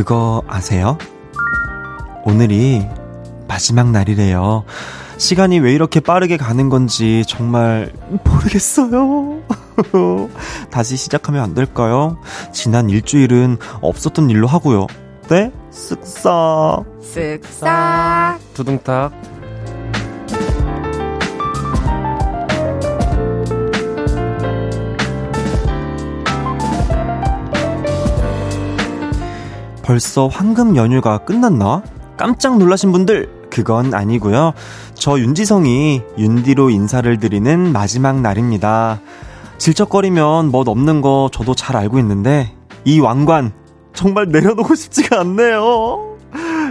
그거 0.00 0.42
아세요? 0.48 0.96
오늘이 2.24 2.86
마지막 3.46 3.90
날이래요. 3.90 4.64
시간이 5.18 5.58
왜 5.58 5.74
이렇게 5.74 6.00
빠르게 6.00 6.38
가는 6.38 6.70
건지 6.70 7.22
정말 7.28 7.92
모르겠어요. 8.24 9.42
다시 10.72 10.96
시작하면 10.96 11.42
안 11.42 11.52
될까요? 11.52 12.16
지난 12.50 12.88
일주일은 12.88 13.58
없었던 13.82 14.30
일로 14.30 14.46
하고요. 14.46 14.86
네? 15.28 15.52
쓱싹. 15.70 16.86
쓱싹. 17.02 18.38
두둥탁. 18.54 19.12
벌써 29.90 30.28
황금 30.28 30.76
연휴가 30.76 31.18
끝났나? 31.18 31.82
깜짝 32.16 32.58
놀라신 32.58 32.92
분들, 32.92 33.48
그건 33.50 33.92
아니고요. 33.92 34.52
저 34.94 35.18
윤지성이 35.18 36.02
윤디로 36.16 36.70
인사를 36.70 37.18
드리는 37.18 37.72
마지막 37.72 38.20
날입니다. 38.20 39.00
질척거리면 39.58 40.52
멋 40.52 40.68
없는 40.68 41.00
거 41.00 41.28
저도 41.32 41.56
잘 41.56 41.76
알고 41.76 41.98
있는데 41.98 42.54
이 42.84 43.00
왕관 43.00 43.50
정말 43.92 44.28
내려놓고 44.28 44.76
싶지가 44.76 45.18
않네요. 45.22 46.18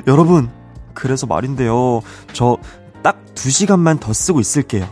여러분, 0.08 0.50
그래서 0.94 1.28
말인데요. 1.28 2.00
저 2.32 2.56
딱 3.04 3.18
2시간만 3.36 4.00
더 4.00 4.14
쓰고 4.14 4.40
있을게요. 4.40 4.88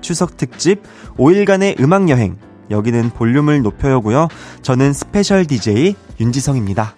추석 0.00 0.36
특집 0.36 0.82
5일간의 1.16 1.80
음악 1.80 2.08
여행. 2.08 2.38
여기는 2.70 3.10
볼륨을 3.10 3.62
높여요고요. 3.62 4.26
저는 4.62 4.92
스페셜 4.92 5.46
DJ 5.46 5.94
윤지성입니다. 6.18 6.96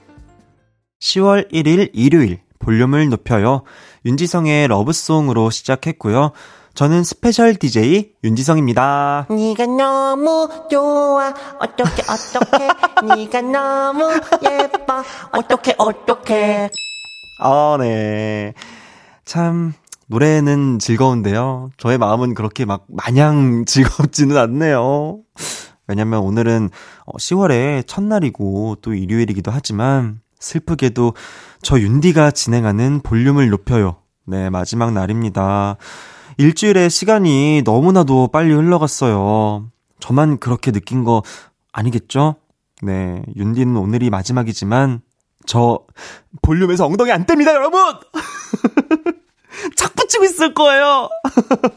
10월 1.05 1.53
1일 1.53 1.91
일요일 1.93 2.41
볼륨을 2.59 3.11
높여요. 3.11 3.63
윤지성의 4.07 4.69
러브송으로 4.69 5.51
시작했고요. 5.51 6.33
저는 6.73 7.05
스페셜 7.05 7.55
DJ 7.55 8.13
윤지성입니다. 8.25 9.27
네가 9.29 9.67
너무 9.67 10.49
좋아 10.71 11.33
어떻게 11.61 12.03
어떻게 12.11 12.69
네가 13.17 13.43
너무 13.43 14.11
예뻐 14.43 15.05
어떻게 15.33 15.75
어떻게 15.77 16.71
아, 17.39 17.77
네. 17.79 18.55
참 19.27 19.75
노래는 20.07 20.79
즐거운데요. 20.79 21.71
저의 21.77 21.99
마음은 21.99 22.35
그렇게 22.35 22.65
막 22.65 22.87
마냥 22.89 23.65
즐겁지는 23.69 24.39
않네요. 24.39 25.19
왜냐면 25.87 26.21
오늘은 26.21 26.71
10월의 27.07 27.87
첫날이고 27.87 28.77
또 28.81 28.95
일요일이기도 28.95 29.51
하지만 29.51 30.24
슬프게도 30.45 31.15
저 31.63 31.81
윤디가 31.81 32.31
진행하는 32.31 33.01
볼륨을 33.01 33.49
높여요. 33.49 33.97
네, 34.27 34.51
마지막 34.51 34.93
날입니다. 34.93 35.77
일주일의 36.37 36.91
시간이 36.91 37.63
너무나도 37.65 38.29
빨리 38.29 38.53
흘러갔어요. 38.53 39.71
저만 40.01 40.39
그렇게 40.39 40.71
느낀 40.71 41.05
거 41.05 41.23
아니겠죠? 41.73 42.37
네, 42.83 43.23
윤디는 43.37 43.77
오늘이 43.77 44.11
마지막이지만 44.11 45.01
저 45.47 45.81
볼륨에서 46.43 46.87
엉덩이 46.87 47.11
안 47.11 47.25
뗍니다, 47.25 47.49
여러분! 47.49 47.81
자꾸 49.77 50.07
치고 50.07 50.25
있을 50.25 50.53
거예요. 50.53 51.09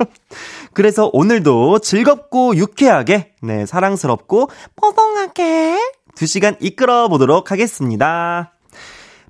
그래서 0.74 1.10
오늘도 1.14 1.80
즐겁고 1.80 2.56
유쾌하게, 2.56 3.34
네, 3.42 3.66
사랑스럽고 3.66 4.50
뽀송하게 4.76 5.80
2시간 6.16 6.58
이끌어 6.60 7.08
보도록 7.08 7.52
하겠습니다. 7.52 8.57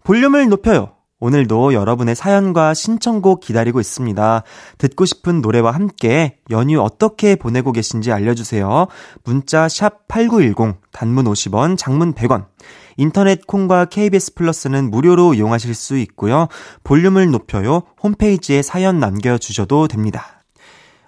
볼륨을 0.08 0.48
높여요. 0.48 0.94
오늘도 1.20 1.74
여러분의 1.74 2.16
사연과 2.16 2.74
신청곡 2.74 3.42
기다리고 3.42 3.82
있습니다. 3.82 4.44
듣고 4.78 5.04
싶은 5.04 5.42
노래와 5.42 5.72
함께 5.72 6.38
연휴 6.50 6.80
어떻게 6.80 7.36
보내고 7.36 7.74
계신지 7.74 8.14
알려주세요. 8.14 8.88
문자 9.26 9.68
샵 9.68 10.08
8910, 10.08 10.80
단문 10.94 11.26
50원, 11.26 11.78
장문 11.78 12.14
100원. 12.14 12.46
인터넷 12.96 13.46
콩과 13.46 13.88
KBS 13.88 14.36
플러스는 14.36 14.92
무료로 14.92 15.34
이용하실 15.34 15.76
수 15.76 15.98
있고요. 15.98 16.48
볼륨을 16.86 17.30
높여요. 17.30 17.84
홈페이지에 18.02 18.62
사연 18.62 19.02
남겨주셔도 19.02 19.90
됩니다. 19.90 20.46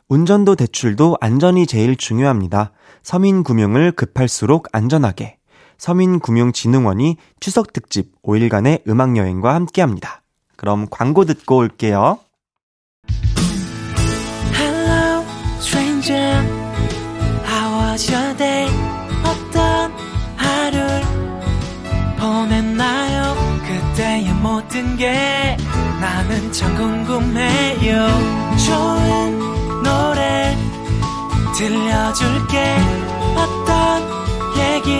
운전도 0.09 0.57
대출도 0.57 1.15
안전이 1.21 1.67
제일 1.67 1.95
중요합니다. 1.95 2.73
서민금융을 3.03 3.93
급할수록 3.93 4.67
안전하게. 4.73 5.38
서민금융진흥원이 5.79 7.17
추석 7.39 7.73
특집 7.73 8.21
5일간의 8.21 8.87
음악 8.87 9.17
여행과 9.17 9.55
함께 9.55 9.81
합니다. 9.81 10.21
그럼 10.55 10.85
광고 10.91 11.25
듣고 11.25 11.57
올게요. 11.57 12.19
Hello, 14.53 15.23
stranger. 15.59 16.45
How 17.47 17.91
was 17.91 18.11
your 18.13 18.37
day? 18.37 18.69
어떤 19.23 19.91
하루를 20.35 21.01
보냈나요? 22.19 23.35
그때의 23.65 24.33
모든 24.33 24.97
게 24.97 25.55
나는 26.01 26.51
참 26.51 26.75
궁금해요. 26.75 28.07
좋은 28.67 29.39
노래 29.83 30.57
들려줄게. 31.57 32.75
어떤 33.35 34.01
얘기 34.57 34.99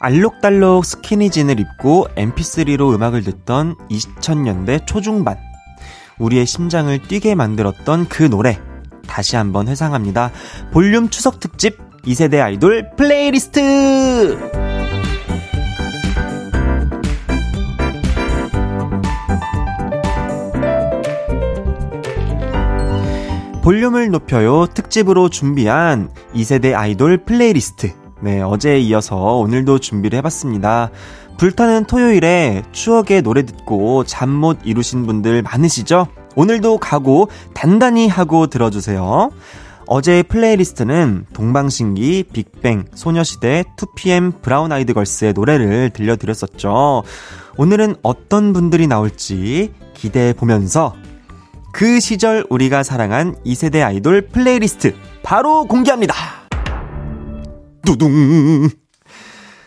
알록달록 0.00 0.84
스키니진을 0.84 1.58
입고 1.58 2.06
mp3로 2.14 2.94
음악을 2.94 3.24
듣던 3.24 3.76
2000년대 3.90 4.86
초중반. 4.86 5.38
우리의 6.18 6.46
심장을 6.46 6.96
뛰게 7.02 7.34
만들었던 7.34 8.08
그 8.08 8.22
노래. 8.24 8.60
다시 9.06 9.36
한번 9.36 9.68
회상합니다. 9.68 10.30
볼륨 10.72 11.08
추석 11.08 11.40
특집 11.40 11.78
2세대 12.02 12.40
아이돌 12.40 12.90
플레이리스트! 12.96 14.38
볼륨을 23.62 24.08
높여요 24.08 24.66
특집으로 24.66 25.28
준비한 25.28 26.10
2세대 26.34 26.74
아이돌 26.74 27.24
플레이리스트. 27.24 28.07
네, 28.20 28.40
어제에 28.42 28.78
이어서 28.80 29.16
오늘도 29.36 29.78
준비를 29.78 30.18
해봤습니다. 30.18 30.90
불타는 31.38 31.84
토요일에 31.84 32.64
추억의 32.72 33.22
노래 33.22 33.44
듣고 33.46 34.04
잠 34.04 34.28
못 34.28 34.58
이루신 34.64 35.06
분들 35.06 35.42
많으시죠? 35.42 36.08
오늘도 36.36 36.78
각오 36.78 37.28
단단히 37.54 38.08
하고 38.08 38.46
들어주세요. 38.48 39.30
어제의 39.86 40.24
플레이리스트는 40.24 41.26
동방신기, 41.32 42.24
빅뱅, 42.32 42.84
소녀시대, 42.94 43.64
2PM, 43.76 44.42
브라운 44.42 44.70
아이드 44.70 44.92
걸스의 44.92 45.32
노래를 45.32 45.90
들려드렸었죠. 45.90 47.04
오늘은 47.56 47.96
어떤 48.02 48.52
분들이 48.52 48.86
나올지 48.86 49.72
기대해 49.94 50.32
보면서 50.34 50.94
그 51.72 52.00
시절 52.00 52.44
우리가 52.50 52.82
사랑한 52.82 53.36
2세대 53.46 53.82
아이돌 53.84 54.28
플레이리스트 54.28 54.94
바로 55.22 55.64
공개합니다. 55.64 56.14
두둥. 57.84 58.68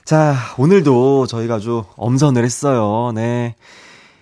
자, 0.05 0.35
오늘도 0.57 1.27
저희가 1.27 1.55
아주 1.55 1.83
엄선을 1.95 2.43
했어요. 2.43 3.11
네. 3.13 3.55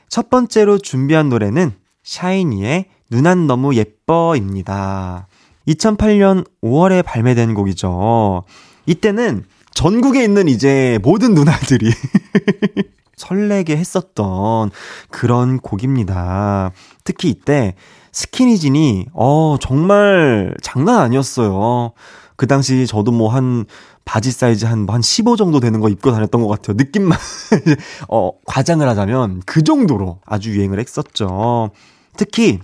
첫 0.10 0.30
번째로 0.30 0.78
준비한 0.78 1.30
노래는 1.30 1.74
샤이니의 2.04 2.86
누난 3.12 3.48
너무 3.48 3.76
예뻐입니다. 3.76 5.28
2008년 5.68 6.46
5월에 6.64 7.04
발매된 7.04 7.54
곡이죠. 7.54 8.44
이때는 8.86 9.46
전국에 9.74 10.24
있는 10.24 10.48
이제 10.48 11.00
모든 11.04 11.34
누나들이 11.34 11.90
설레게 13.16 13.78
했었던 13.78 14.72
그런 15.10 15.60
곡입니다. 15.60 16.72
특히 17.04 17.30
이때 17.30 17.76
스키니진이 18.12 19.08
어 19.14 19.58
정말 19.62 20.56
장난 20.62 21.00
아니었어요. 21.02 21.94
그 22.40 22.48
당시 22.48 22.88
저도 22.88 23.12
뭐 23.12 23.30
한 23.30 23.66
바지 24.06 24.32
사이즈 24.32 24.66
한, 24.66 24.88
한 24.90 25.02
15 25.02 25.36
정도 25.36 25.60
되는 25.60 25.82
거 25.82 25.90
입고 25.90 26.12
다녔던 26.14 26.42
것 26.42 26.48
같아요. 26.48 26.78
느낌만, 26.78 27.18
어, 28.08 28.32
과장을 28.46 28.88
하자면 28.88 29.42
그 29.46 29.62
정도로 29.62 30.22
아주 30.26 30.52
유행을 30.52 30.80
했었죠. 30.80 31.72
특히, 32.16 32.60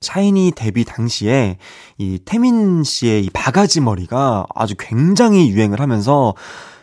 샤이니 0.00 0.52
데뷔 0.54 0.84
당시에 0.84 1.58
이 1.98 2.20
태민 2.24 2.84
씨의 2.84 3.24
이 3.24 3.30
바가지 3.30 3.80
머리가 3.80 4.46
아주 4.54 4.76
굉장히 4.78 5.50
유행을 5.50 5.80
하면서 5.80 6.34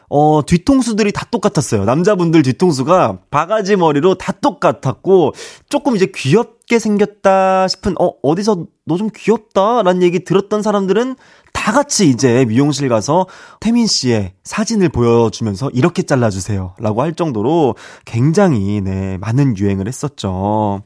어, 0.10 0.42
뒤통수들이 0.46 1.12
다 1.12 1.26
똑같았어요. 1.32 1.86
남자분들 1.86 2.44
뒤통수가 2.44 3.20
바가지 3.32 3.76
머리로 3.76 4.16
다 4.16 4.32
똑같았고, 4.32 5.34
조금 5.70 5.96
이제 5.96 6.08
귀엽게 6.14 6.78
생겼다 6.80 7.68
싶은, 7.68 7.96
어, 8.00 8.12
어디서 8.22 8.66
너 8.86 8.98
좀 8.98 9.10
귀엽다? 9.16 9.82
라는 9.84 10.04
얘기 10.04 10.24
들었던 10.24 10.62
사람들은 10.62 11.16
다 11.54 11.72
같이 11.72 12.10
이제 12.10 12.44
미용실 12.46 12.90
가서 12.90 13.28
태민 13.62 13.88
씨의 13.88 14.34
사진을 14.44 14.90
보여주면서 14.90 15.70
이렇게 15.74 16.04
잘라주세요. 16.04 16.76
라고 16.80 17.02
할 17.02 17.14
정도로 17.14 17.76
굉장히, 18.06 18.82
네, 18.82 19.18
많은 19.20 19.58
유행을 19.58 19.88
했었죠. 19.88 20.82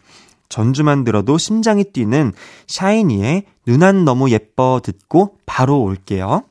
전주만 0.50 1.04
들어도 1.04 1.38
심장이 1.38 1.84
뛰는 1.84 2.31
샤이니의 2.68 3.44
눈 3.66 3.84
안 3.84 4.06
너무 4.06 4.30
예뻐 4.31 4.80
듣고 4.81 5.38
바로 5.46 5.81
올게요. 5.81 6.44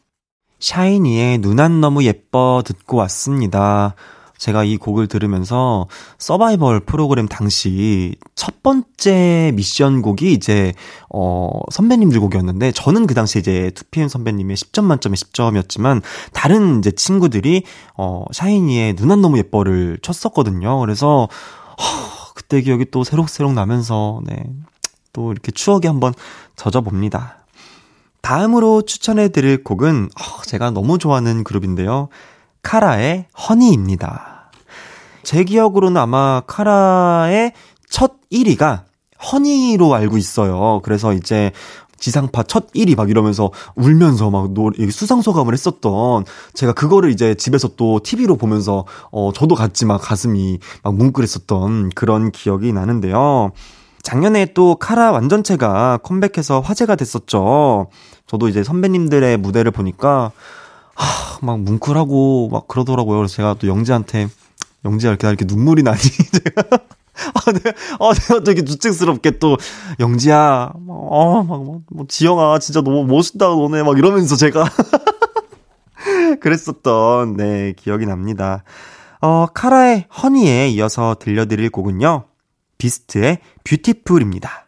샤이니의 0.60 1.38
눈 1.38 1.60
안 1.60 1.80
너무 1.80 2.04
예뻐 2.04 2.62
듣고 2.64 2.96
왔습니다. 2.98 3.94
제가 4.38 4.64
이 4.64 4.76
곡을 4.76 5.06
들으면서 5.06 5.86
서바이벌 6.18 6.80
프로그램 6.80 7.26
당시 7.26 8.14
첫 8.34 8.62
번째 8.62 9.52
미션 9.54 10.02
곡이 10.02 10.30
이제 10.32 10.74
어 11.08 11.48
선배님들 11.70 12.20
곡이었는데 12.20 12.72
저는 12.72 13.06
그 13.06 13.14
당시 13.14 13.38
이제 13.38 13.70
2PM 13.74 14.08
선배님의 14.10 14.56
10점 14.56 14.84
만점에 14.84 15.14
10점이었지만 15.14 16.02
다른 16.34 16.80
이제 16.80 16.90
친구들이 16.90 17.62
어 17.96 18.24
샤이니의 18.30 18.94
눈 18.96 19.10
안 19.10 19.22
너무 19.22 19.38
예뻐를 19.38 19.98
쳤었거든요. 20.02 20.80
그래서 20.80 21.28
허, 21.78 22.32
그때 22.34 22.60
기억이 22.60 22.86
또 22.90 23.04
새록새록 23.04 23.54
나면서 23.54 24.20
네. 24.26 24.44
또 25.14 25.32
이렇게 25.32 25.50
추억에 25.50 25.86
한번 25.86 26.12
젖어 26.56 26.82
봅니다. 26.82 27.38
다음으로 28.26 28.82
추천해 28.82 29.28
드릴 29.28 29.62
곡은 29.62 30.08
어, 30.18 30.42
제가 30.42 30.72
너무 30.72 30.98
좋아하는 30.98 31.44
그룹인데요. 31.44 32.08
카라의 32.60 33.26
허니입니다. 33.48 34.50
제 35.22 35.44
기억으로는 35.44 35.96
아마 35.96 36.42
카라의 36.44 37.52
첫 37.88 38.14
1위가 38.32 38.82
허니로 39.30 39.94
알고 39.94 40.18
있어요. 40.18 40.80
그래서 40.82 41.12
이제 41.12 41.52
지상파 42.00 42.42
첫 42.42 42.72
1위 42.72 42.96
막 42.96 43.10
이러면서 43.10 43.52
울면서 43.76 44.30
막 44.30 44.50
노래, 44.50 44.90
수상소감을 44.90 45.52
했었던 45.52 46.24
제가 46.52 46.72
그거를 46.72 47.12
이제 47.12 47.36
집에서 47.36 47.76
또 47.76 48.00
TV로 48.00 48.34
보면서 48.34 48.86
어, 49.12 49.30
저도 49.32 49.54
같이 49.54 49.84
막 49.84 49.98
가슴이 49.98 50.58
막 50.82 50.96
뭉클했었던 50.96 51.90
그런 51.90 52.32
기억이 52.32 52.72
나는데요. 52.72 53.52
작년에 54.06 54.52
또 54.54 54.76
카라 54.76 55.10
완전체가 55.10 55.98
컴백해서 56.04 56.60
화제가 56.60 56.94
됐었죠. 56.94 57.88
저도 58.28 58.48
이제 58.48 58.62
선배님들의 58.62 59.36
무대를 59.38 59.72
보니까 59.72 60.30
하, 60.94 61.38
막 61.44 61.58
뭉클하고 61.58 62.50
막 62.52 62.68
그러더라고요. 62.68 63.18
그래서 63.18 63.34
제가 63.34 63.56
또 63.58 63.66
영지한테 63.66 64.28
영지야 64.84 65.10
이렇게 65.10 65.26
이렇게 65.26 65.44
눈물이 65.44 65.82
나니 65.82 65.98
제가 66.44 66.62
아, 67.34 67.52
네, 67.52 67.72
아, 67.98 68.12
내가 68.12 68.44
되게 68.44 68.62
주책스럽게 68.62 69.38
또, 69.38 69.56
영지야, 69.98 70.72
어, 70.86 71.42
막, 71.42 71.64
뭐, 71.64 71.80
뭐, 71.90 72.04
지영아, 72.06 72.58
진짜 72.58 72.82
너무 72.82 73.06
멋있다, 73.06 73.46
너네, 73.46 73.82
막 73.84 73.96
이러면서 73.96 74.36
제가, 74.36 74.68
그랬었던, 76.40 77.38
네, 77.38 77.72
기억이 77.74 78.04
납니다. 78.04 78.64
어, 79.22 79.46
카라의 79.46 80.04
허니에 80.22 80.68
이어서 80.68 81.16
들려드릴 81.18 81.70
곡은요, 81.70 82.26
비스트의 82.78 83.38
뷰티풀입니다. 83.64 84.66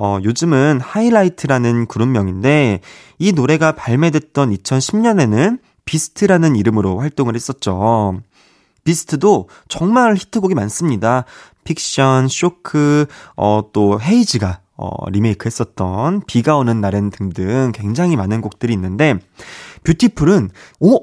어, 0.00 0.18
요즘은 0.22 0.80
하이라이트라는 0.80 1.86
그룹명인데 1.86 2.80
이 3.18 3.32
노래가 3.32 3.72
발매됐던 3.72 4.54
2010년에는 4.54 5.58
비스트라는 5.84 6.54
이름으로 6.54 7.00
활동을 7.00 7.34
했었죠. 7.34 8.20
비스트도 8.84 9.48
정말 9.68 10.14
히트곡이 10.14 10.54
많습니다. 10.54 11.24
픽션, 11.64 12.28
쇼크, 12.28 13.06
어, 13.36 13.62
또 13.72 14.00
헤이즈가 14.00 14.60
어, 14.76 15.10
리메이크 15.10 15.46
했었던 15.46 16.22
비가 16.26 16.56
오는 16.56 16.80
날엔 16.80 17.10
등등 17.10 17.72
굉장히 17.74 18.16
많은 18.16 18.40
곡들이 18.40 18.72
있는데 18.72 19.18
Beautiful은 19.82 20.50
어? 20.80 20.98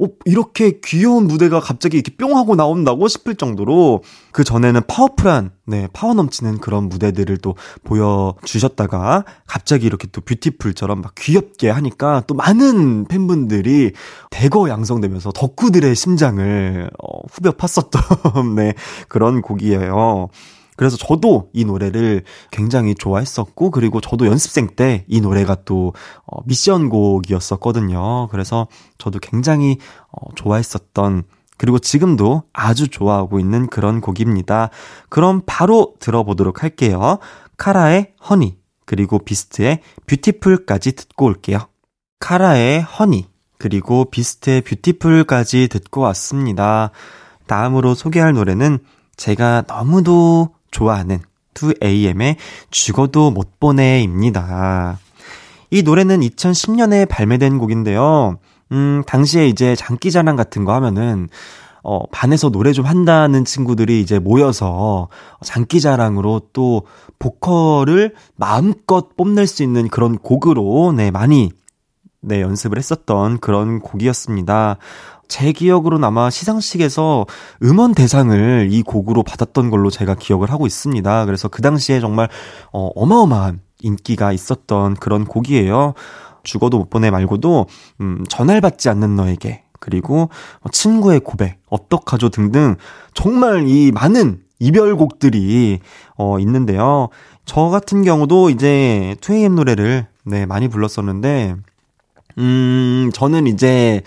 어, 0.00 0.08
이렇게 0.24 0.80
귀여운 0.84 1.26
무대가 1.26 1.60
갑자기 1.60 1.96
이렇게 1.96 2.14
뿅 2.16 2.36
하고 2.36 2.56
나온다고 2.56 3.08
싶을 3.08 3.34
정도로 3.34 4.02
그 4.32 4.44
전에는 4.44 4.82
파워풀한, 4.86 5.50
네, 5.66 5.88
파워 5.92 6.14
넘치는 6.14 6.58
그런 6.58 6.88
무대들을 6.88 7.38
또 7.38 7.56
보여주셨다가 7.84 9.24
갑자기 9.46 9.86
이렇게 9.86 10.08
또 10.12 10.20
Beautiful처럼 10.20 11.00
막 11.00 11.14
귀엽게 11.16 11.70
하니까 11.70 12.22
또 12.26 12.34
많은 12.34 13.06
팬분들이 13.06 13.92
대거 14.30 14.68
양성되면서 14.68 15.32
덕후들의 15.32 15.94
심장을 15.94 16.90
어, 17.02 17.20
후벼 17.30 17.52
팠었던, 17.52 18.54
네, 18.56 18.74
그런 19.08 19.42
곡이에요. 19.42 20.28
그래서 20.78 20.96
저도 20.96 21.50
이 21.52 21.66
노래를 21.66 22.22
굉장히 22.50 22.94
좋아했었고, 22.94 23.70
그리고 23.70 24.00
저도 24.00 24.26
연습생 24.26 24.68
때 24.76 25.04
이 25.08 25.20
노래가 25.20 25.56
또, 25.66 25.92
어, 26.24 26.40
미션 26.46 26.88
곡이었었거든요. 26.88 28.28
그래서 28.28 28.68
저도 28.96 29.18
굉장히, 29.18 29.76
어, 30.10 30.32
좋아했었던, 30.36 31.24
그리고 31.58 31.80
지금도 31.80 32.44
아주 32.52 32.88
좋아하고 32.88 33.40
있는 33.40 33.66
그런 33.66 34.00
곡입니다. 34.00 34.70
그럼 35.08 35.42
바로 35.44 35.94
들어보도록 35.98 36.62
할게요. 36.62 37.18
카라의 37.56 38.14
허니, 38.30 38.56
그리고 38.86 39.18
비스트의 39.18 39.80
뷰티풀까지 40.06 40.92
듣고 40.92 41.26
올게요. 41.26 41.58
카라의 42.20 42.82
허니, 42.82 43.26
그리고 43.58 44.04
비스트의 44.04 44.60
뷰티풀까지 44.60 45.66
듣고 45.68 46.02
왔습니다. 46.02 46.92
다음으로 47.48 47.94
소개할 47.94 48.34
노래는 48.34 48.78
제가 49.16 49.64
너무도 49.66 50.54
좋아하는 50.70 51.20
2AM의 51.54 52.36
죽어도 52.70 53.30
못 53.30 53.58
보내입니다. 53.58 54.98
이 55.70 55.82
노래는 55.82 56.20
2010년에 56.20 57.08
발매된 57.08 57.58
곡인데요. 57.58 58.38
음, 58.72 59.02
당시에 59.06 59.48
이제 59.48 59.74
장기자랑 59.74 60.36
같은 60.36 60.64
거 60.64 60.72
하면은, 60.74 61.28
어, 61.82 62.06
반에서 62.10 62.50
노래 62.50 62.72
좀 62.72 62.84
한다는 62.84 63.44
친구들이 63.44 64.00
이제 64.00 64.18
모여서 64.18 65.08
장기자랑으로 65.42 66.42
또 66.52 66.82
보컬을 67.18 68.14
마음껏 68.36 69.16
뽐낼 69.16 69.46
수 69.46 69.62
있는 69.62 69.88
그런 69.88 70.18
곡으로, 70.18 70.92
네, 70.92 71.10
많이, 71.10 71.50
네, 72.20 72.40
연습을 72.40 72.78
했었던 72.78 73.38
그런 73.38 73.80
곡이었습니다. 73.80 74.76
제 75.28 75.52
기억으로는 75.52 76.04
아마 76.04 76.30
시상식에서 76.30 77.26
음원 77.62 77.94
대상을 77.94 78.68
이 78.70 78.82
곡으로 78.82 79.22
받았던 79.22 79.70
걸로 79.70 79.90
제가 79.90 80.14
기억을 80.14 80.50
하고 80.50 80.66
있습니다. 80.66 81.26
그래서 81.26 81.48
그 81.48 81.62
당시에 81.62 82.00
정말 82.00 82.28
어, 82.72 82.90
어마어마한 82.94 83.60
인기가 83.80 84.32
있었던 84.32 84.94
그런 84.94 85.24
곡이에요. 85.24 85.94
죽어도 86.42 86.78
못 86.78 86.90
보내 86.90 87.10
말고도 87.10 87.66
음, 88.00 88.24
전할 88.28 88.60
받지 88.60 88.88
않는 88.88 89.16
너에게 89.16 89.64
그리고 89.80 90.30
친구의 90.72 91.20
고백, 91.20 91.60
어떡하죠 91.68 92.30
등등 92.30 92.76
정말 93.14 93.68
이 93.68 93.92
많은 93.92 94.40
이별곡들이 94.58 95.78
어 96.16 96.38
있는데요. 96.40 97.08
저 97.44 97.68
같은 97.68 98.02
경우도 98.02 98.50
이제 98.50 99.14
2AM 99.20 99.54
노래를 99.54 100.06
네, 100.24 100.46
많이 100.46 100.68
불렀었는데 100.68 101.56
음, 102.38 103.10
저는 103.14 103.46
이제 103.46 104.02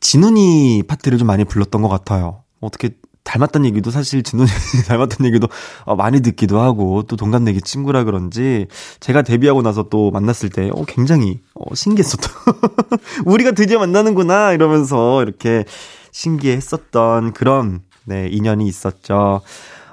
진훈이 0.00 0.84
파트를 0.86 1.18
좀 1.18 1.26
많이 1.26 1.44
불렀던 1.44 1.82
것 1.82 1.88
같아요. 1.88 2.42
어떻게 2.60 2.90
닮았다는 3.24 3.66
얘기도 3.68 3.90
사실 3.90 4.22
진훈이 4.22 4.48
닮았다는 4.88 5.28
얘기도 5.28 5.48
어, 5.84 5.94
많이 5.94 6.20
듣기도 6.20 6.60
하고 6.60 7.02
또 7.02 7.16
동갑내기 7.16 7.60
친구라 7.62 8.04
그런지 8.04 8.66
제가 8.98 9.22
데뷔하고 9.22 9.62
나서 9.62 9.84
또 9.88 10.10
만났을 10.10 10.48
때 10.48 10.70
어, 10.72 10.84
굉장히 10.86 11.40
어, 11.54 11.74
신기했었던 11.74 12.30
우리가 13.26 13.52
드디어 13.52 13.78
만나는구나 13.78 14.52
이러면서 14.52 15.22
이렇게 15.22 15.64
신기했었던 16.12 17.32
그런 17.32 17.82
네 18.04 18.26
인연이 18.30 18.66
있었죠. 18.66 19.42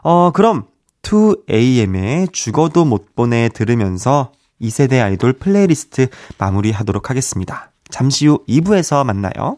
어 0.03 0.31
그럼 0.31 0.65
2AM의 1.03 2.31
죽어도 2.33 2.85
못 2.85 3.13
보내 3.15 3.49
들으면서 3.49 4.31
2세대 4.61 5.03
아이돌 5.03 5.33
플레이리스트 5.33 6.07
마무리하도록 6.37 7.09
하겠습니다. 7.09 7.71
잠시 7.89 8.27
후 8.27 8.43
2부에서 8.47 9.05
만나요. 9.05 9.57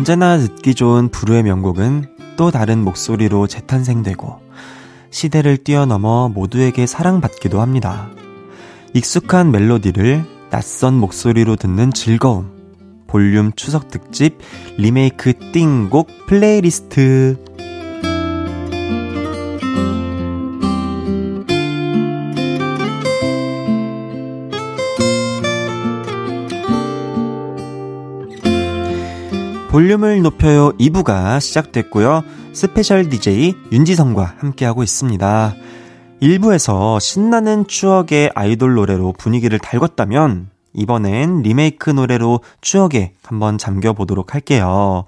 언제나 0.00 0.38
듣기 0.38 0.74
좋은 0.74 1.10
불후의 1.10 1.42
명곡은 1.42 2.06
또 2.38 2.50
다른 2.50 2.82
목소리로 2.82 3.46
재탄생되고 3.46 4.40
시대를 5.10 5.58
뛰어넘어 5.58 6.30
모두에게 6.30 6.86
사랑받기도 6.86 7.60
합니다. 7.60 8.08
익숙한 8.94 9.50
멜로디를 9.50 10.24
낯선 10.48 10.94
목소리로 10.94 11.56
듣는 11.56 11.92
즐거움. 11.92 12.50
볼륨 13.08 13.52
추석 13.52 13.90
특집 13.90 14.38
리메이크 14.78 15.52
띵곡 15.52 16.08
플레이리스트. 16.26 17.36
볼륨을 29.70 30.20
높여요 30.22 30.72
2부가 30.78 31.40
시작됐고요. 31.40 32.24
스페셜 32.52 33.08
DJ 33.08 33.54
윤지성과 33.70 34.34
함께하고 34.38 34.82
있습니다. 34.82 35.54
1부에서 36.20 36.98
신나는 36.98 37.68
추억의 37.68 38.32
아이돌 38.34 38.74
노래로 38.74 39.14
분위기를 39.16 39.60
달궜다면 39.60 40.46
이번엔 40.72 41.42
리메이크 41.42 41.90
노래로 41.90 42.40
추억에 42.60 43.12
한번 43.22 43.58
잠겨보도록 43.58 44.34
할게요. 44.34 45.04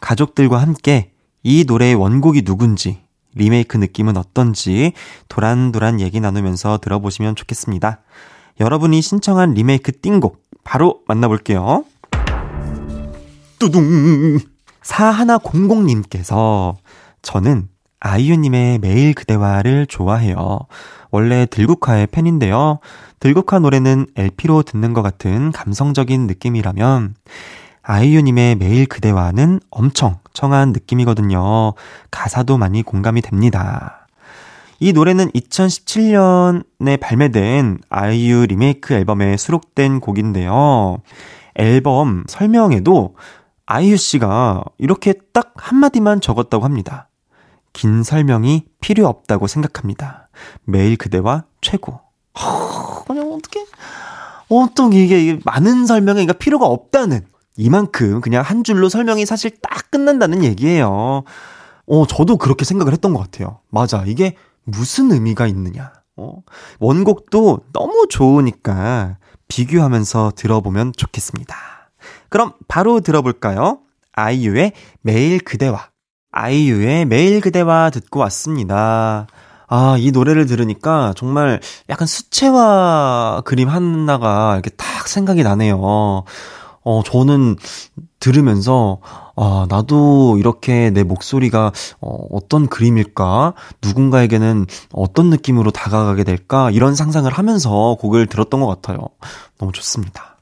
가족들과 0.00 0.60
함께 0.60 1.12
이 1.44 1.64
노래의 1.64 1.94
원곡이 1.94 2.42
누군지, 2.42 2.98
리메이크 3.36 3.76
느낌은 3.76 4.16
어떤지 4.16 4.94
도란도란 5.28 6.00
얘기 6.00 6.18
나누면서 6.18 6.78
들어보시면 6.78 7.36
좋겠습니다. 7.36 8.00
여러분이 8.58 9.00
신청한 9.00 9.54
리메이크 9.54 10.00
띵곡 10.00 10.42
바로 10.64 11.02
만나볼게요. 11.06 11.84
뚜둥! 13.62 14.40
사하나공공님께서 14.82 16.74
저는 17.22 17.68
아이유님의 18.00 18.80
매일 18.80 19.14
그대와를 19.14 19.86
좋아해요. 19.86 20.58
원래 21.12 21.46
들국화의 21.46 22.08
팬인데요. 22.08 22.80
들국화 23.20 23.60
노래는 23.60 24.06
LP로 24.16 24.64
듣는 24.64 24.92
것 24.94 25.02
같은 25.02 25.52
감성적인 25.52 26.26
느낌이라면 26.26 27.14
아이유님의 27.82 28.56
매일 28.56 28.86
그대와는 28.86 29.60
엄청 29.70 30.18
청한 30.32 30.72
느낌이거든요. 30.72 31.74
가사도 32.10 32.58
많이 32.58 32.82
공감이 32.82 33.22
됩니다. 33.22 34.08
이 34.80 34.92
노래는 34.92 35.30
2017년에 35.30 36.98
발매된 36.98 37.78
아이유 37.90 38.44
리메이크 38.48 38.92
앨범에 38.92 39.36
수록된 39.36 40.00
곡인데요. 40.00 40.98
앨범 41.54 42.24
설명에도 42.26 43.14
아이유 43.72 43.96
씨가 43.96 44.64
이렇게 44.76 45.14
딱 45.32 45.54
한마디만 45.56 46.20
적었다고 46.20 46.62
합니다. 46.62 47.08
긴 47.72 48.02
설명이 48.02 48.66
필요 48.82 49.06
없다고 49.06 49.46
생각합니다. 49.46 50.28
매일 50.64 50.98
그대와 50.98 51.44
최고. 51.62 51.98
허, 52.38 53.02
그냥 53.04 53.32
어떻게, 53.32 53.64
어떻게 54.50 55.02
이게, 55.02 55.22
이게 55.22 55.40
많은 55.46 55.86
설명이 55.86 56.16
그러니까 56.16 56.34
필요가 56.34 56.66
없다는 56.66 57.26
이만큼 57.56 58.20
그냥 58.20 58.42
한 58.42 58.62
줄로 58.62 58.90
설명이 58.90 59.24
사실 59.24 59.52
딱 59.62 59.90
끝난다는 59.90 60.44
얘기예요. 60.44 61.22
어, 61.86 62.06
저도 62.06 62.36
그렇게 62.36 62.66
생각을 62.66 62.92
했던 62.92 63.14
것 63.14 63.20
같아요. 63.20 63.60
맞아. 63.70 64.04
이게 64.06 64.36
무슨 64.64 65.10
의미가 65.12 65.46
있느냐. 65.46 65.94
어, 66.16 66.42
원곡도 66.78 67.60
너무 67.72 68.06
좋으니까 68.10 69.16
비교하면서 69.48 70.32
들어보면 70.36 70.92
좋겠습니다. 70.94 71.71
그럼 72.32 72.54
바로 72.66 73.00
들어볼까요? 73.00 73.80
아이유의 74.14 74.72
매일 75.02 75.38
그대와. 75.38 75.90
아이유의 76.30 77.04
매일 77.04 77.42
그대와 77.42 77.90
듣고 77.90 78.20
왔습니다. 78.20 79.26
아, 79.68 79.96
이 79.98 80.12
노래를 80.12 80.46
들으니까 80.46 81.12
정말 81.14 81.60
약간 81.90 82.06
수채화 82.06 83.42
그림 83.44 83.68
하나가 83.68 84.54
이렇게 84.54 84.70
딱 84.70 85.08
생각이 85.08 85.42
나네요. 85.42 85.78
어, 86.84 87.02
저는 87.04 87.56
들으면서, 88.18 89.00
아, 89.36 89.66
나도 89.68 90.38
이렇게 90.38 90.88
내 90.88 91.02
목소리가, 91.04 91.70
어, 92.00 92.26
어떤 92.30 92.66
그림일까? 92.66 93.52
누군가에게는 93.82 94.66
어떤 94.92 95.28
느낌으로 95.28 95.70
다가가게 95.70 96.24
될까? 96.24 96.70
이런 96.70 96.94
상상을 96.94 97.30
하면서 97.30 97.96
곡을 98.00 98.26
들었던 98.26 98.58
것 98.60 98.66
같아요. 98.68 99.00
너무 99.58 99.72
좋습니다. 99.72 100.38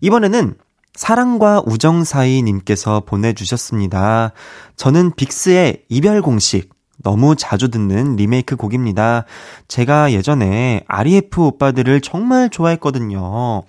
이번에는 0.00 0.56
사랑과 0.98 1.62
우정 1.64 2.02
사이님께서 2.02 3.04
보내주셨습니다. 3.06 4.32
저는 4.74 5.12
빅스의 5.14 5.84
이별 5.88 6.20
공식 6.22 6.70
너무 7.04 7.36
자주 7.36 7.70
듣는 7.70 8.16
리메이크 8.16 8.56
곡입니다. 8.56 9.24
제가 9.68 10.10
예전에 10.10 10.82
REF 10.88 11.40
오빠들을 11.40 12.00
정말 12.00 12.50
좋아했거든요. 12.50 13.62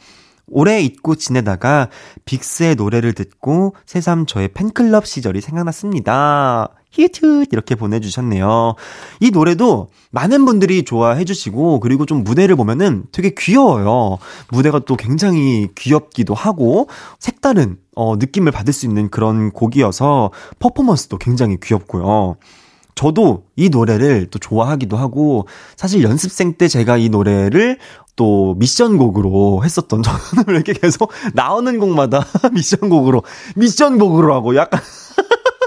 오래 0.47 0.81
잊고 0.81 1.13
지내다가 1.13 1.89
빅스의 2.25 2.73
노래를 2.73 3.13
듣고 3.13 3.75
새삼 3.85 4.25
저의 4.25 4.47
팬클럽 4.47 5.05
시절이 5.05 5.41
생각났습니다. 5.41 6.78
히트 6.91 7.45
이렇게 7.51 7.75
보내주셨네요. 7.75 8.75
이 9.19 9.31
노래도 9.31 9.89
많은 10.11 10.45
분들이 10.45 10.83
좋아해 10.83 11.23
주시고 11.25 11.79
그리고 11.79 12.05
좀 12.05 12.23
무대를 12.23 12.55
보면은 12.55 13.03
되게 13.11 13.33
귀여워요. 13.37 14.17
무대가 14.49 14.79
또 14.79 14.95
굉장히 14.95 15.69
귀엽기도 15.75 16.33
하고 16.33 16.87
색다른 17.19 17.77
어, 17.95 18.15
느낌을 18.15 18.51
받을 18.51 18.73
수 18.73 18.85
있는 18.85 19.09
그런 19.09 19.51
곡이어서 19.51 20.31
퍼포먼스도 20.59 21.17
굉장히 21.17 21.57
귀엽고요. 21.61 22.37
저도 22.95 23.45
이 23.55 23.69
노래를 23.69 24.27
또 24.29 24.39
좋아하기도 24.39 24.97
하고 24.97 25.47
사실 25.77 26.03
연습생 26.03 26.55
때 26.55 26.67
제가 26.67 26.97
이 26.97 27.07
노래를 27.07 27.77
또 28.17 28.55
미션곡으로 28.55 29.61
했었던 29.63 30.03
저는 30.03 30.43
왜 30.47 30.55
이렇게 30.55 30.73
계속 30.73 31.09
나오는 31.33 31.79
곡마다 31.79 32.25
미션곡으로 32.51 33.23
미션곡으로 33.55 34.33
하고 34.33 34.55
약간 34.57 34.81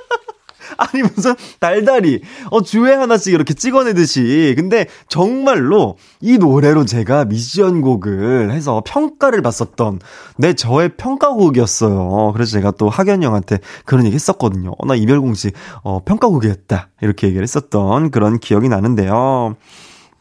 아니 0.92 1.02
무슨 1.02 1.34
달달이 1.60 2.20
어 2.50 2.62
주에 2.62 2.92
하나씩 2.94 3.32
이렇게 3.32 3.54
찍어내듯이 3.54 4.54
근데 4.56 4.86
정말로 5.08 5.96
이 6.20 6.38
노래로 6.38 6.84
제가 6.84 7.24
미션곡을 7.26 8.50
해서 8.52 8.82
평가를 8.84 9.42
받았던 9.42 10.00
내 10.38 10.54
저의 10.54 10.90
평가곡이었어요. 10.96 12.32
그래서 12.32 12.52
제가 12.52 12.72
또 12.72 12.88
학연 12.88 13.22
형한테 13.22 13.58
그런 13.84 14.04
얘기 14.06 14.14
했었거든요. 14.14 14.72
어, 14.76 14.86
나 14.86 14.94
이별공식 14.94 15.54
어 15.82 16.02
평가곡이었다 16.04 16.88
이렇게 17.00 17.28
얘기를 17.28 17.42
했었던 17.42 18.10
그런 18.10 18.38
기억이 18.38 18.68
나는데요. 18.68 19.56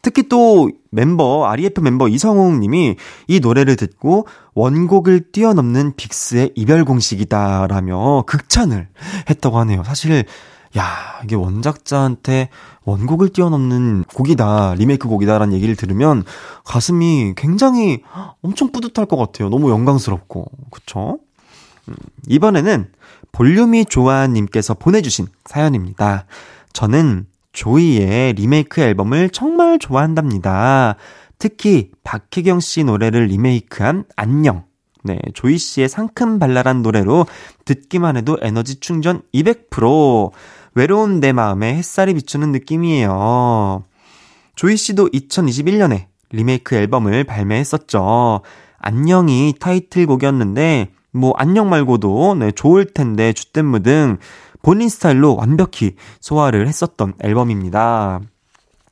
특히 0.02 0.28
또 0.28 0.68
멤버, 0.90 1.46
REF 1.46 1.80
멤버 1.80 2.08
이성웅 2.08 2.58
님이 2.58 2.96
이 3.28 3.38
노래를 3.40 3.76
듣고 3.76 4.26
원곡을 4.54 5.30
뛰어넘는 5.30 5.94
빅스의 5.96 6.50
이별 6.56 6.84
공식이다라며 6.84 8.24
극찬을 8.26 8.88
했다고 9.30 9.58
하네요. 9.60 9.84
사실, 9.84 10.24
야, 10.78 11.20
이게 11.22 11.34
원작자한테 11.34 12.48
원곡을 12.84 13.28
뛰어넘는 13.30 14.04
곡이다, 14.04 14.74
리메이크 14.74 15.06
곡이다라는 15.08 15.54
얘기를 15.54 15.76
들으면 15.76 16.24
가슴이 16.64 17.34
굉장히 17.36 18.02
엄청 18.42 18.72
뿌듯할 18.72 19.06
것 19.06 19.16
같아요. 19.16 19.48
너무 19.48 19.70
영광스럽고. 19.70 20.46
그쵸? 20.70 21.18
음, 21.88 21.94
이번에는 22.28 22.90
볼륨이 23.32 23.84
좋아님께서 23.84 24.74
보내주신 24.74 25.26
사연입니다. 25.44 26.26
저는 26.72 27.26
조이의 27.52 28.34
리메이크 28.34 28.80
앨범을 28.80 29.30
정말 29.30 29.78
좋아한답니다. 29.78 30.96
특히 31.38 31.90
박혜경 32.04 32.60
씨 32.60 32.84
노래를 32.84 33.26
리메이크한 33.26 34.04
안녕. 34.16 34.64
네, 35.04 35.18
조이 35.34 35.58
씨의 35.58 35.88
상큼 35.88 36.38
발랄한 36.38 36.82
노래로 36.82 37.26
듣기만 37.64 38.16
해도 38.16 38.38
에너지 38.40 38.78
충전 38.78 39.22
200%. 39.34 40.30
외로운 40.74 41.20
내 41.20 41.32
마음에 41.32 41.74
햇살이 41.74 42.14
비추는 42.14 42.52
느낌이에요. 42.52 43.84
조이 44.54 44.76
씨도 44.76 45.08
2021년에 45.08 46.06
리메이크 46.30 46.74
앨범을 46.74 47.24
발매했었죠. 47.24 48.40
안녕이 48.78 49.54
타이틀곡이었는데 49.60 50.90
뭐 51.12 51.32
안녕 51.36 51.68
말고도 51.68 52.36
네, 52.36 52.50
좋을 52.52 52.86
텐데 52.86 53.32
주댐무 53.32 53.80
등 53.80 54.18
본인 54.62 54.88
스타일로 54.88 55.36
완벽히 55.36 55.96
소화를 56.20 56.66
했었던 56.68 57.14
앨범입니다. 57.20 58.20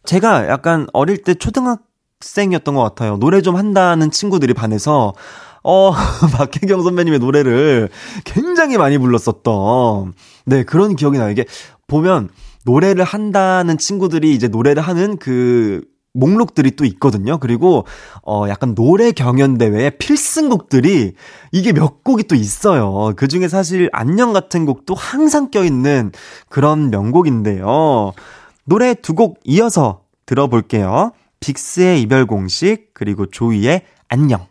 제가 0.05 0.49
약간 0.49 0.87
어릴 0.93 1.23
때 1.23 1.35
초등학생이었던 1.35 2.75
것 2.75 2.83
같아요. 2.83 3.17
노래 3.17 3.41
좀 3.41 3.57
한다는 3.57 4.11
친구들이 4.11 4.55
반해서 4.55 5.15
어, 5.63 5.93
박혜경 6.37 6.83
선배님의 6.83 7.19
노래를 7.19 7.91
굉장히 8.25 8.79
많이 8.79 8.97
불렀었던, 8.97 10.15
네, 10.51 10.65
그런 10.65 10.97
기억이 10.97 11.17
나요. 11.17 11.31
이게 11.31 11.45
보면 11.87 12.29
노래를 12.65 13.05
한다는 13.05 13.79
친구들이 13.79 14.35
이제 14.35 14.49
노래를 14.49 14.83
하는 14.83 15.17
그 15.17 15.83
목록들이 16.13 16.73
또 16.73 16.85
있거든요. 16.87 17.39
그리고 17.39 17.87
어 18.27 18.47
약간 18.49 18.75
노래 18.75 19.13
경연 19.13 19.59
대회에 19.59 19.91
필승곡들이 19.91 21.13
이게 21.53 21.73
몇 21.73 22.03
곡이 22.03 22.25
또 22.25 22.35
있어요. 22.35 23.13
그 23.15 23.29
중에 23.29 23.47
사실 23.47 23.89
안녕 23.93 24.33
같은 24.33 24.67
곡도 24.67 24.95
항상 24.95 25.51
껴 25.53 25.65
있는 25.65 26.11
그런 26.49 26.91
명곡인데요. 26.91 28.13
노래 28.65 28.95
두 28.95 29.15
곡 29.15 29.39
이어서 29.45 30.03
들어볼게요. 30.27 31.13
빅스의 31.39 32.03
이별 32.03 32.27
공식 32.27 32.93
그리고 32.93 33.27
조이의 33.27 33.83
안녕. 34.09 34.47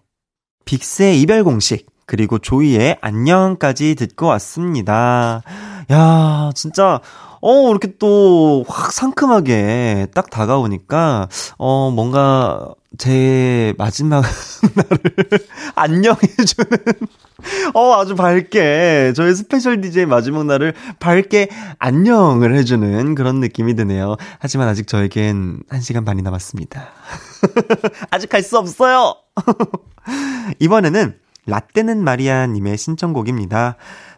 빅스의 0.64 1.20
이별 1.22 1.44
공식 1.44 1.86
그리고 2.10 2.40
조이의 2.40 2.98
안녕까지 3.02 3.94
듣고 3.94 4.26
왔습니다. 4.26 5.44
야, 5.92 6.50
진짜 6.56 7.02
어, 7.40 7.70
이렇게 7.70 7.96
또 8.00 8.64
확 8.68 8.92
상큼하게 8.92 10.08
딱 10.16 10.32
다가오니까, 10.32 11.30
어, 11.60 11.92
뭔가 11.92 12.74
제 12.98 13.76
마지막 13.78 14.24
날을 14.76 15.40
안녕해주는, 15.76 16.80
어, 17.76 17.94
아주 17.94 18.16
밝게, 18.16 19.14
저의 19.16 19.36
스페셜 19.36 19.80
DJ 19.80 20.08
마지막 20.08 20.46
날을 20.48 20.74
밝게 21.00 21.50
안녕을 21.78 22.56
해주는 22.56 23.14
그런 23.14 23.40
느낌이 23.40 23.76
드네요. 23.76 24.16
하지만 24.40 24.68
아직 24.68 24.88
저에겐 24.88 25.62
1시간 25.70 26.06
반이 26.06 26.24
남았습니다. 26.24 26.88
아직 28.10 28.30
갈 28.30 28.42
수 28.42 28.58
없어요! 28.58 29.14
이번에는 30.58 31.14
라떼는 31.50 32.04
마리아님의 32.04 32.78
신청곡입니다. 32.78 33.76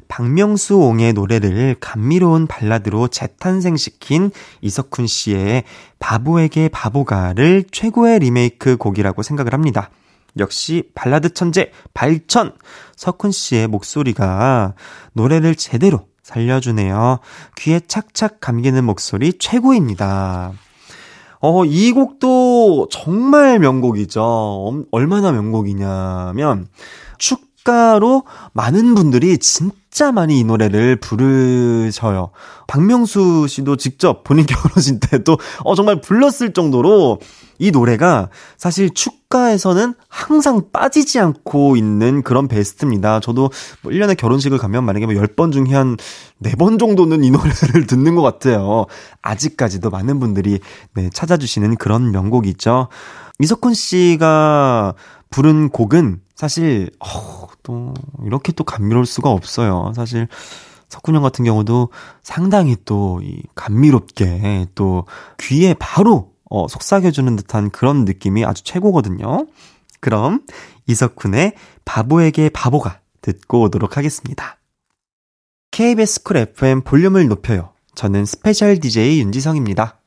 박명수 0.08 0.76
옹의 0.76 1.14
노래를 1.14 1.78
감미로운 1.80 2.46
발라드로 2.46 3.08
재탄생시킨 3.08 4.32
이석훈 4.62 5.08
씨의 5.08 5.64
바보에게 6.00 6.68
바보가를 6.68 7.64
최고의 7.72 8.20
리메이크 8.20 8.76
곡이라고 8.78 9.24
생각을 9.24 9.54
합니다. 9.54 9.90
역시 10.38 10.90
발라드 10.96 11.34
천재 11.34 11.72
발천 11.94 12.54
석훈 12.96 13.32
씨의 13.32 13.68
목소리가 13.68 14.75
노래를 15.14 15.55
제대로 15.55 16.08
살려주네요. 16.24 17.20
귀에 17.58 17.79
착착 17.79 18.40
감기는 18.42 18.84
목소리 18.84 19.34
최고입니다. 19.38 20.53
어, 21.42 21.66
이 21.66 21.92
곡도 21.92 22.88
정말 22.92 23.60
명곡이죠. 23.60 24.86
얼마나 24.92 25.32
명곡이냐면, 25.32 26.68
축 27.18 27.50
가로 27.64 28.24
많은 28.54 28.96
분들이 28.96 29.38
진짜 29.38 30.12
많이 30.12 30.40
이 30.40 30.44
노래를 30.44 30.96
부르셔요. 30.98 32.32
박명수 32.68 33.48
씨도 33.48 33.76
직접 33.76 34.24
본인 34.24 34.46
결혼식 34.48 35.00
때 35.00 35.24
또, 35.24 35.38
어, 35.64 35.76
정말 35.76 36.02
불렀을 36.02 36.54
정도로 36.54 37.20
이 37.60 37.70
노래가 37.70 38.30
사실 38.58 38.90
축가에서는 38.92 39.94
항상 40.10 40.64
빠지지 40.74 41.20
않고 41.20 41.76
있는 41.76 42.24
그런 42.24 42.48
베스트입니다. 42.48 43.20
저도 43.20 43.52
뭐 43.84 43.92
1년에 43.92 44.18
결혼식을 44.18 44.58
가면 44.58 44.84
만약에 44.84 45.06
뭐 45.06 45.14
10번 45.14 45.52
중에 45.52 45.76
한 45.76 45.96
4번 46.44 46.80
정도는 46.80 47.24
이 47.24 47.30
노래를 47.30 47.86
듣는 47.86 48.16
것 48.16 48.24
같아요. 48.24 48.88
아직까지도 49.22 49.92
많은 49.92 50.20
분들이 50.20 50.60
네, 50.96 51.12
찾아주시는 51.14 51.76
그런 51.76 52.12
명곡이죠. 52.12 52.88
이석훈 53.40 53.76
씨가 53.76 54.96
부른 55.31 55.70
곡은 55.70 56.22
사실, 56.35 56.91
어, 57.00 57.48
또, 57.63 57.94
이렇게 58.25 58.51
또 58.51 58.63
감미로울 58.63 59.05
수가 59.05 59.31
없어요. 59.31 59.94
사실, 59.96 60.27
석훈 60.89 61.15
형 61.15 61.24
같은 61.24 61.46
경우도 61.46 61.89
상당히 62.22 62.75
또, 62.85 63.22
이, 63.24 63.41
감미롭게, 63.55 64.67
또, 64.75 65.05
귀에 65.39 65.74
바로, 65.74 66.33
어, 66.50 66.67
속삭여주는 66.67 67.35
듯한 67.37 67.70
그런 67.72 68.05
느낌이 68.05 68.46
아주 68.46 68.63
최고거든요. 68.63 69.48
그럼, 70.00 70.41
이석훈의 70.87 71.53
바보에게 71.85 72.50
바보가 72.50 73.00
듣고 73.22 73.61
오도록 73.61 73.98
하겠습니다. 73.98 74.57
KBS 75.72 76.24
쿨 76.24 76.37
FM 76.37 76.81
볼륨을 76.81 77.27
높여요. 77.27 77.72
저는 77.96 78.25
스페셜 78.25 78.79
DJ 78.79 79.22
윤지성입니다. 79.22 80.00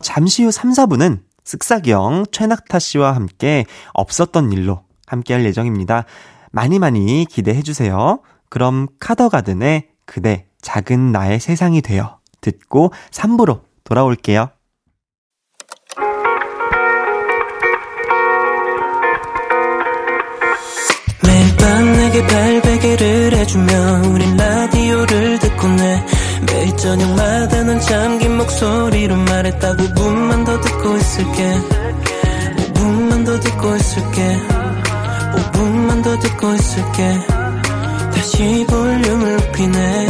잠시 0.00 0.44
후 0.44 0.50
3, 0.50 0.72
4부는 0.72 1.22
쓱싹형 1.44 2.32
최낙타 2.32 2.78
씨와 2.78 3.14
함께 3.14 3.64
없었던 3.92 4.52
일로 4.52 4.82
함께 5.06 5.34
할 5.34 5.44
예정입니다. 5.44 6.04
많이 6.50 6.78
많이 6.78 7.26
기대해 7.28 7.62
주세요. 7.62 8.20
그럼 8.48 8.88
카더가든의 9.00 9.88
그대 10.06 10.46
작은 10.62 11.12
나의 11.12 11.40
세상이 11.40 11.82
되어 11.82 12.18
듣고 12.40 12.92
3부로 13.10 13.62
돌아올게요. 13.84 14.50
매일 21.22 21.56
밤 21.56 21.92
내게 21.92 22.26
발베개를 22.26 23.32
해주며 23.34 23.72
우린 24.12 24.36
라디오를 24.36 25.38
듣고 25.38 25.68
내 25.68 26.13
매일 26.64 26.76
저녁마다 26.78 27.62
넌 27.62 27.78
잠긴 27.78 28.38
목소리로 28.38 29.14
말했다 29.16 29.76
5분만 29.76 30.46
더 30.46 30.58
듣고 30.62 30.96
있을게. 30.96 31.54
5분만 32.72 33.26
더 33.26 33.38
듣고 33.38 33.76
있을게. 33.76 34.38
5분만 35.34 36.02
더 36.02 36.18
듣고 36.18 36.54
있을게. 36.54 37.18
다시 38.14 38.66
볼륨을 38.66 39.36
높이네. 39.36 40.06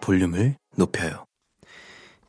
볼륨을 0.00 0.56
높여요. 0.76 1.24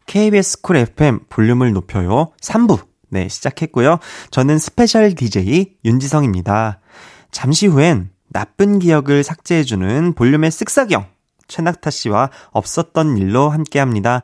KBS 0.08 0.62
쿨 0.62 0.78
FM 0.78 1.20
볼륨을 1.30 1.74
높여요. 1.74 2.32
3부. 2.42 2.88
네 3.10 3.28
시작했고요. 3.28 4.00
저는 4.32 4.58
스페셜 4.58 5.14
DJ 5.14 5.78
윤지성입니다. 5.86 6.80
잠시 7.30 7.68
후엔 7.68 8.17
나쁜 8.30 8.80
기억을 8.80 9.24
삭제해주는 9.24 10.14
볼륨의 10.14 10.52
쓱싹형 10.52 11.06
최낙타 11.48 11.90
씨와 11.90 12.30
없었던 12.52 13.18
일로 13.18 13.50
함께 13.50 13.80
합니다. 13.80 14.22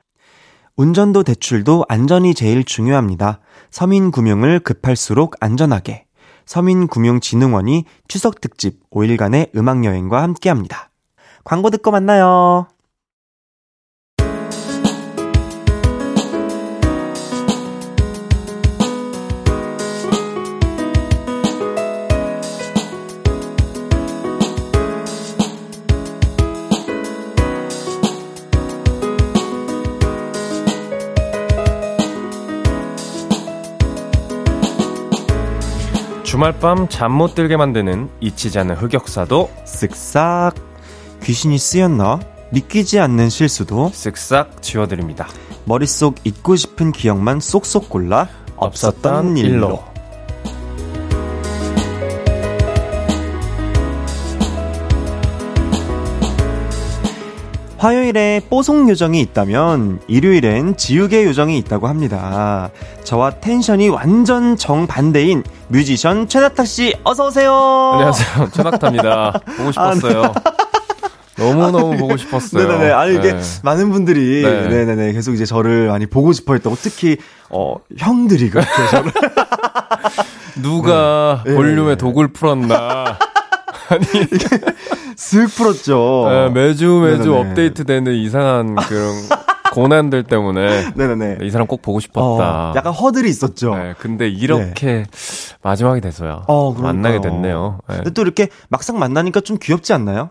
운전도 0.75 1.23
대출도 1.23 1.85
안전이 1.87 2.33
제일 2.33 2.63
중요합니다. 2.63 3.39
서민금융을 3.71 4.59
급할수록 4.59 5.35
안전하게. 5.39 6.05
서민금융진흥원이 6.45 7.85
추석 8.07 8.41
특집 8.41 8.89
5일간의 8.89 9.55
음악여행과 9.55 10.21
함께 10.21 10.49
합니다. 10.49 10.89
광고 11.43 11.69
듣고 11.69 11.91
만나요. 11.91 12.67
주말 36.33 36.51
밤 36.57 36.87
잠 36.87 37.11
못 37.11 37.35
들게 37.35 37.57
만드는 37.57 38.09
잊히지 38.19 38.57
않는 38.57 38.73
흑역사도 38.77 39.51
쓱싹 39.65 40.55
귀신이 41.21 41.59
쓰였나? 41.59 42.21
믿기지 42.49 42.99
않는 42.99 43.29
실수도 43.29 43.91
쓱싹 43.93 44.63
지워드립니다. 44.63 45.27
머릿속 45.65 46.15
잊고 46.23 46.55
싶은 46.55 46.91
기억만 46.91 47.39
쏙쏙 47.39 47.87
골라 47.87 48.29
없었던 48.55 49.37
일로. 49.37 49.83
화요일에 57.83 58.39
뽀송 58.49 58.89
요정이 58.89 59.19
있다면 59.19 59.99
일요일엔 60.07 60.77
지우개 60.77 61.25
요정이 61.25 61.57
있다고 61.57 61.89
합니다. 61.89 62.69
저와 63.03 63.41
텐션이 63.41 63.89
완전 63.89 64.55
정반대인 64.55 65.43
뮤지션 65.67 66.29
최나타 66.29 66.63
씨 66.63 66.95
어서 67.03 67.27
오세요. 67.27 67.51
안녕하세요. 67.53 68.49
최낙타입니다. 68.53 69.41
보고 69.57 69.71
싶었어요. 69.73 70.23
아, 70.23 70.33
네. 71.35 71.43
너무너무 71.43 71.97
보고 71.97 72.15
싶었어요. 72.15 72.69
네네네. 72.69 72.91
아니, 72.93 73.15
이게 73.15 73.33
네. 73.33 73.41
많은 73.63 73.91
분들이, 73.91 74.43
네. 74.43 74.69
네. 74.69 74.85
네네 74.85 75.11
계속 75.11 75.33
이제 75.33 75.43
저를 75.43 75.87
많이 75.87 76.05
보고 76.05 76.31
싶어 76.31 76.53
했다고, 76.53 76.77
특히, 76.81 77.17
어, 77.49 77.75
형들이 77.97 78.49
그렇게 78.49 78.69
저를. 78.91 79.11
누가 80.63 81.43
네. 81.45 81.53
볼륨에 81.53 81.89
네. 81.89 81.95
독을 81.97 82.29
풀었나. 82.29 83.17
아니, 83.89 84.05
쓱 85.15 85.55
풀었죠. 85.55 86.25
네, 86.29 86.49
매주 86.49 87.01
매주 87.03 87.29
네네네. 87.29 87.49
업데이트되는 87.49 88.13
이상한 88.13 88.75
그런 88.75 89.13
고난들 89.73 90.23
때문에 90.23 90.91
네네네. 90.95 91.39
이 91.41 91.49
사람 91.49 91.65
꼭 91.67 91.81
보고 91.81 91.99
싶었다. 91.99 92.21
어, 92.21 92.73
약간 92.75 92.93
허들이 92.93 93.29
있었죠. 93.29 93.75
네, 93.75 93.93
근데 93.97 94.27
이렇게 94.27 95.05
마지막이 95.63 95.99
돼서야 96.01 96.43
어. 96.47 96.73
만나게 96.73 97.21
됐네요. 97.21 97.79
네. 97.89 97.95
근데 97.95 98.09
또 98.11 98.21
이렇게 98.21 98.49
막상 98.69 98.99
만나니까 98.99 99.41
좀 99.41 99.57
귀엽지 99.59 99.93
않나요? 99.93 100.29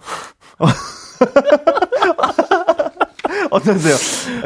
어떠세요? 3.52 3.94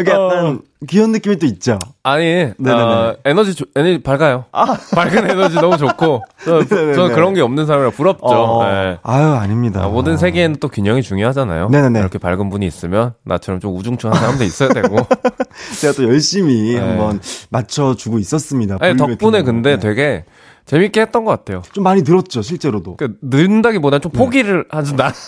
이게 0.01 0.11
약간 0.11 0.61
귀여운 0.88 1.12
느낌이 1.12 1.37
또 1.37 1.47
있죠? 1.47 1.79
아니. 2.03 2.53
어, 2.66 3.14
에너지, 3.25 3.55
조- 3.55 3.64
에너지 3.77 4.03
밝아요. 4.03 4.47
밝은 4.95 5.31
에너지 5.31 5.55
너무 5.57 5.77
좋고. 5.79 6.23
저, 6.45 6.62
네네네. 6.69 6.95
저는 6.95 7.14
그런 7.14 7.35
게 7.35 7.40
없는 7.40 7.66
사람이라 7.66 7.90
부럽죠. 7.90 8.27
어, 8.27 8.64
네. 8.64 8.99
아유, 9.03 9.27
아닙니다. 9.35 9.85
아, 9.85 9.88
모든 9.88 10.16
세계에는 10.16 10.57
또 10.61 10.69
균형이 10.69 11.03
중요하잖아요. 11.03 11.69
네네네. 11.69 12.01
이렇게 12.01 12.19
밝은 12.19 12.51
분이 12.51 12.66
있으면 12.66 13.14
나처럼 13.25 13.61
좀 13.61 13.77
우중충한 13.77 14.19
사람도 14.19 14.45
있어야 14.45 14.71
되고. 14.71 14.97
제가 15.81 15.92
또 15.95 16.05
열심히 16.05 16.75
네. 16.75 16.81
한번 16.81 17.21
맞춰주고 17.51 18.19
있었습니다. 18.19 18.79
아니, 18.81 18.97
덕분에. 18.97 19.42
근데 19.42 19.77
네. 19.77 19.79
되게 19.79 20.25
재밌게 20.66 21.01
했던 21.01 21.25
것 21.25 21.31
같아요. 21.31 21.62
좀 21.73 21.85
많이 21.85 22.03
늘었죠, 22.03 22.42
실제로도. 22.42 22.97
그 22.97 23.16
는다기보다는 23.23 24.01
좀 24.03 24.11
포기를 24.11 24.64
하지 24.69 24.97
나. 24.97 25.12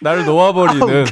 나를 0.00 0.24
놓아버리는. 0.24 1.04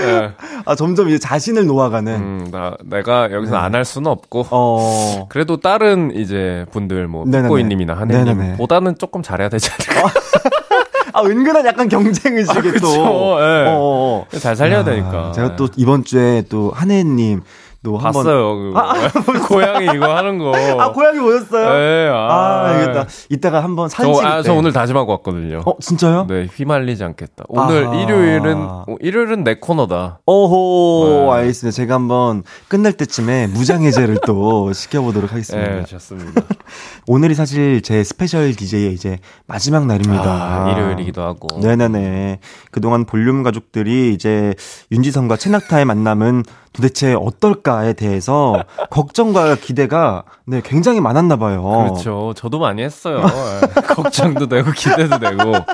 예. 0.00 0.32
아, 0.64 0.74
점점 0.74 1.08
이제 1.08 1.18
자신을 1.18 1.66
놓아가는. 1.66 2.14
음, 2.14 2.48
나 2.50 2.76
내가 2.84 3.30
여기서 3.32 3.56
안할 3.56 3.84
수는 3.84 4.10
없고. 4.10 4.42
네. 4.42 4.48
어. 4.50 5.26
그래도 5.28 5.58
다른 5.58 6.12
이제 6.14 6.66
분들 6.72 7.08
뭐. 7.08 7.24
북고이님이나. 7.24 7.94
한혜님보다는 7.94 8.98
조금 8.98 9.22
잘해야 9.22 9.48
되지 9.48 9.70
않을까. 9.70 10.12
아, 11.14 11.22
은근한 11.22 11.64
약간 11.66 11.88
경쟁 11.88 12.36
의식이 12.36 12.58
아, 12.58 12.60
그쵸. 12.62 12.80
또. 12.86 13.36
예. 13.40 13.66
어, 13.66 13.70
어, 13.78 14.26
어. 14.32 14.38
잘 14.38 14.54
살려야 14.56 14.80
아, 14.80 14.84
되니까. 14.84 15.32
제가 15.34 15.56
또 15.56 15.68
이번 15.76 16.04
주에 16.04 16.42
또 16.48 16.70
한혜님 16.74 17.42
또 17.84 17.96
한번. 17.96 18.24
봤어요. 18.24 18.56
그거. 18.56 19.46
고양이 19.48 19.86
이거 19.94 20.14
하는 20.16 20.38
거. 20.38 20.52
아, 20.78 20.92
고양이 20.92 21.20
보였어요? 21.20 21.72
네, 21.78 22.08
아, 22.08 22.16
아, 22.16 22.66
알겠다. 22.70 23.06
이따가 23.30 23.62
한번 23.62 23.88
사진 23.88 24.12
저, 24.12 24.20
아, 24.26 24.36
때. 24.38 24.42
저 24.48 24.54
오늘 24.54 24.72
다짐하고 24.72 25.12
왔거든요. 25.12 25.62
어, 25.64 25.78
진짜요? 25.80 26.26
네, 26.28 26.46
휘말리지 26.52 27.04
않겠다. 27.04 27.44
오늘 27.48 27.86
아하. 27.86 27.94
일요일은 27.94 28.56
어, 28.58 28.84
일요일은 29.00 29.44
내 29.44 29.54
코너다. 29.60 30.18
오호, 30.26 31.30
네. 31.30 31.38
알겠습니다. 31.40 31.74
제가 31.76 31.94
한번 31.94 32.42
끝날 32.66 32.92
때쯤에 32.94 33.46
무장해제를 33.46 34.18
또 34.26 34.72
시켜보도록 34.74 35.30
하겠습니다. 35.30 35.70
네, 35.76 35.84
좋습니다. 35.84 36.42
오늘이 37.06 37.34
사실 37.34 37.80
제 37.82 38.02
스페셜 38.02 38.52
DJ의 38.54 38.92
이제 38.92 39.18
마지막 39.46 39.86
날입니다. 39.86 40.24
아, 40.24 40.72
일요일이기도 40.72 41.22
하고. 41.22 41.60
네네네. 41.60 42.40
그동안 42.72 43.04
볼륨 43.04 43.44
가족들이 43.44 44.12
이제 44.14 44.54
윤지성과 44.90 45.36
채낙타의 45.36 45.84
만남은 45.84 46.42
도대체 46.72 47.14
어떨까에 47.14 47.94
대해서 47.94 48.62
걱정과 48.90 49.56
기대가 49.56 50.22
네, 50.44 50.60
굉장히 50.64 51.00
많았나 51.00 51.36
봐요. 51.36 51.62
그렇죠. 51.62 52.32
저도 52.36 52.58
많이 52.58 52.82
했어요. 52.82 53.22
예. 53.24 53.80
걱정도 53.82 54.46
되고 54.48 54.70
기대도 54.70 55.18
되고. 55.18 55.54
아, 55.56 55.64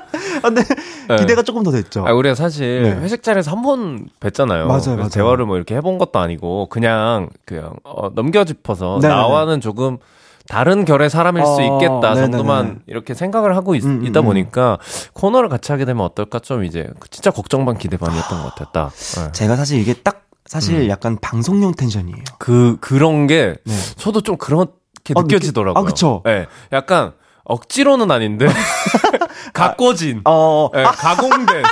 근데 0.43 0.63
네. 1.09 1.17
기대가 1.17 1.43
조금 1.43 1.63
더 1.63 1.71
됐죠. 1.71 2.05
아, 2.07 2.13
우리가 2.13 2.35
사실 2.35 2.83
네. 2.83 2.91
회식 3.03 3.23
자리에서 3.23 3.51
한 3.51 3.65
번 3.65 4.09
뵀잖아요. 4.21 4.67
맞아요, 4.67 4.97
맞아요. 4.97 5.09
대화를 5.09 5.47
뭐 5.47 5.57
이렇게 5.57 5.75
해본 5.77 5.97
것도 5.99 6.19
아니고 6.19 6.67
그냥 6.69 7.31
그냥 7.47 7.73
어, 7.85 8.11
넘겨짚어서 8.15 8.99
네네네. 9.01 9.15
나와는 9.21 9.61
조금 9.63 9.97
다른 10.47 10.85
결의 10.85 11.09
사람일 11.09 11.43
수 11.47 11.53
어, 11.53 11.61
있겠다 11.63 12.13
네네네. 12.13 12.21
정도만 12.33 12.81
이렇게 12.87 13.15
생각을 13.15 13.57
하고 13.57 13.75
있, 13.75 13.83
음, 13.87 14.03
음, 14.05 14.13
다 14.13 14.21
음. 14.21 14.27
보니까 14.27 14.77
코너를 15.15 15.49
같이 15.49 15.73
하게 15.73 15.87
되면 15.87 16.05
어떨까 16.05 16.39
좀 16.41 16.65
이제 16.65 16.91
진짜 17.11 17.31
걱정 17.31 17.65
반 17.65 17.79
기대 17.79 17.97
반이었던 17.97 18.43
것 18.43 18.55
같았다. 18.55 18.91
예. 19.29 19.33
제가 19.33 19.57
사실 19.57 19.81
이게 19.81 19.95
딱 19.95 20.24
사실 20.47 20.75
음. 20.83 20.89
약간 20.89 21.19
방송용 21.21 21.73
텐션이에요. 21.75 22.23
그 22.39 22.77
그런 22.81 23.27
게 23.27 23.55
네. 23.65 23.75
저도 23.97 24.21
좀 24.21 24.37
그렇게 24.37 25.15
어, 25.15 25.23
느껴지더라고요. 25.23 25.81
아, 25.81 25.85
그쵸. 25.87 26.23
네, 26.25 26.47
약간 26.73 27.13
억지로는 27.45 28.11
아닌데 28.11 28.47
가꿔진, 29.53 30.21
어, 30.25 30.69
네, 30.75 30.83
가공된. 30.83 31.63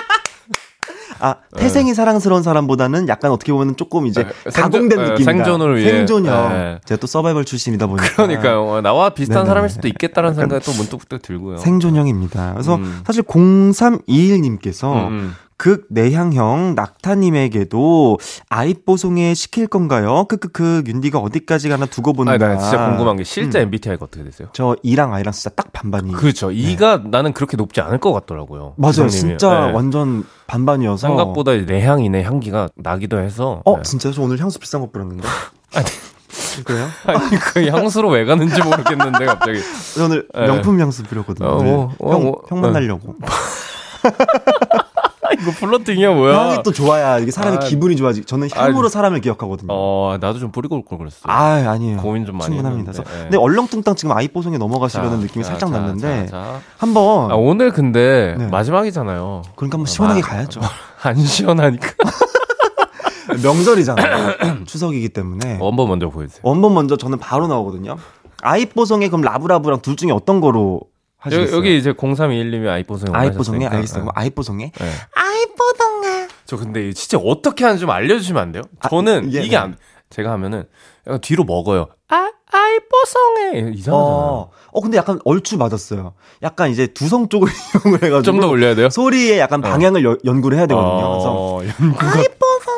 아, 1.24 1.37
태생이 1.56 1.94
사랑스러운 1.94 2.42
사람보다는 2.42 3.06
약간 3.08 3.30
어떻게 3.30 3.52
보면 3.52 3.76
조금 3.76 4.06
이제 4.08 4.24
네, 4.24 4.50
가공된 4.50 4.98
생존- 4.98 5.04
네, 5.04 5.11
느낌이다. 5.12 5.32
생존을 5.32 5.76
위해. 5.76 5.90
생존형. 5.90 6.48
네. 6.52 6.78
제가 6.85 6.98
또 6.98 7.06
서바이벌 7.06 7.44
출신이다 7.44 7.87
보니까. 7.87 8.08
그러니까요. 8.16 8.64
어, 8.64 8.80
나와 8.80 9.11
비슷한 9.11 9.42
네네. 9.44 9.46
사람일 9.46 9.70
수도 9.70 9.87
있겠다라는 9.87 10.35
생각이 10.35 10.64
또 10.64 10.72
문득 10.72 11.06
들고요. 11.22 11.58
생존형입니다. 11.58 12.54
그래서 12.54 12.74
음. 12.74 13.02
사실 13.06 13.22
0321님께서 13.22 14.92
음, 14.94 15.08
음. 15.12 15.35
극 15.62 15.87
내향형 15.90 16.75
낙타님에게도 16.75 18.18
아이뽀송에 18.48 19.33
시킬 19.35 19.68
건가요? 19.68 20.25
크크크 20.25 20.83
윤디가 20.88 21.20
어디까지 21.20 21.68
가나 21.68 21.87
두고. 21.87 22.14
아니, 22.27 22.37
나 22.37 22.59
진짜 22.59 22.88
궁금한 22.88 23.16
게 23.16 23.22
실제 23.22 23.61
음. 23.61 23.66
MBTI가 23.66 24.07
어떻게 24.07 24.25
되세요? 24.25 24.48
저 24.55 24.75
E랑 24.83 25.14
I랑 25.14 25.33
진짜 25.33 25.51
딱 25.51 25.72
반반이. 25.72 26.14
그렇죠. 26.14 26.51
이가 26.51 27.03
나는 27.05 27.33
그렇게 27.33 27.57
높지 27.57 27.81
않을 27.81 27.98
것 27.98 28.12
같더라고요. 28.12 28.75
맞아요. 28.77 29.09
진짜 29.09 29.66
네. 29.66 29.72
완전 29.72 30.25
반반이어서. 30.48 31.07
생각보다 31.07 31.53
내향인의 31.55 32.25
향기가 32.25 32.68
나기도 32.75 33.20
해서. 33.20 33.62
어, 33.64 33.77
네. 33.77 33.83
진짜요? 33.85 34.14
저 34.14 34.22
오늘 34.22 34.40
향수 34.40 34.59
비싼 34.59 34.81
거 34.81 34.90
뿌렸는데. 34.90 35.22
그래요? 36.66 36.88
아니 37.07 37.38
그 37.38 37.68
향수로 37.68 38.09
왜 38.09 38.25
가는지 38.25 38.61
모르겠는데 38.61 39.27
갑자기. 39.27 39.61
저 39.94 40.07
오늘 40.07 40.27
네. 40.35 40.44
명품 40.48 40.81
향수 40.81 41.05
뿌렸거든요. 41.05 41.48
어. 41.48 41.62
뭐, 41.62 41.94
어, 42.01 42.12
형, 42.14 42.22
뭐, 42.25 42.42
형 42.48 42.59
어. 42.59 42.61
만나려고. 42.62 43.14
아, 45.24 45.28
이거 45.38 45.50
플러팅이야 45.52 46.11
뭐야? 46.14 46.38
향이 46.50 46.62
또 46.64 46.72
좋아야 46.72 47.18
이게 47.18 47.30
사람이 47.30 47.56
아, 47.56 47.61
기분이 47.61 47.96
좋아지. 47.96 48.24
저는 48.24 48.48
향으로 48.52 48.87
아, 48.87 48.88
사람을 48.90 49.20
기억하거든요. 49.20 49.68
어 49.72 50.16
나도 50.20 50.38
좀 50.40 50.50
뿌리고 50.50 50.76
올 50.76 50.82
걸 50.85 50.98
그랬어. 50.98 51.18
아, 51.24 51.62
아니에요. 51.68 51.98
고민 51.98 52.26
좀 52.26 52.37
많이 52.38 52.46
충분합니다. 52.54 52.90
했는데, 52.90 53.02
그래서 53.04 53.16
네. 53.18 53.22
근데 53.30 53.37
얼렁뚱땅 53.38 53.94
지금 53.94 54.16
아이뽀송에 54.16 54.58
넘어가시려는 54.58 55.18
자, 55.18 55.22
느낌이 55.26 55.44
자, 55.44 55.50
살짝 55.52 55.70
자, 55.70 55.78
났는데 55.78 56.26
자, 56.26 56.30
자. 56.30 56.61
한번 56.78 57.30
아, 57.30 57.35
오늘 57.37 57.70
근데 57.70 58.35
네. 58.38 58.46
마지막이잖아요. 58.48 59.42
그러니까 59.54 59.76
한번 59.76 59.87
시원하게 59.87 60.20
마- 60.22 60.26
가야죠. 60.26 60.61
안 61.02 61.16
시원하니까. 61.16 61.88
명절이잖아요. 63.42 64.64
추석이기 64.66 65.08
때문에 65.11 65.58
원본 65.61 65.88
먼저 65.88 66.08
보여주세요. 66.08 66.40
원본 66.44 66.74
먼저 66.74 66.96
저는 66.96 67.18
바로 67.18 67.46
나오거든요. 67.46 67.96
아이뽀송에 68.42 69.08
그럼 69.08 69.22
라브라브랑 69.22 69.80
둘 69.80 69.96
중에 69.96 70.11
어떤 70.11 70.40
거로 70.40 70.80
하시겠어요? 71.22 71.56
여기, 71.56 71.76
이제 71.78 71.92
0321님이 71.92 72.68
아이뽀송에 72.68 73.16
아이뽀송에 73.16 73.64
원하셨으니까. 73.64 73.76
알겠어요. 73.76 74.04
그럼 74.04 74.12
네. 74.16 74.72
네. 74.78 74.90
아이뽀동아 75.14 76.28
저 76.44 76.56
근데 76.56 76.92
진짜 76.92 77.18
어떻게 77.18 77.64
하는지 77.64 77.80
좀 77.80 77.90
알려주시면 77.90 78.42
안 78.42 78.52
돼요? 78.52 78.62
아, 78.80 78.88
저는 78.88 79.28
이게- 79.28 79.42
이게 79.42 79.56
안, 79.56 79.76
제가 80.11 80.30
하면은 80.32 80.64
약간 81.06 81.20
뒤로 81.20 81.44
먹어요. 81.44 81.88
아, 82.08 82.30
아이뽀송에 82.50 83.70
이상하잖아요. 83.74 83.94
어, 83.94 84.50
어 84.72 84.80
근데 84.80 84.96
약간 84.98 85.18
얼추 85.24 85.56
맞았어요. 85.56 86.12
약간 86.42 86.70
이제 86.70 86.87
두성 86.88 87.28
쪽을 87.28 87.48
이용을 87.87 88.02
해가지고 88.02 88.22
좀 88.22 88.40
더 88.40 88.48
올려야 88.48 88.74
돼요? 88.74 88.90
소리에 88.90 89.38
약간 89.38 89.61
방향을 89.62 90.04
여- 90.04 90.18
연구를 90.24 90.58
해야 90.58 90.66
되거든요. 90.66 91.11
그래서 91.12 91.32
어, 91.32 91.62
연구가 91.80 92.06
아이뽀동아 92.18 92.71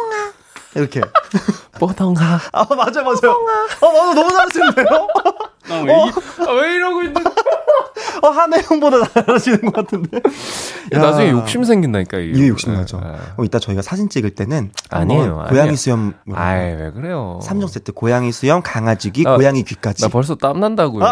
이렇게 0.74 1.00
뽀동가. 1.78 2.40
아 2.52 2.64
맞아요 2.74 3.04
맞아요. 3.04 3.36
어 3.80 3.92
맞아 3.92 4.14
너무 4.14 4.30
잘하시는데요? 4.30 5.06
왜, 5.86 5.92
이- 5.94 6.12
아, 6.46 6.52
왜 6.52 6.74
이러고 6.74 7.02
있는? 7.02 7.22
어 8.22 8.28
한혜 8.28 8.60
형보다 8.62 9.02
잘하시는 9.08 9.60
것 9.62 9.72
같은데. 9.74 10.20
야. 10.92 10.98
나중에 11.00 11.30
욕심 11.30 11.64
생긴다니까, 11.64 12.18
이게. 12.18 12.38
이게 12.38 12.48
욕심 12.48 12.74
나죠. 12.74 13.00
예, 13.04 13.08
예. 13.08 13.16
그럼 13.32 13.44
이따 13.46 13.58
저희가 13.58 13.82
사진 13.82 14.08
찍을 14.08 14.34
때는 14.34 14.72
아니에요. 14.90 15.46
고양이 15.48 15.76
수염 15.76 16.14
아이, 16.34 16.74
왜 16.74 16.90
그래요? 16.92 17.40
3종 17.42 17.68
세트 17.68 17.92
고양이 17.92 18.30
수염, 18.30 18.62
강아지기, 18.62 19.24
나- 19.24 19.36
고양이 19.36 19.62
귀까지. 19.64 20.02
나 20.02 20.08
벌써 20.08 20.34
땀난다고요. 20.34 21.04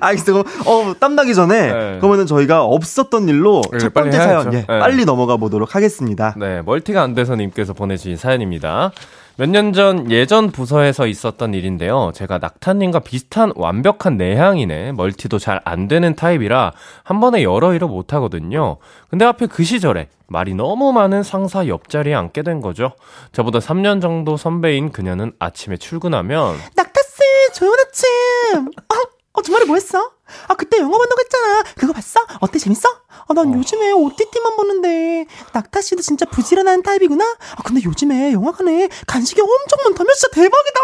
알겠어요. 0.00 0.38
어, 0.40 0.94
땀나기 0.98 1.34
전에 1.34 1.72
네. 1.72 1.96
그러면은 1.98 2.26
저희가 2.26 2.64
없었던 2.64 3.28
일로 3.28 3.62
네, 3.72 3.78
첫 3.78 3.92
빨리 3.94 4.10
번째. 4.10 4.18
사연 4.18 4.52
예, 4.54 4.58
네. 4.58 4.66
빨리 4.66 5.04
넘어가 5.04 5.36
보도록 5.36 5.74
하겠습니다. 5.74 6.34
네, 6.36 6.62
멀티가 6.62 7.02
안 7.02 7.14
돼서 7.14 7.34
님께서 7.36 7.72
보내주신 7.72 8.16
사연입니다. 8.16 8.92
몇 9.36 9.48
년 9.50 9.72
전 9.72 10.10
예전 10.10 10.50
부서에서 10.50 11.06
있었던 11.06 11.54
일인데요. 11.54 12.10
제가 12.12 12.38
낙타님과 12.38 12.98
비슷한 13.00 13.52
완벽한 13.54 14.16
내향이네. 14.16 14.92
멀티도 14.92 15.38
잘 15.38 15.60
안 15.64 15.86
되는 15.86 16.16
타입이라 16.16 16.72
한 17.04 17.20
번에 17.20 17.44
여러 17.44 17.72
일을 17.72 17.86
못 17.86 18.12
하거든요. 18.14 18.78
근데 19.10 19.24
앞에 19.24 19.46
그 19.46 19.62
시절에 19.62 20.08
말이 20.26 20.54
너무 20.54 20.92
많은 20.92 21.22
상사 21.22 21.68
옆자리에 21.68 22.14
앉게 22.14 22.42
된 22.42 22.60
거죠. 22.60 22.92
저보다 23.32 23.60
3년 23.60 24.00
정도 24.02 24.36
선배인 24.36 24.90
그녀는 24.90 25.32
아침에 25.38 25.76
출근하면 25.76 26.56
낙타씨 26.74 27.52
좋은 27.54 27.72
아침 27.86 28.66
어, 28.66 28.94
어, 29.38 29.42
주말에 29.42 29.64
뭐 29.66 29.76
했어? 29.76 30.10
아, 30.48 30.54
그때 30.54 30.78
영화 30.78 30.98
본다고 30.98 31.20
했잖아. 31.20 31.62
그거 31.76 31.92
봤어? 31.92 32.18
어때, 32.40 32.58
재밌어? 32.58 32.88
아, 33.28 33.34
난 33.34 33.54
요즘에 33.54 33.92
OTT만 33.92 34.56
보는데, 34.56 35.26
낙타 35.52 35.80
씨도 35.80 36.02
진짜 36.02 36.26
부지런한 36.26 36.82
타입이구나? 36.82 37.24
아, 37.56 37.62
근데 37.64 37.80
요즘에 37.84 38.32
영화관에 38.32 38.88
간식이 39.06 39.40
엄청 39.40 39.78
많다며? 39.84 40.10
진짜 40.14 40.28
대박이다! 40.34 40.80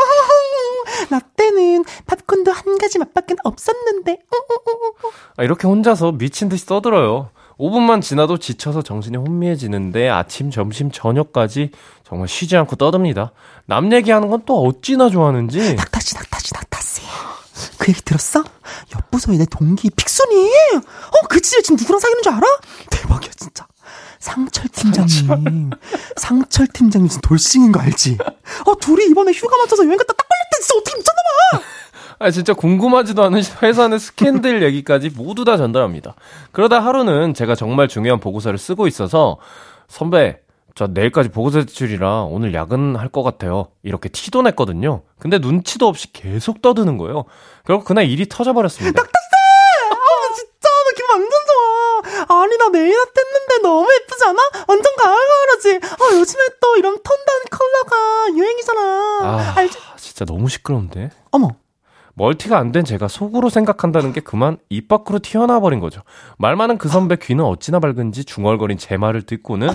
나 1.11 1.19
때는 1.37 1.85
팝콘도 2.07 2.53
한 2.53 2.79
가지 2.79 2.99
맛밖에 3.01 3.35
없었는데. 3.43 4.19
아, 5.37 5.43
이렇게 5.43 5.67
혼자서 5.67 6.13
미친 6.13 6.49
듯이 6.49 6.65
떠들어요. 6.67 7.31
5분만 7.59 8.03
지나도 8.03 8.39
지쳐서 8.39 8.83
정신이 8.83 9.17
혼미해지는데 9.17 10.09
아침, 10.09 10.51
점심, 10.51 10.91
저녁까지 10.91 11.71
정말 12.05 12.27
쉬지 12.29 12.57
않고 12.57 12.77
떠듭니다. 12.77 13.33
남 13.67 13.93
얘기하는 13.93 14.29
건 14.29 14.45
또 14.45 14.63
어찌나 14.65 15.09
좋아하는지. 15.09 15.75
낙타 15.75 16.01
씨, 16.01 16.15
낙타. 16.17 16.34
그 17.85 17.91
얘기 17.91 18.01
들었어? 18.01 18.43
옆 18.95 19.11
부서에 19.11 19.37
내 19.37 19.45
동기 19.45 19.91
픽순이. 19.91 20.51
어, 20.77 21.27
그 21.29 21.39
집에 21.43 21.61
지금 21.61 21.77
누구랑 21.77 22.01
사귀는 22.01 22.23
줄 22.23 22.33
알아? 22.33 22.47
대박이야, 22.89 23.31
진짜. 23.37 23.67
상철 24.21 24.69
팀장님. 24.69 25.69
상철 26.17 26.69
팀장님 26.69 27.09
무슨 27.09 27.21
돌싱인 27.21 27.73
거 27.73 27.81
알지? 27.81 28.17
어, 28.65 28.75
둘이 28.81 29.05
이번에 29.11 29.33
휴가 29.33 29.59
맞춰서 29.59 29.85
여행 29.85 29.99
갔다 29.99 30.15
딱 30.15 30.27
걸렸대. 30.27 30.63
진짜 30.63 30.79
어떻게 30.79 30.97
미쳤나봐! 30.97 31.67
아, 32.21 32.31
진짜 32.31 32.55
궁금하지도 32.55 33.23
않은 33.23 33.43
회사 33.61 33.87
내 33.89 33.99
스캔들 33.99 34.63
얘기까지 34.63 35.11
모두 35.11 35.45
다 35.45 35.59
전달합니다. 35.59 36.15
그러다 36.53 36.81
하루는 36.81 37.35
제가 37.35 37.55
정말 37.55 37.89
중요한 37.89 38.19
보고서를 38.19 38.59
쓰고 38.59 38.87
있어서, 38.87 39.37
선배, 39.89 40.39
저 40.75 40.89
내일까지 40.89 41.29
보고서 41.29 41.61
제출이라 41.65 42.23
오늘 42.25 42.53
야근할 42.53 43.09
것 43.09 43.23
같아요. 43.23 43.69
이렇게 43.85 44.09
티도 44.09 44.43
냈거든요. 44.43 45.03
근데 45.21 45.39
눈치도 45.39 45.87
없이 45.87 46.13
계속 46.13 46.63
떠드는 46.63 46.99
거예요. 46.99 47.25
결국 47.65 47.85
그날 47.85 48.07
일이 48.07 48.29
터져버렸습니다. 48.29 49.01
아, 49.01 49.07
진짜, 50.35 50.69
나 50.69 50.91
기분 50.97 51.11
완전 51.11 51.31
좋아. 51.47 52.41
아니, 52.43 52.57
나 52.59 52.69
네일 52.71 52.93
아트 52.93 53.21
했는데 53.21 53.59
너무 53.63 53.87
예쁘지 54.01 54.25
않아? 54.25 54.39
완전 54.67 54.93
가을가을하지? 54.97 55.81
아, 55.93 56.17
요즘에 56.19 56.43
또 56.61 56.77
이런 56.77 56.95
톤다운 56.95 57.43
컬러가 57.51 58.37
유행이잖아. 58.37 58.81
아, 59.23 59.53
알지? 59.57 59.79
진짜 59.97 60.25
너무 60.25 60.49
시끄러운데? 60.49 61.11
어머. 61.31 61.51
멀티가 62.17 62.59
안 62.59 62.71
된 62.73 62.85
제가 62.85 63.07
속으로 63.09 63.49
생각한다는 63.49 64.13
게 64.13 64.21
그만 64.21 64.59
입 64.69 64.87
밖으로 64.89 65.19
튀어나와 65.21 65.59
버린 65.61 65.79
거죠. 65.81 66.01
말 66.39 66.55
많은 66.57 66.79
그 66.79 66.89
선배 66.89 67.17
귀는 67.17 67.45
어찌나 67.45 67.81
밝은지 67.81 68.25
중얼거린 68.25 68.79
제 68.79 68.97
말을 68.97 69.23
듣고는 69.23 69.69
아, 69.71 69.75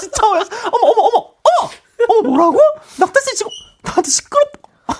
진짜 0.00 0.22
어머 0.26 0.40
어머 0.82 1.00
어머 1.02 1.28
어머 2.18 2.28
어머 2.28 2.28
뭐라고? 2.28 2.58
낙타 3.00 3.20
씨 3.20 3.36
지금 3.36 3.50
나한테 3.82 4.10
시끄럽. 4.10 4.48
아, 4.86 4.94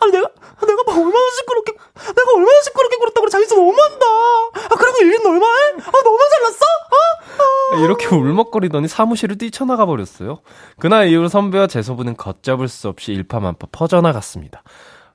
아니 0.00 0.12
내가 0.12 0.28
내가 0.66 0.82
막 0.86 0.96
얼마나 0.96 1.30
시끄럽게 1.38 1.72
내가 1.72 2.32
얼마나 2.34 2.62
시끄럽게 2.62 2.96
굴었다고 2.96 3.20
그래 3.22 3.30
자기서 3.30 3.54
너무한다. 3.56 4.06
아 4.06 4.74
그리고 4.78 4.98
일린 5.02 5.26
얼마 5.26 5.46
해? 5.46 5.72
아 5.78 6.02
너무 6.02 6.18
잘났어? 6.30 6.64
아, 7.72 7.76
이렇게 7.78 8.06
울먹거리더니 8.06 8.88
사무실을 8.88 9.36
뛰쳐나가 9.38 9.86
버렸어요. 9.86 10.40
그날 10.78 11.08
이후로 11.08 11.28
선배와 11.28 11.66
제 11.66 11.82
소문은 11.82 12.16
걷잡을 12.16 12.68
수 12.68 12.88
없이 12.88 13.12
일파만파 13.12 13.68
퍼져나갔습니다. 13.72 14.62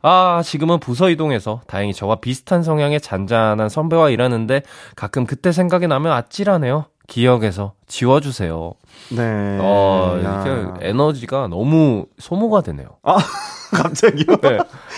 아, 0.01 0.41
지금은 0.43 0.79
부서 0.79 1.09
이동해서 1.09 1.61
다행히 1.67 1.93
저와 1.93 2.17
비슷한 2.17 2.63
성향의 2.63 3.01
잔잔한 3.01 3.69
선배와 3.69 4.09
일하는데 4.09 4.63
가끔 4.95 5.25
그때 5.25 5.51
생각이 5.51 5.87
나면 5.87 6.11
아찔하네요. 6.11 6.85
기억에서 7.09 7.73
지워주세요. 7.87 8.73
네. 9.11 9.57
어, 9.59 10.19
야. 10.23 10.43
이게 10.77 10.87
에너지가 10.89 11.47
너무 11.47 12.05
소모가 12.19 12.61
되네요. 12.61 12.87
아 13.03 13.17
갑자기요? 13.73 14.37
네. 14.41 14.57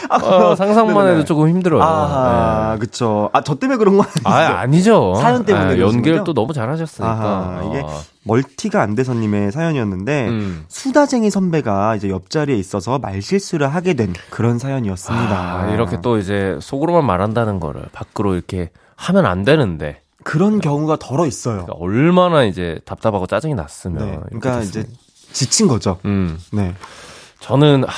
어, 0.09 0.55
상상만 0.55 1.07
해도 1.09 1.23
조금 1.25 1.47
힘들어요. 1.49 1.81
아 1.81 2.71
네. 2.73 2.79
그쵸. 2.79 3.29
아 3.33 3.41
저 3.41 3.55
때문에 3.55 3.77
그런 3.77 3.97
거 3.97 4.03
아니죠? 4.03 4.21
아, 4.29 4.59
아니죠. 4.59 5.15
사연 5.15 5.45
때문에 5.45 5.65
아, 5.73 5.79
연기를? 5.79 6.23
또 6.25 6.33
너무 6.33 6.53
잘하셨으니까. 6.53 7.11
아하, 7.11 7.63
이게 7.69 7.81
아. 7.85 7.99
멀티가 8.23 8.81
안 8.81 8.95
돼서님의 8.95 9.51
사연이었는데 9.51 10.27
음. 10.27 10.65
수다쟁이 10.67 11.29
선배가 11.29 11.95
이제 11.95 12.09
옆자리에 12.09 12.55
있어서 12.57 12.99
말실수를 12.99 13.73
하게 13.73 13.93
된 13.93 14.13
그런 14.29 14.59
사연이었습니다. 14.59 15.35
아, 15.35 15.69
이렇게 15.73 15.99
또 16.01 16.17
이제 16.17 16.57
속으로만 16.61 17.05
말한다는 17.05 17.59
거를 17.59 17.83
밖으로 17.93 18.35
이렇게 18.35 18.69
하면 18.95 19.25
안 19.25 19.43
되는데 19.43 20.00
그런 20.23 20.59
경우가 20.59 20.97
덜어 20.97 21.25
있어요. 21.25 21.65
그러니까 21.65 21.73
얼마나 21.79 22.43
이제 22.43 22.79
답답하고 22.85 23.27
짜증이 23.27 23.53
났으면 23.55 24.05
네. 24.11 24.19
그러니까 24.39 24.61
이제. 24.61 24.85
지친 25.33 25.67
거죠. 25.67 25.97
음 26.05 26.37
네. 26.51 26.75
저는 27.39 27.85
하, 27.85 27.91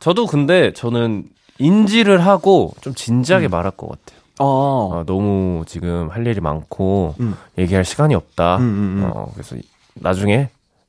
저도 0.00 0.26
근데 0.26 0.72
저는 0.72 1.24
인지를 1.58 2.24
하고 2.24 2.74
좀 2.80 2.94
진지하게 2.94 3.48
말할 3.48 3.72
것 3.72 3.88
같아요. 3.88 4.20
어. 4.38 4.90
아, 4.94 5.04
너무 5.06 5.64
지금 5.66 6.08
할 6.10 6.26
일이 6.26 6.40
많고 6.40 7.14
음. 7.20 7.36
얘기할 7.58 7.84
시간이 7.84 8.14
없다. 8.14 8.56
음, 8.56 8.62
음, 8.62 9.02
음. 9.04 9.10
어, 9.14 9.30
그래서 9.34 9.56
나중에 9.94 10.48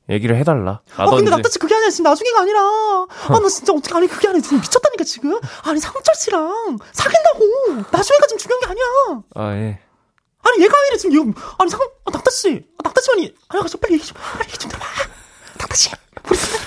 얘기를 0.10 0.36
해달라. 0.38 0.80
아 0.98 1.06
근데 1.10 1.50
씨 1.50 1.60
그게 1.60 1.76
아니라 1.76 1.90
지금 1.90 2.04
나중에가 2.10 2.42
아니라 2.42 2.60
아 2.62 3.40
나 3.40 3.48
진짜 3.50 3.74
어떻게 3.74 3.96
아니 3.96 4.08
그게 4.08 4.28
아니라 4.28 4.42
지금 4.42 4.60
미쳤다니까 4.60 5.04
지금 5.04 5.40
아니 5.66 5.80
상철 5.80 6.16
씨랑 6.16 6.78
사귄다고 6.92 7.74
나중에가 7.92 8.28
지금 8.28 8.38
중요한 8.38 8.60
게 8.62 8.66
아니야 8.68 9.24
아 9.36 9.54
예. 9.56 9.80
아니 10.44 10.64
얘가 10.64 10.74
아니라 10.78 10.98
지금 10.98 11.14
이거 11.32 11.42
아니 11.58 11.70
상 11.70 11.80
아, 12.06 12.12
낙타 12.12 12.32
씨 12.32 12.64
아, 12.78 12.82
낙타 12.84 13.02
씨 13.02 13.12
아니 13.14 13.34
아니 13.50 13.62
가서 13.62 13.78
빨리 13.78 13.94
얘기 13.96 14.06
좀 14.06 14.18
빨리 14.38 14.48
얘기 14.50 14.58
좀 14.58 14.70
들어봐 14.70 14.86
낙타 15.60 15.76
씨 15.76 15.90
우리 16.30 16.38
진짜 16.38 16.58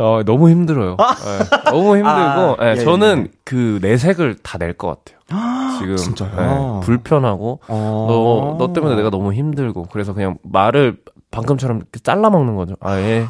어, 0.00 0.22
너무 0.24 0.48
힘들어요. 0.48 0.96
예, 1.00 1.70
너무 1.72 1.96
힘들고, 1.96 2.08
아, 2.08 2.56
예, 2.62 2.70
예, 2.70 2.84
저는 2.84 3.32
그 3.42 3.80
내색을 3.82 4.36
다 4.44 4.56
낼 4.56 4.74
것 4.76 4.86
같아요. 5.04 5.18
지금 5.80 5.96
진짜요? 5.96 6.80
예, 6.80 6.86
불편하고 6.86 7.58
어. 7.66 8.56
너, 8.58 8.66
너 8.68 8.72
때문에 8.72 8.94
내가 8.94 9.10
너무 9.10 9.32
힘들고 9.32 9.88
그래서 9.90 10.14
그냥 10.14 10.38
말을 10.44 10.98
방금처럼 11.32 11.82
잘라 12.04 12.30
먹는 12.30 12.54
거죠. 12.54 12.76
아 12.80 12.96
예, 13.00 13.26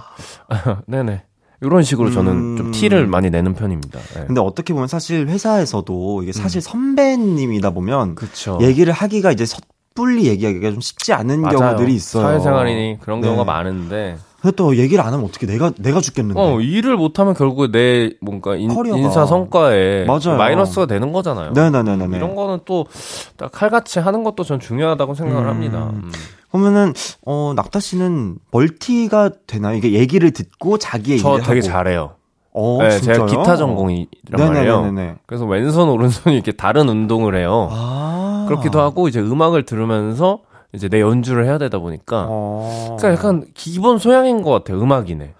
네네. 0.86 1.22
이런 1.62 1.82
식으로 1.82 2.10
저는 2.10 2.32
음. 2.32 2.56
좀 2.58 2.70
티를 2.72 3.06
많이 3.06 3.30
내는 3.30 3.54
편입니다. 3.54 3.98
예. 4.18 4.26
근데 4.26 4.42
어떻게 4.42 4.74
보면 4.74 4.88
사실 4.88 5.26
회사에서도 5.26 6.22
이게 6.22 6.32
사실 6.32 6.60
선배님이다 6.60 7.70
보면 7.70 8.10
음. 8.10 8.14
그쵸. 8.14 8.58
얘기를 8.60 8.92
하기가 8.92 9.32
이제 9.32 9.46
섣 9.46 9.56
불리 9.98 10.26
얘기하기가 10.26 10.70
좀 10.70 10.80
쉽지 10.80 11.12
않은 11.12 11.40
맞아요. 11.40 11.58
경우들이 11.58 11.92
있어요. 11.92 12.22
사회생활이니 12.22 12.98
그런 13.00 13.20
경우가 13.20 13.42
네. 13.42 13.46
많은데 13.46 14.16
근데 14.40 14.54
또 14.54 14.76
얘기를 14.76 15.02
안 15.04 15.12
하면 15.12 15.24
어떻게 15.26 15.46
내가 15.46 15.72
내가 15.76 16.00
죽겠는데. 16.00 16.40
어 16.40 16.60
일을 16.60 16.96
못 16.96 17.18
하면 17.18 17.34
결국에 17.34 17.72
내 17.72 18.10
뭔가 18.20 18.54
인. 18.54 18.70
인사 18.96 19.26
성과에 19.26 20.04
맞아요. 20.04 20.38
마이너스가 20.38 20.86
되는 20.86 21.12
거잖아요. 21.12 21.50
네네네네. 21.50 22.16
이런 22.16 22.36
거는 22.36 22.60
또딱 22.64 23.50
칼같이 23.50 23.98
하는 23.98 24.22
것도 24.22 24.44
전 24.44 24.60
중요하다고 24.60 25.14
생각을 25.14 25.42
음. 25.42 25.48
합니다. 25.48 25.90
음. 25.92 26.12
그러면은 26.52 26.92
어 27.26 27.52
낙타 27.56 27.80
씨는 27.80 28.36
멀티가 28.52 29.30
되나요? 29.48 29.76
이게 29.76 29.92
얘기를 29.94 30.30
듣고 30.30 30.78
자기의 30.78 31.18
저 31.18 31.34
일을 31.34 31.42
되게 31.44 31.60
하고. 31.60 31.68
잘해요. 31.68 32.10
어, 32.52 32.78
네, 32.80 32.90
진짜요? 32.90 33.14
제가 33.14 33.26
기타 33.26 33.56
전공이란 33.56 34.08
말이에요. 34.32 34.80
네네네네. 34.82 35.16
그래서 35.26 35.44
왼손 35.44 35.88
오른손이 35.88 36.34
이렇게 36.34 36.52
다른 36.52 36.88
운동을 36.88 37.36
해요. 37.36 37.68
아. 37.70 38.46
그렇기도 38.48 38.80
하고 38.80 39.08
이제 39.08 39.20
음악을 39.20 39.64
들으면서 39.64 40.40
이제 40.72 40.88
내 40.88 41.00
연주를 41.00 41.44
해야 41.44 41.58
되다 41.58 41.78
보니까 41.78 42.26
어. 42.28 42.96
그러니까 42.98 43.18
약간 43.18 43.46
기본 43.54 43.98
소양인 43.98 44.42
것 44.42 44.50
같아요. 44.50 44.80
음악이네. 44.82 45.34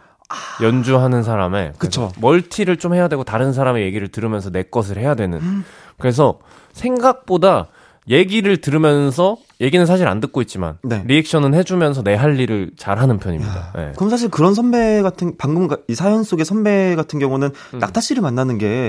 연주하는 0.62 1.22
사람의 1.22 1.72
그쵸. 1.78 2.10
그래서 2.12 2.20
멀티를 2.20 2.76
좀 2.76 2.94
해야 2.94 3.08
되고 3.08 3.24
다른 3.24 3.52
사람의 3.52 3.82
얘기를 3.84 4.08
들으면서 4.08 4.50
내 4.50 4.62
것을 4.62 4.98
해야 4.98 5.14
되는. 5.14 5.38
음. 5.38 5.64
그래서 5.98 6.38
생각보다 6.72 7.68
얘기를 8.08 8.58
들으면서 8.58 9.36
얘기는 9.60 9.84
사실 9.86 10.06
안 10.06 10.20
듣고 10.20 10.40
있지만 10.42 10.78
네. 10.82 11.02
리액션은 11.06 11.52
해주면서 11.54 12.02
내 12.02 12.14
할 12.18 12.38
일을 12.40 12.70
잘하는 12.76 13.18
편입니다. 13.18 13.72
네. 13.76 13.92
그럼 13.96 14.10
사실 14.10 14.28
그런 14.28 14.54
선배 14.54 15.02
같은 15.02 15.34
방금 15.38 15.68
가- 15.68 15.78
이 15.88 15.94
사연 15.94 16.22
속의 16.24 16.44
선배 16.44 16.94
같은 16.96 17.18
경우는 17.18 17.50
음. 17.74 17.78
낙타 17.78 18.00
씨를 18.00 18.22
만나는 18.22 18.58
게 18.58 18.88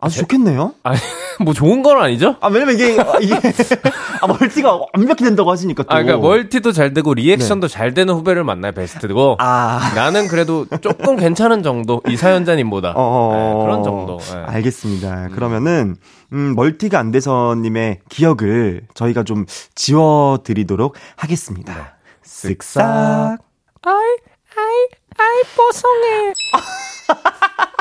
아주 0.00 0.14
제- 0.16 0.20
좋겠네요. 0.22 0.74
아니 0.82 0.98
뭐 1.44 1.54
좋은 1.54 1.82
건 1.82 2.00
아니죠? 2.00 2.36
아 2.40 2.48
왜냐면 2.48 2.74
이게 2.74 2.96
이게 3.20 3.34
아 4.20 4.26
멀티가 4.26 4.78
완벽히 4.94 5.24
된다고 5.24 5.50
하시니까 5.50 5.82
또. 5.84 5.88
아, 5.94 6.02
그러니까 6.02 6.18
멀티도 6.26 6.72
잘 6.72 6.92
되고 6.92 7.14
리액션도 7.14 7.68
잘 7.68 7.94
되는 7.94 8.12
후배를 8.14 8.44
만나야 8.44 8.72
베스트고 8.72 9.36
네. 9.38 9.44
아. 9.44 9.92
나는 9.94 10.28
그래도 10.28 10.66
조금 10.80 11.16
괜찮은 11.16 11.62
정도 11.62 12.02
이 12.08 12.16
사연자님보다 12.16 12.94
어, 12.96 13.32
네, 13.34 13.64
그런 13.64 13.82
정도. 13.82 14.18
네. 14.18 14.42
알겠습니다. 14.46 15.28
그러면은 15.28 15.96
음, 16.32 16.54
멀티가 16.54 16.98
안 16.98 17.10
돼서님의 17.10 18.00
기억을 18.08 18.82
저희가 18.94 19.22
좀 19.24 19.46
지워드리도록 19.74 20.96
하겠습니다. 21.16 21.96
쓱싹. 22.24 22.74
제가 22.74 23.36
이 23.86 24.18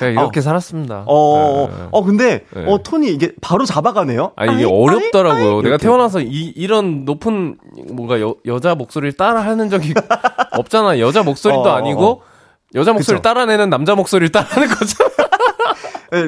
렇게 0.00 0.40
살았습니다. 0.40 1.04
어, 1.06 1.68
네. 1.70 1.84
어, 1.90 2.04
근데, 2.04 2.44
네. 2.54 2.64
어, 2.66 2.78
톤이 2.82 3.08
이게 3.08 3.32
바로 3.40 3.64
잡아가네요. 3.64 4.32
아 4.36 4.44
이게 4.44 4.54
아이, 4.56 4.64
어렵더라고요. 4.64 5.44
아이, 5.44 5.56
내가 5.56 5.68
이렇게. 5.68 5.82
태어나서 5.82 6.20
이 6.20 6.52
이런 6.56 7.04
높은 7.04 7.56
뭔가 7.92 8.20
여, 8.20 8.34
여자 8.46 8.74
목소리를 8.74 9.12
따라하는 9.16 9.70
적이 9.70 9.94
없잖아. 10.52 10.98
여자 11.00 11.22
목소리도 11.22 11.60
어, 11.62 11.68
어, 11.68 11.72
아니고 11.76 12.22
여자 12.74 12.92
목소리를 12.92 13.18
그쵸. 13.20 13.22
따라내는 13.22 13.70
남자 13.70 13.94
목소리를 13.94 14.30
따라하는 14.32 14.68
거잖아. 14.68 15.10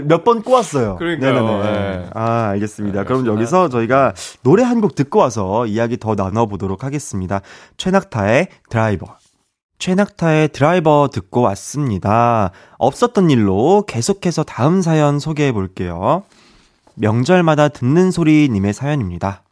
몇번 0.06 0.42
꼬았어요. 0.42 0.96
그러니까요. 0.96 1.34
네네네. 1.34 1.62
네. 1.98 2.06
아, 2.14 2.48
알겠습니다. 2.50 3.00
네, 3.00 3.06
그럼. 3.06 3.26
여기서 3.26 3.68
저희가 3.68 4.12
노래 4.42 4.62
한 4.64 4.80
곡 4.80 4.94
듣고 4.94 5.18
와서 5.20 5.66
이야기 5.66 5.96
더 5.98 6.14
나눠보도록 6.14 6.84
하겠습니다. 6.84 7.40
최낙타의 7.76 8.48
드라이버. 8.70 9.06
최낙타의 9.78 10.48
드라이버 10.48 11.08
듣고 11.12 11.40
왔습니다. 11.42 12.50
없었던 12.78 13.30
일로 13.30 13.84
계속해서 13.86 14.42
다음 14.42 14.82
사연 14.82 15.18
소개해 15.18 15.52
볼게요. 15.52 16.24
명절마다 16.96 17.68
듣는 17.68 18.10
소리님의 18.10 18.72
사연입니다. 18.72 19.42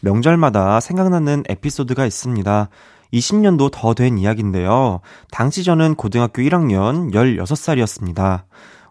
명절마다 0.00 0.80
생각나는 0.80 1.44
에피소드가 1.48 2.06
있습니다. 2.06 2.68
20년도 3.12 3.70
더 3.72 3.94
된 3.94 4.18
이야기인데요. 4.18 5.00
당시 5.30 5.62
저는 5.64 5.94
고등학교 5.94 6.42
1학년 6.42 7.12
16살이었습니다. 7.12 8.42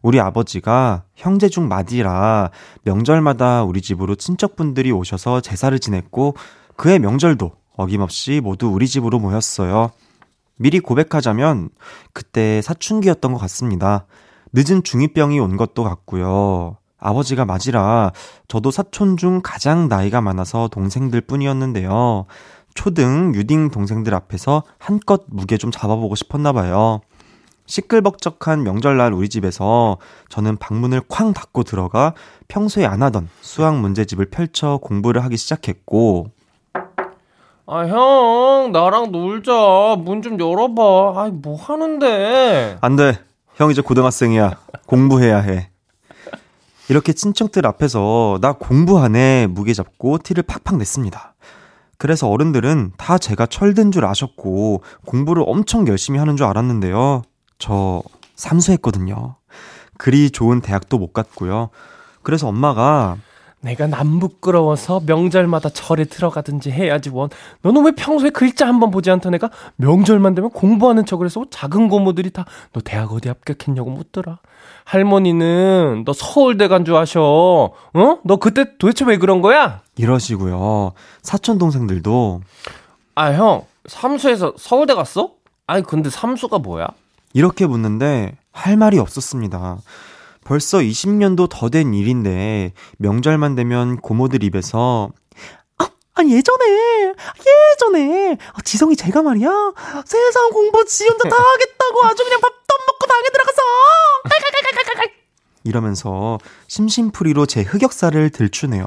우리 0.02 0.20
아버지가 0.20 1.04
형제 1.16 1.50
중 1.50 1.68
맏이라 1.68 2.50
명절마다 2.84 3.64
우리 3.64 3.82
집으로 3.82 4.16
친척분들이 4.16 4.92
오셔서 4.92 5.42
제사를 5.42 5.78
지냈고 5.80 6.36
그의 6.78 7.00
명절도 7.00 7.52
어김없이 7.76 8.40
모두 8.42 8.68
우리 8.68 8.88
집으로 8.88 9.20
모였어요. 9.20 9.92
미리 10.58 10.80
고백하자면 10.80 11.70
그때 12.14 12.62
사춘기였던 12.62 13.34
것 13.34 13.40
같습니다. 13.40 14.06
늦은 14.54 14.82
중2병이 14.82 15.42
온 15.42 15.58
것도 15.58 15.84
같고요. 15.84 16.78
아버지가 17.00 17.46
맞이라 17.46 18.12
저도 18.48 18.72
사촌 18.72 19.18
중 19.18 19.42
가장 19.44 19.88
나이가 19.88 20.20
많아서 20.20 20.68
동생들 20.68 21.22
뿐이었는데요. 21.22 22.26
초등 22.74 23.34
유딩 23.36 23.70
동생들 23.70 24.14
앞에서 24.14 24.64
한껏 24.78 25.24
무게 25.28 25.58
좀 25.58 25.72
잡아보고 25.72 26.16
싶었나 26.16 26.54
봐요. 26.54 27.02
시끌벅적한 27.68 28.64
명절날 28.64 29.14
우리 29.14 29.30
집에서 29.30 29.98
저는 30.30 30.58
방문을 30.58 31.02
쾅 31.08 31.34
닫고 31.34 31.64
들어가 31.64 32.14
평소에 32.48 32.86
안 32.86 33.04
하던 33.04 33.30
수학 33.42 33.78
문제집을 33.80 34.30
펼쳐 34.30 34.80
공부를 34.82 35.24
하기 35.26 35.38
시작했고 35.38 36.32
아, 37.70 37.86
형, 37.86 38.72
나랑 38.72 39.12
놀자. 39.12 39.98
문 40.00 40.22
좀 40.22 40.40
열어봐. 40.40 41.22
아이, 41.22 41.32
뭐 41.32 41.58
하는데? 41.62 42.78
안 42.82 42.96
돼. 42.96 43.20
형 43.56 43.70
이제 43.72 43.82
고등학생이야. 43.82 44.58
공부해야 44.86 45.40
해. 45.40 45.70
이렇게 46.90 47.12
친척들 47.12 47.68
앞에서 47.68 48.38
나 48.42 48.54
공부하네 48.54 49.48
무게 49.48 49.74
잡고 49.74 50.20
티를 50.20 50.44
팍팍 50.44 50.78
냈습니다. 50.78 51.34
그래서 51.98 52.30
어른들은 52.30 52.94
다 52.96 53.18
제가 53.18 53.46
철든 53.48 53.92
줄 53.92 54.06
아셨고 54.06 54.84
공부를 55.06 55.44
엄청 55.46 55.86
열심히 55.90 56.20
하는 56.20 56.38
줄 56.38 56.46
알았는데요. 56.46 57.24
저 57.60 58.04
삼수했거든요. 58.36 59.36
그리 59.98 60.30
좋은 60.30 60.62
대학도 60.62 60.98
못 60.98 61.12
갔고요. 61.12 61.70
그래서 62.24 62.48
엄마가 62.48 63.18
내가 63.60 63.88
남 63.88 64.20
부끄러워서 64.20 65.02
명절마다 65.06 65.70
절에 65.70 66.06
들어가든지 66.06 66.72
해야지 66.72 67.10
원. 67.10 67.30
너는 67.64 67.84
왜 67.86 67.92
평소에 67.92 68.30
글자 68.30 68.68
한번 68.68 68.92
보지 68.92 69.10
않던 69.12 69.34
애가 69.36 69.50
명절만 69.78 70.36
되면 70.36 70.52
공부하는 70.52 71.06
척을 71.06 71.26
해서 71.26 71.44
작은 71.50 71.90
고모들이 71.90 72.30
다 72.32 72.46
너 72.74 72.82
대학 72.82 73.12
어디 73.14 73.30
합격했냐고 73.30 73.90
묻더라. 73.90 74.40
할머니는 74.86 76.04
너 76.06 76.14
서울대 76.14 76.68
간 76.68 76.86
줄 76.86 76.96
아셔. 76.96 77.22
어? 77.94 78.20
너 78.24 78.36
그때 78.38 78.78
도대체 78.78 79.06
왜 79.06 79.18
그런 79.18 79.42
거야? 79.42 79.82
이러시고요. 79.98 80.94
사촌 81.22 81.58
동생들도 81.58 82.42
아, 83.16 83.34
형. 83.34 83.66
삼수에서 83.88 84.54
서울대 84.58 84.94
갔어? 84.94 85.32
아니, 85.66 85.82
근데 85.84 86.10
삼수가 86.10 86.60
뭐야? 86.60 86.88
이렇게 87.34 87.66
묻는데 87.66 88.36
할 88.52 88.78
말이 88.78 89.00
없었습니다. 89.00 89.78
벌써 90.48 90.78
20년도 90.80 91.50
더 91.50 91.68
된 91.70 91.94
일인데 91.94 92.72
명절만 93.00 93.56
되면 93.56 93.98
고모들 93.98 94.44
입에서 94.44 95.10
아, 95.78 95.90
아니 96.16 96.34
예전에 96.34 97.14
예전에 97.74 98.38
아, 98.54 98.62
지성이 98.64 98.96
제가 98.96 99.22
말이야 99.22 99.50
세상 100.06 100.50
공부 100.52 100.86
지 100.86 101.06
혼자 101.06 101.28
다 101.28 101.36
하겠다고 101.36 102.06
아주 102.06 102.24
그냥 102.24 102.40
밥도 102.40 102.56
안 102.56 102.86
먹고 102.88 103.08
방에 103.08 103.24
들어가서 103.34 103.62
깔깔깔깔깔깔 104.24 105.12
이러면서 105.66 106.38
심심풀이로 106.68 107.46
제 107.46 107.62
흑역사를 107.64 108.30
들추네요. 108.30 108.86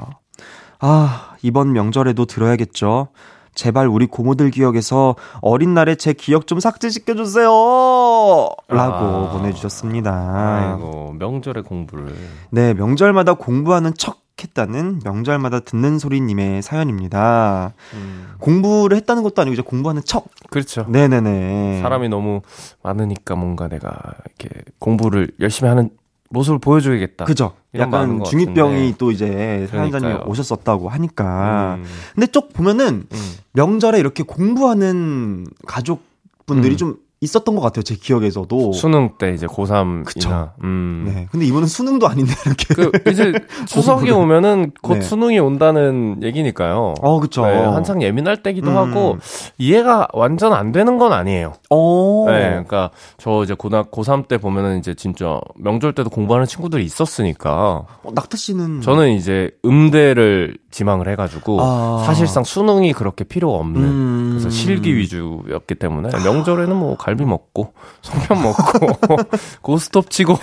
아 0.79 1.35
이번 1.43 1.73
명절에도 1.73 2.25
들어야겠죠. 2.25 3.09
제발 3.53 3.87
우리 3.87 4.07
고모들 4.07 4.51
기억에서 4.51 5.15
어린 5.41 5.73
날에 5.73 5.95
제 5.95 6.13
기억 6.13 6.47
좀 6.47 6.59
삭제시켜 6.59 7.15
주세요. 7.15 7.47
라고 7.47 9.05
아. 9.05 9.31
보내주셨습니다. 9.33 10.75
아이고, 10.75 11.15
명절에 11.19 11.61
공부를. 11.61 12.15
네, 12.49 12.73
명절마다 12.73 13.33
공부하는 13.33 13.93
척 13.95 14.21
했다는 14.41 15.01
명절마다 15.03 15.59
듣는 15.59 15.99
소리님의 15.99 16.63
사연입니다. 16.63 17.73
음, 17.93 18.33
공부를 18.39 18.97
했다는 18.97 19.21
것도 19.23 19.41
아니고 19.41 19.53
이제 19.53 19.61
공부하는 19.61 20.01
척. 20.03 20.25
그렇죠. 20.49 20.85
네네네. 20.89 21.81
사람이 21.81 22.09
너무 22.09 22.41
많으니까 22.81 23.35
뭔가 23.35 23.67
내가 23.67 23.91
이렇게 24.25 24.63
공부를 24.79 25.29
열심히 25.39 25.69
하는 25.69 25.91
모습을 26.31 26.59
보여줘야겠다. 26.59 27.25
그죠. 27.25 27.53
약간 27.75 28.19
것 28.19 28.25
중이병이. 28.25 28.95
또 28.97 29.11
이제 29.11 29.67
사연자님이. 29.69 30.13
오셨었다고 30.25 30.89
하니까. 30.89 31.75
음, 31.79 31.85
근데 32.15 32.27
쪽 32.27 32.53
보면은 32.53 33.05
음. 33.11 33.33
명절에 33.53 33.99
이렇게 33.99 34.23
공부하는 34.23 35.45
가족분들이 35.67 36.75
음. 36.75 36.77
좀 36.77 36.97
있었던 37.23 37.55
것 37.55 37.61
같아요. 37.61 37.83
제 37.83 37.95
기억에서도. 37.95 38.73
수능 38.73 39.11
때 39.19 39.31
이제 39.33 39.45
고3이나 39.45 40.05
그쵸. 40.05 40.49
음. 40.63 41.03
네. 41.05 41.27
근데 41.31 41.45
이분은 41.45 41.67
수능도 41.67 42.07
아닌데 42.07 42.33
이렇게. 42.47 42.73
그 42.73 43.11
이제 43.11 43.31
추석이. 43.67 44.09
오면은 44.11 44.71
곧 44.81 44.95
네. 44.95 45.01
수능이 45.01 45.37
온다는 45.39 46.17
얘기니까요. 46.23 46.95
어, 46.99 47.19
그쵸. 47.19 47.45
네, 47.45 47.55
한창 47.59 48.01
예민할 48.01 48.41
때기도 48.41 48.71
음. 48.71 48.75
하고 48.77 49.17
이해가 49.59 50.07
완전 50.13 50.53
안 50.53 50.71
되는 50.71 50.97
건 50.97 51.13
아니에요. 51.13 51.53
어. 51.69 52.25
네, 52.27 52.49
그러니까 52.49 52.89
저 53.19 53.43
이제 53.43 53.53
고등 53.53 53.83
고3 53.83 54.27
때 54.27 54.39
보면은 54.39 54.79
이제 54.79 54.95
진짜 54.95 55.39
명절 55.57 55.93
때도 55.93 56.09
공부하는 56.09 56.47
친구들이 56.47 56.83
있었으니까 56.83 57.85
어, 58.03 58.11
낙타 58.15 58.35
씨는. 58.35 58.81
저는 58.81 59.11
이제 59.11 59.51
음대를 59.63 60.57
지망을 60.71 61.07
해가지고 61.09 61.59
아. 61.61 62.03
사실상 62.05 62.43
수능이 62.43 62.93
그렇게 62.93 63.23
필요가 63.23 63.57
없는 63.59 63.81
음. 63.83 64.20
그래서 64.31 64.49
실기 64.49 64.95
위주였기 64.95 65.75
때문에 65.75 66.09
명절에는 66.23 66.75
뭐 66.75 66.97
갈비 66.97 67.23
먹고 67.25 67.73
송편 68.01 68.41
먹고 68.41 68.87
고스톱 69.61 70.09
치고 70.09 70.37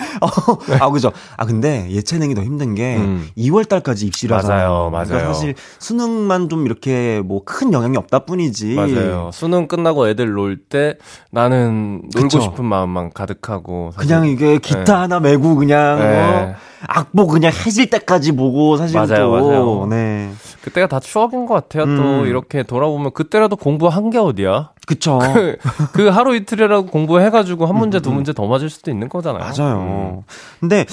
아, 0.79 0.89
그죠. 0.91 1.11
아, 1.37 1.45
근데 1.45 1.87
예체능이 1.89 2.35
더 2.35 2.43
힘든 2.43 2.75
게 2.75 2.97
음. 2.97 3.27
2월 3.37 3.67
달까지 3.67 4.05
입시를 4.05 4.37
맞아요. 4.37 4.89
맞아요. 4.91 5.05
그러니까 5.07 5.33
사실 5.33 5.55
수능만 5.79 6.49
좀 6.49 6.65
이렇게 6.65 7.21
뭐 7.25 7.39
큰 7.45 7.73
영향이 7.73 7.97
없다 7.97 8.19
뿐이지. 8.25 8.75
맞아요. 8.75 9.31
수능 9.33 9.67
끝나고 9.67 10.07
애들 10.09 10.31
놀 10.33 10.59
때 10.69 10.97
나는 11.31 12.01
놀고 12.13 12.27
그쵸. 12.27 12.41
싶은 12.41 12.63
마음만 12.65 13.11
가득하고 13.13 13.91
사실 13.95 14.07
그냥 14.07 14.27
이게 14.27 14.59
기타 14.59 14.83
네. 14.83 14.91
하나 14.91 15.19
메고 15.19 15.55
그냥 15.55 15.99
네. 15.99 16.19
어, 16.19 16.55
악보 16.87 17.27
그냥 17.27 17.51
해질 17.65 17.89
때까지 17.89 18.33
보고 18.33 18.77
사실 18.77 18.95
맞아요, 18.97 19.07
또 19.25 19.31
맞아요. 19.31 19.87
네. 19.89 20.31
그때가 20.61 20.87
다 20.87 20.99
추억인 20.99 21.45
것 21.45 21.53
같아요. 21.53 21.85
또 21.85 22.21
음. 22.21 22.25
이렇게 22.25 22.63
돌아보면 22.63 23.11
그때라도 23.13 23.55
공부한 23.55 24.09
게 24.09 24.17
어디야? 24.17 24.71
그쵸. 24.85 25.19
그, 25.33 25.57
그 25.93 26.07
하루 26.07 26.35
이틀이라고 26.35 26.87
공부해가지고 26.87 27.65
한 27.65 27.75
문제 27.77 27.99
두 27.99 28.11
문제 28.11 28.33
더 28.33 28.47
맞을 28.47 28.69
수도 28.69 28.91
있는 28.91 29.07
거잖아요. 29.07 29.43
음, 29.43 29.51
맞아요. 29.57 29.79
음. 29.79 30.23
근데 30.59 30.85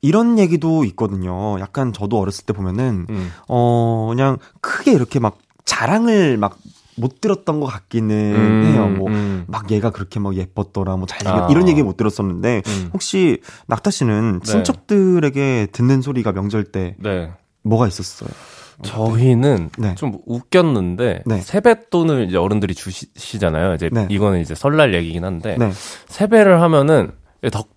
이런 0.00 0.38
얘기도 0.38 0.84
있거든요. 0.84 1.58
약간 1.60 1.92
저도 1.92 2.18
어렸을 2.18 2.44
때 2.44 2.52
보면은 2.52 3.06
음. 3.10 3.32
어 3.48 4.06
그냥 4.10 4.38
크게 4.60 4.92
이렇게 4.92 5.18
막 5.20 5.38
자랑을 5.64 6.38
막못 6.38 7.20
들었던 7.20 7.60
것 7.60 7.66
같기는 7.66 8.16
음, 8.34 8.72
해요. 8.72 8.88
뭐 8.88 9.08
음. 9.08 9.44
막 9.46 9.70
얘가 9.70 9.90
그렇게 9.90 10.18
막 10.18 10.34
예뻤더라, 10.34 10.96
뭐 10.96 11.06
잘생겼 11.06 11.44
아. 11.44 11.48
이런 11.50 11.68
얘기 11.68 11.82
못 11.82 11.96
들었었는데 11.96 12.62
음. 12.66 12.90
혹시 12.92 13.40
낙타 13.66 13.90
씨는 13.90 14.40
네. 14.40 14.50
친척들에게 14.50 15.68
듣는 15.72 16.02
소리가 16.02 16.32
명절 16.32 16.64
때 16.64 16.96
네. 16.98 17.30
뭐가 17.62 17.86
있었어요? 17.86 18.30
저희는 18.82 19.70
네. 19.78 19.94
좀 19.94 20.18
웃겼는데 20.26 21.22
네. 21.24 21.40
세뱃돈을 21.40 22.28
이제 22.28 22.36
어른들이 22.36 22.74
주시잖아요. 22.74 23.74
이제 23.74 23.88
네. 23.92 24.06
이거는 24.10 24.40
이제 24.40 24.54
설날 24.54 24.94
얘기긴 24.94 25.24
한데 25.24 25.56
네. 25.58 25.70
세배를 26.06 26.60
하면은 26.62 27.12
덕 27.50 27.68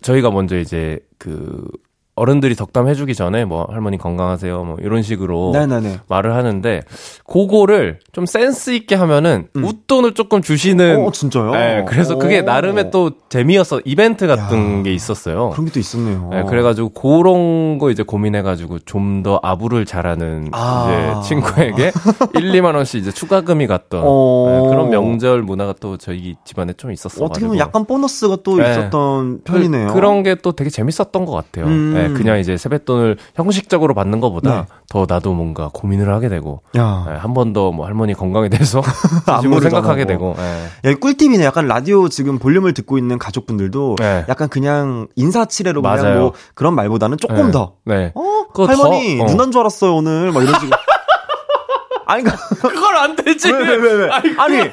저희가 0.00 0.30
먼저 0.30 0.58
이제 0.58 0.98
그 1.18 1.66
어른들이 2.14 2.54
덕담 2.54 2.88
해주기 2.88 3.14
전에 3.14 3.44
뭐 3.46 3.66
할머니 3.70 3.96
건강하세요 3.96 4.64
뭐 4.64 4.76
이런 4.80 5.00
식으로 5.02 5.50
네네네. 5.54 6.00
말을 6.08 6.34
하는데 6.34 6.82
그거를 7.26 8.00
좀 8.12 8.26
센스 8.26 8.70
있게 8.72 8.94
하면은 8.96 9.48
웃돈을 9.54 10.12
조금 10.12 10.42
주시는 10.42 11.06
어, 11.06 11.10
진짜요? 11.10 11.52
네, 11.52 11.84
그래서 11.88 12.16
그게 12.18 12.40
오. 12.40 12.42
나름의 12.42 12.90
또 12.90 13.12
재미였어 13.30 13.80
이벤트 13.86 14.26
같은 14.26 14.80
야. 14.80 14.82
게 14.82 14.92
있었어요. 14.92 15.50
그런 15.50 15.66
게 15.66 15.72
또 15.72 15.80
있었네요. 15.80 16.28
네, 16.30 16.42
그래가지고 16.44 16.90
그런 16.90 17.78
거 17.78 17.90
이제 17.90 18.02
고민해가지고 18.02 18.80
좀 18.80 19.22
더 19.22 19.38
아부를 19.42 19.84
잘하는 19.86 20.48
아. 20.52 21.20
이제 21.22 21.28
친구에게 21.28 21.92
1, 22.34 22.52
2만 22.52 22.74
원씩 22.74 23.00
이제 23.00 23.12
추가금이 23.12 23.66
갔던 23.68 24.02
어. 24.04 24.46
네, 24.64 24.68
그런 24.68 24.90
명절 24.90 25.42
문화가 25.42 25.74
또 25.78 25.96
저희 25.96 26.34
집안에 26.44 26.72
좀 26.72 26.90
있었어. 26.90 27.24
어떻게 27.24 27.44
보면 27.46 27.58
약간 27.60 27.84
보너스가 27.84 28.38
또 28.42 28.56
네. 28.56 28.68
있었던 28.70 29.42
편이네요. 29.44 29.92
그, 29.92 29.98
런 29.98 30.22
게 30.24 30.34
또 30.42 30.52
되게 30.52 30.70
재밌었던 30.70 31.24
것 31.24 31.30
같아요. 31.32 31.66
음. 31.66 31.94
네, 32.08 32.14
그냥 32.14 32.38
이제 32.38 32.56
세뱃돈을 32.56 33.16
형식적으로 33.34 33.94
받는 33.94 34.20
것보다 34.20 34.50
네. 34.54 34.66
더 34.90 35.06
나도 35.08 35.32
뭔가 35.34 35.70
고민을 35.72 36.12
하게 36.12 36.28
되고 36.28 36.62
야. 36.76 37.04
네, 37.08 37.16
한번 37.16 37.52
더 37.52 37.72
뭐 37.72 37.86
할머니 37.86 38.12
건강에 38.14 38.48
대해서 38.48 38.82
안무를 39.26 39.62
생각하게. 39.70 40.04
되고. 40.04 40.34
네. 40.36 40.66
야, 40.86 40.90
이 40.90 40.94
꿀팁이네. 40.94 41.44
약간 41.44 41.66
라디오 41.66 42.08
지금 42.08 42.38
볼륨을 42.38 42.74
듣고 42.74 42.98
있는 42.98 43.18
가족분들도 43.18 43.96
네. 43.98 44.24
약간 44.28 44.48
그냥 44.48 45.06
인사치레로 45.16 45.80
그냥 45.82 45.96
맞아요. 46.02 46.18
뭐 46.20 46.32
그런 46.54 46.74
말보다는 46.74 47.18
조금 47.18 47.46
네. 47.46 47.50
더. 47.52 47.74
네. 47.84 48.12
어, 48.14 48.66
할머니 48.66 49.18
더, 49.18 49.24
어. 49.24 49.26
누난 49.28 49.50
줄 49.52 49.60
알았어요 49.60 49.94
오늘 49.96 50.32
막 50.32 50.42
이런 50.42 50.54
식으로. 50.60 50.76
아니 52.06 52.22
그러니까 52.24 52.46
그걸 52.68 52.96
안 52.96 53.16
되지. 53.16 53.50
왜 53.52 53.58
왜 53.58 53.76
왜 53.76 53.92
왜? 53.94 54.10
아니 54.10 54.70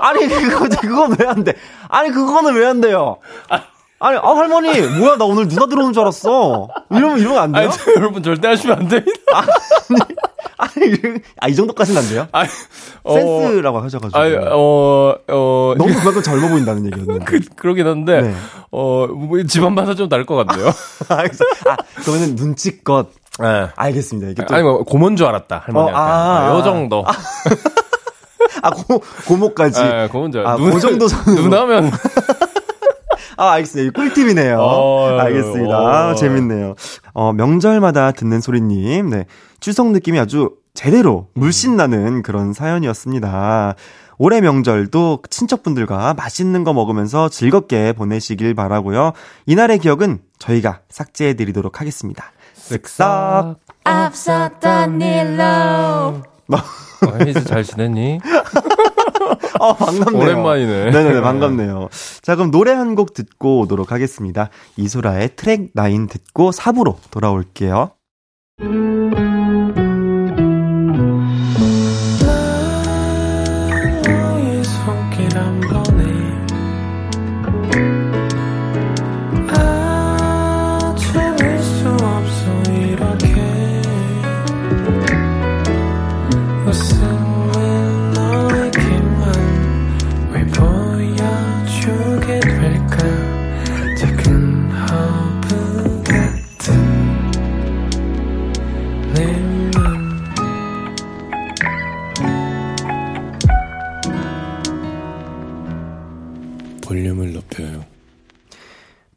아니 0.00 0.28
그거 0.28 0.68
그건 0.80 1.16
왜 1.18 1.26
안 1.26 1.44
돼? 1.44 1.54
아니 1.88 2.10
그거는 2.10 2.54
왜 2.54 2.64
안 2.66 2.80
돼요? 2.80 3.16
아 3.50 3.62
니 4.00 4.16
아 4.22 4.36
할머니 4.36 4.80
뭐야 4.80 5.16
나 5.16 5.24
오늘 5.24 5.48
누나 5.48 5.66
들어오는 5.66 5.92
줄 5.92 6.02
알았어. 6.02 6.68
이러면 6.90 7.18
이러면 7.18 7.38
안 7.38 7.52
돼요? 7.52 7.70
아니, 7.70 7.94
여러분 7.96 8.22
절대 8.22 8.48
하시면 8.48 8.78
안 8.78 8.88
됩니다. 8.88 9.12
아니 10.56 10.96
아 11.40 11.48
이 11.48 11.54
정도까지는 11.54 12.00
안 12.02 12.08
돼요? 12.08 12.26
아니, 12.32 12.48
어, 13.04 13.14
센스라고 13.14 13.78
하셔가지고. 13.80 14.18
아니, 14.18 14.34
어, 14.36 15.16
어, 15.28 15.74
너무 15.78 15.94
그만큼 15.94 16.22
젊어 16.22 16.48
보인다는 16.48 16.86
얘기였는데. 16.86 17.24
그, 17.26 17.40
그러긴 17.56 17.86
한데, 17.86 18.20
네. 18.22 18.34
어, 18.72 19.06
뭐 19.06 19.42
집안마다 19.44 19.94
좀 19.94 20.08
다를 20.08 20.26
것 20.26 20.34
같네요. 20.44 20.70
알겠어. 21.08 21.44
아, 21.68 21.76
그러면은 22.02 22.34
눈치껏. 22.34 23.08
네. 23.40 23.68
알겠습니다. 23.76 24.30
이게 24.32 24.44
또. 24.46 24.54
아니, 24.54 24.64
뭐, 24.64 24.82
고모인 24.82 25.16
줄 25.16 25.26
알았다, 25.26 25.62
할머니한테. 25.64 25.98
어, 25.98 26.02
아, 26.04 26.46
아, 26.46 26.48
요 26.50 26.56
아. 26.58 26.62
정도. 26.64 27.04
아, 28.62 28.70
고, 28.70 29.00
고모까지. 29.26 29.80
네, 29.82 30.08
고모인 30.08 30.32
줄 30.32 30.44
아, 30.46 30.54
알았다. 30.54 30.70
그 30.70 30.80
정도 30.80 31.06
선으로. 31.08 31.42
누나면, 31.44 31.90
아, 33.38 33.52
알겠습니다. 33.52 33.92
꿀팁이네요. 33.98 34.58
어, 34.58 35.16
알겠습니다. 35.18 35.78
어. 35.78 35.86
아, 35.88 36.14
재밌네요. 36.14 36.74
어, 37.14 37.32
명절마다 37.32 38.10
듣는 38.12 38.40
소리님. 38.40 39.10
네. 39.10 39.26
추석 39.60 39.92
느낌이 39.92 40.18
아주 40.18 40.50
제대로 40.74 41.28
물씬 41.34 41.76
나는 41.76 42.22
그런 42.22 42.52
사연이었습니다. 42.52 43.74
올해 44.18 44.40
명절도 44.40 45.22
친척분들과 45.30 46.14
맛있는 46.14 46.64
거 46.64 46.72
먹으면서 46.72 47.28
즐겁게 47.28 47.92
보내시길 47.92 48.54
바라고요. 48.54 49.12
이날의 49.46 49.78
기억은 49.78 50.18
저희가 50.40 50.80
삭제해 50.88 51.34
드리도록 51.34 51.80
하겠습니다. 51.80 52.32
쓱싹. 52.56 53.56
앞섰던 53.84 55.00
일로 55.00 55.44
어, 55.44 57.18
혜지 57.20 57.44
잘 57.44 57.62
지냈니? 57.62 58.20
어, 59.60 59.74
반갑네요. 59.74 60.22
오랜만이네. 60.22 60.90
네네네, 60.90 61.20
반갑네요. 61.20 61.88
자, 62.22 62.36
그럼 62.36 62.50
노래 62.50 62.72
한 62.72 62.94
곡 62.94 63.12
듣고 63.14 63.60
오도록 63.60 63.92
하겠습니다. 63.92 64.50
이소라의 64.76 65.30
트랙 65.36 65.72
9 65.74 66.06
듣고 66.08 66.50
4부로 66.50 66.96
돌아올게요. 67.10 67.90
너 68.60 68.97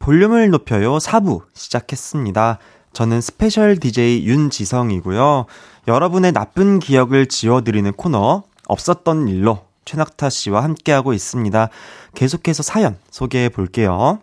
볼륨을 0.02 0.50
높여요 0.50 0.98
4부 0.98 1.42
시작했습니다. 1.54 2.58
저는 2.92 3.20
스페셜 3.20 3.78
DJ 3.78 4.26
윤지성이고요. 4.26 5.46
여러분의 5.86 6.32
나쁜 6.32 6.80
기억을 6.80 7.26
지워드리는 7.26 7.92
코너 7.92 8.42
없었던 8.66 9.28
일로 9.28 9.64
최낙타 9.84 10.28
씨와 10.28 10.64
함께하고 10.64 11.12
있습니다. 11.12 11.68
계속해서 12.16 12.64
사연 12.64 12.98
소개해 13.10 13.48
볼게요. 13.50 14.18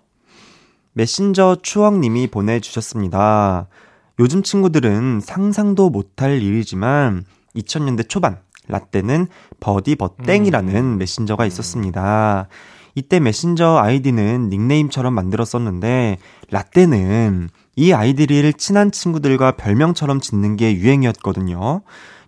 메신저 0.92 1.60
추억님이 1.62 2.28
보내주셨습니다. 2.28 3.68
요즘 4.20 4.44
친구들은 4.44 5.22
상상도 5.22 5.90
못할 5.90 6.42
일이지만 6.42 7.24
2000년대 7.56 8.10
초반 8.10 8.38
라떼는 8.68 9.28
버디 9.62 9.96
버땡이라는 9.96 10.98
메신저가 10.98 11.46
있었습니다. 11.46 12.50
이때 13.00 13.22
메신저 13.22 13.78
아이디는 13.78 14.50
닉네임처럼 14.50 15.14
만들었었는데 15.14 16.18
라떼는 16.52 17.48
이 17.78 17.94
아이디를 17.94 18.52
친한 18.54 18.92
친구들과 18.92 19.54
별명처럼 19.54 20.20
짓는 20.20 20.58
게 20.58 20.76
유행이었거든요. 20.76 21.82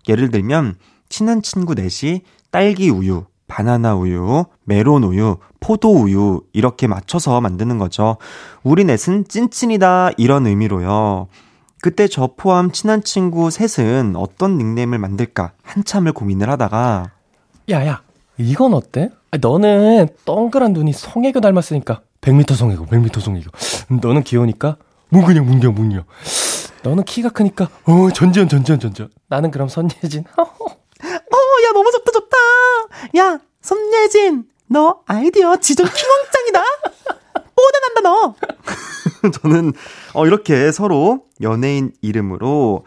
예를 0.08 0.30
들면 0.30 0.76
친한 1.10 1.42
친구 1.42 1.74
넷이 1.74 2.22
딸기 2.50 2.88
우유, 2.88 3.26
바나나 3.48 3.94
우유, 3.96 4.46
메론 4.64 5.04
우유, 5.04 5.36
포도 5.60 5.92
우유 5.92 6.40
이렇게 6.54 6.86
맞춰서 6.86 7.42
만드는 7.42 7.76
거죠. 7.76 8.16
우리 8.62 8.84
넷은 8.84 9.28
찐친이다 9.28 10.12
이런 10.16 10.46
의미로요. 10.46 11.28
그때 11.82 12.08
저 12.08 12.30
포함 12.34 12.72
친한 12.72 13.02
친구 13.04 13.50
셋은 13.50 14.16
어떤 14.16 14.56
닉네임을 14.56 14.96
만들까 14.96 15.52
한참을 15.64 16.14
고민을 16.14 16.48
하다가 16.48 17.10
야, 17.68 17.86
야, 17.86 18.02
이건 18.38 18.72
어때? 18.72 19.10
아, 19.32 19.38
너는 19.40 20.08
동그란 20.26 20.74
눈이 20.74 20.92
송혜교 20.92 21.40
닮았으니까 21.40 22.02
100m 22.20 22.54
송혜교, 22.54 22.86
100m 22.86 23.18
송혜교. 23.20 23.50
너는 24.02 24.22
귀여우니까 24.24 24.76
문근영, 25.08 25.46
문경, 25.46 25.74
문경. 25.74 26.04
너는 26.82 27.04
키가 27.04 27.30
크니까 27.30 27.68
어, 27.84 28.10
전지현, 28.12 28.48
전지현, 28.48 28.78
전지현. 28.78 29.08
나는 29.28 29.50
그럼 29.50 29.68
선예진. 29.68 30.24
어, 30.36 30.42
야, 30.42 31.72
너무 31.72 31.90
좋다, 31.90 32.12
좋다. 32.12 32.36
야, 33.16 33.38
손예진, 33.62 34.44
너 34.66 35.00
아이디어 35.06 35.56
지존 35.56 35.86
킹왕짱이다. 35.86 36.62
뽀대난다, 37.56 38.00
너. 38.02 38.34
저는, 39.40 39.72
어, 40.12 40.26
이렇게 40.26 40.70
서로 40.72 41.24
연예인 41.40 41.92
이름으로 42.02 42.84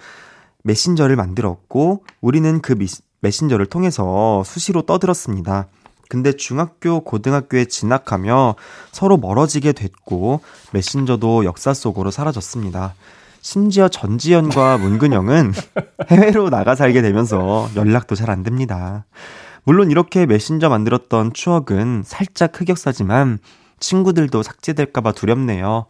메신저를 0.64 1.16
만들었고, 1.16 2.04
우리는 2.22 2.62
그 2.62 2.74
미, 2.76 2.86
메신저를 3.22 3.66
통해서 3.66 4.44
수시로 4.46 4.84
떠들었습니다. 4.84 5.68
근데 6.10 6.34
중학교, 6.34 7.02
고등학교에 7.02 7.66
진학하며 7.66 8.56
서로 8.92 9.18
멀어지게 9.18 9.74
됐고, 9.74 10.42
메신저도 10.72 11.46
역사 11.46 11.74
속으로 11.74 12.12
사라졌습니다. 12.12 12.94
심지어 13.42 13.88
전지현과 13.88 14.78
문근영은 14.80 15.54
해외로 16.10 16.50
나가 16.50 16.76
살게 16.76 17.02
되면서 17.02 17.70
연락도 17.76 18.16
잘 18.16 18.30
안 18.30 18.44
됩니다. 18.44 19.06
물론 19.64 19.92
이렇게 19.92 20.26
메신저 20.26 20.70
만들었던 20.70 21.34
추억은 21.34 22.04
살짝 22.06 22.60
흑역사지만 22.60 23.40
친구들도 23.80 24.42
삭제될까봐 24.44 25.12
두렵네요. 25.14 25.86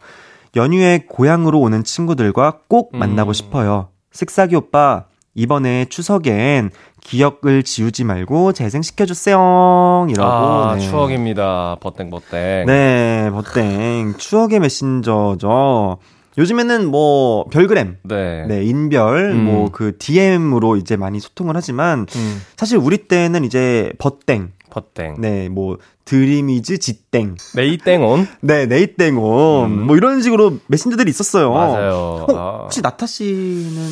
연휴에 0.54 1.04
고향으로 1.08 1.60
오는 1.60 1.84
친구들과 1.84 2.60
꼭 2.68 2.96
만나고 2.96 3.32
싶어요. 3.34 3.88
쓱싹이 4.12 4.54
오빠, 4.54 5.04
이번에 5.34 5.84
추석엔 5.90 6.70
기억을 7.06 7.62
지우지 7.62 8.02
말고 8.02 8.52
재생시켜주세요. 8.52 10.06
이라고. 10.10 10.28
아, 10.28 10.74
네. 10.76 10.80
추억입니다. 10.80 11.76
버땡, 11.80 12.10
버땡. 12.10 12.66
네, 12.66 13.30
버땡. 13.30 14.14
추억의 14.18 14.58
메신저죠. 14.58 15.98
요즘에는 16.36 16.90
뭐, 16.90 17.44
별그램. 17.44 17.96
네. 18.02 18.44
네, 18.46 18.64
인별, 18.64 19.30
음. 19.30 19.44
뭐, 19.44 19.70
그, 19.70 19.96
DM으로 19.98 20.76
이제 20.76 20.96
많이 20.96 21.20
소통을 21.20 21.56
하지만, 21.56 22.06
음, 22.14 22.42
사실 22.56 22.76
우리 22.76 22.98
때는 22.98 23.44
이제, 23.44 23.92
버땡, 23.98 24.52
버땡. 24.70 25.14
네, 25.18 25.48
뭐, 25.48 25.78
드림위즈 26.06 26.78
지땡. 26.78 27.34
네이땡온. 27.56 28.28
네, 28.40 28.66
네이땡온. 28.66 29.86
뭐 29.86 29.96
이런 29.96 30.22
식으로 30.22 30.58
메신저들이 30.68 31.10
있었어요. 31.10 31.48
음. 31.48 31.54
맞아요. 31.54 32.26
어, 32.28 32.36
아. 32.36 32.58
혹시 32.62 32.80
낙타 32.80 33.06
씨는 33.06 33.82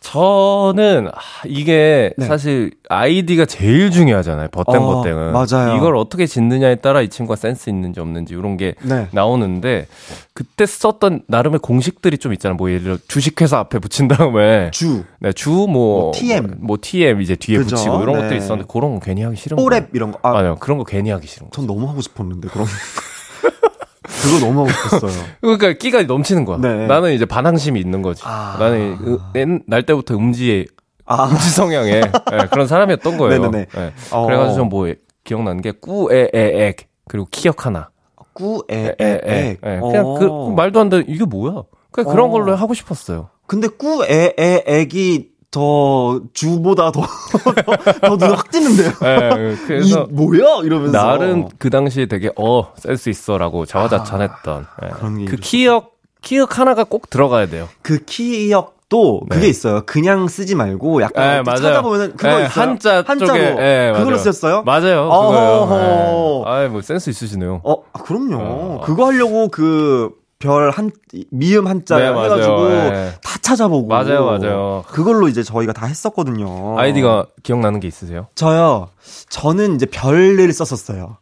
저는 0.00 1.08
아, 1.08 1.20
이게 1.46 2.12
네. 2.18 2.26
사실 2.26 2.72
아이디가 2.88 3.46
제일 3.46 3.90
중요하잖아요. 3.90 4.48
버땡버땡은. 4.48 5.34
어, 5.34 5.44
맞아요. 5.46 5.76
이걸 5.76 5.96
어떻게 5.96 6.26
짓느냐에 6.26 6.76
따라 6.76 7.00
이 7.00 7.08
친구가 7.08 7.36
센스 7.36 7.70
있는지 7.70 8.00
없는지 8.00 8.34
이런 8.34 8.58
게 8.58 8.74
네. 8.82 9.08
나오는데 9.10 9.86
그때 10.34 10.66
썼던 10.66 11.22
나름의 11.26 11.60
공식들이 11.60 12.18
좀 12.18 12.34
있잖아요. 12.34 12.56
뭐 12.56 12.68
예를 12.68 12.82
들어 12.82 12.98
주식회사 13.08 13.58
앞에 13.58 13.78
붙인 13.78 14.08
다음에 14.08 14.70
주, 14.72 15.04
네, 15.20 15.32
주 15.32 15.50
뭐, 15.50 15.66
뭐 15.66 16.12
TM. 16.14 16.56
뭐 16.58 16.76
TM 16.80 17.22
이제 17.22 17.34
뒤에 17.34 17.58
그죠? 17.58 17.76
붙이고 17.76 18.02
이런 18.02 18.16
네. 18.16 18.22
것들이 18.22 18.38
있었는데 18.38 18.70
그런 18.70 18.94
거 18.94 19.00
괜히 19.00 19.22
하기 19.22 19.36
싫은 19.36 19.56
거예요. 19.56 19.68
뽀랩 19.68 19.88
이런 19.94 20.12
거. 20.12 20.18
아, 20.22 20.32
맞아요. 20.32 20.56
그런 20.56 20.76
거 20.76 20.84
괜히 20.84 21.10
하기 21.10 21.26
싫은 21.26 21.48
거. 21.48 21.61
전 21.62 21.66
너무 21.66 21.88
하고 21.88 22.00
싶었는데 22.00 22.48
그런 22.48 22.66
그거 24.02 24.38
너무 24.46 24.60
하고 24.60 24.70
싶었어요. 24.70 25.24
그러니까 25.40 25.72
끼가 25.74 26.02
넘치는 26.02 26.44
거야. 26.44 26.58
네. 26.58 26.86
나는 26.86 27.12
이제 27.12 27.24
반항심이 27.24 27.80
있는 27.80 28.02
거지. 28.02 28.22
아. 28.24 28.56
나는 28.58 28.96
그, 28.98 29.20
옛- 29.36 29.62
날 29.66 29.84
때부터 29.84 30.14
음지에 30.16 30.66
아, 31.04 31.26
음지 31.28 31.50
성향의 31.50 32.00
네, 32.02 32.46
그런 32.50 32.66
사람이었던 32.66 33.18
거예요. 33.18 33.50
네. 33.50 33.66
어. 34.10 34.26
그래가지고 34.26 34.56
좀뭐 34.56 34.94
기억나는 35.24 35.60
게 35.60 35.72
꾸에에액 35.72 36.88
그리고 37.08 37.26
키역 37.30 37.66
하나. 37.66 37.90
꾸에에에. 38.34 38.94
에에. 39.00 39.20
네. 39.26 39.56
그냥 39.60 40.14
그, 40.18 40.28
그 40.28 40.50
말도 40.56 40.80
안 40.80 40.88
돼. 40.88 41.04
이게 41.06 41.24
뭐야? 41.24 41.62
그냥 41.90 42.10
그런 42.10 42.28
어. 42.28 42.32
걸로 42.32 42.54
하고 42.54 42.74
싶었어요. 42.74 43.28
근데 43.46 43.68
꾸에에액이 43.68 45.31
더 45.52 46.18
주보다 46.32 46.90
더, 46.90 47.02
더, 47.02 47.52
더 48.00 48.16
눈에 48.16 48.34
확 48.34 48.50
띄는데요. 48.50 48.90
네, 49.02 49.54
그래서 49.66 50.06
이 50.10 50.12
뭐야? 50.12 50.62
이러면서. 50.64 50.92
나름 50.98 51.46
그 51.58 51.68
당시에 51.70 52.06
되게 52.06 52.30
어 52.36 52.72
센스 52.76 53.10
있어라고 53.10 53.66
자화자찬했던 53.66 54.66
네. 54.82 54.88
아, 54.90 54.94
그런 54.94 55.18
게 55.18 55.24
그. 55.26 55.36
키역 55.36 55.92
키역 56.22 56.58
하나가 56.58 56.84
꼭 56.84 57.10
들어가야 57.10 57.46
돼요. 57.46 57.68
그 57.82 57.98
키역도 58.04 59.20
네. 59.28 59.36
그게 59.36 59.48
있어요. 59.48 59.82
그냥 59.84 60.26
쓰지 60.26 60.54
말고 60.54 61.02
약간 61.02 61.42
네. 61.44 61.50
찾아보면은 61.54 62.16
그거 62.16 62.28
네, 62.28 62.46
있어요. 62.46 62.62
한자 62.64 63.04
한자로 63.06 63.34
네, 63.34 63.92
그걸로. 63.94 64.16
쓰셨어요? 64.16 64.62
맞아요. 64.62 65.02
어허허. 65.02 65.66
그거요. 65.66 66.44
네. 66.46 66.50
아이 66.50 66.68
뭐 66.68 66.80
센스 66.80 67.10
있으시네요. 67.10 67.60
어, 67.62 67.74
아, 67.92 68.02
그럼요. 68.02 68.36
어. 68.38 68.80
그거 68.84 69.06
하려고 69.06 69.48
그 69.48 70.10
별 70.42 70.70
한 70.70 70.90
미음 71.30 71.66
한자 71.66 71.98
네. 71.98 72.08
해가지고 72.08 72.68
네. 72.68 73.12
다 73.22 73.38
찾아보고 73.40 73.86
맞아요, 73.88 74.24
맞아요. 74.26 74.84
그걸로 74.88 75.28
이제 75.28 75.42
저희가 75.42 75.72
다 75.72 75.86
했었거든요. 75.86 76.78
아이디가 76.78 77.26
기억나는 77.42 77.80
게 77.80 77.88
있으세요? 77.88 78.26
저요. 78.34 78.88
저는 79.28 79.76
이제 79.76 79.86
별을 79.86 80.52
썼었어요. 80.52 81.16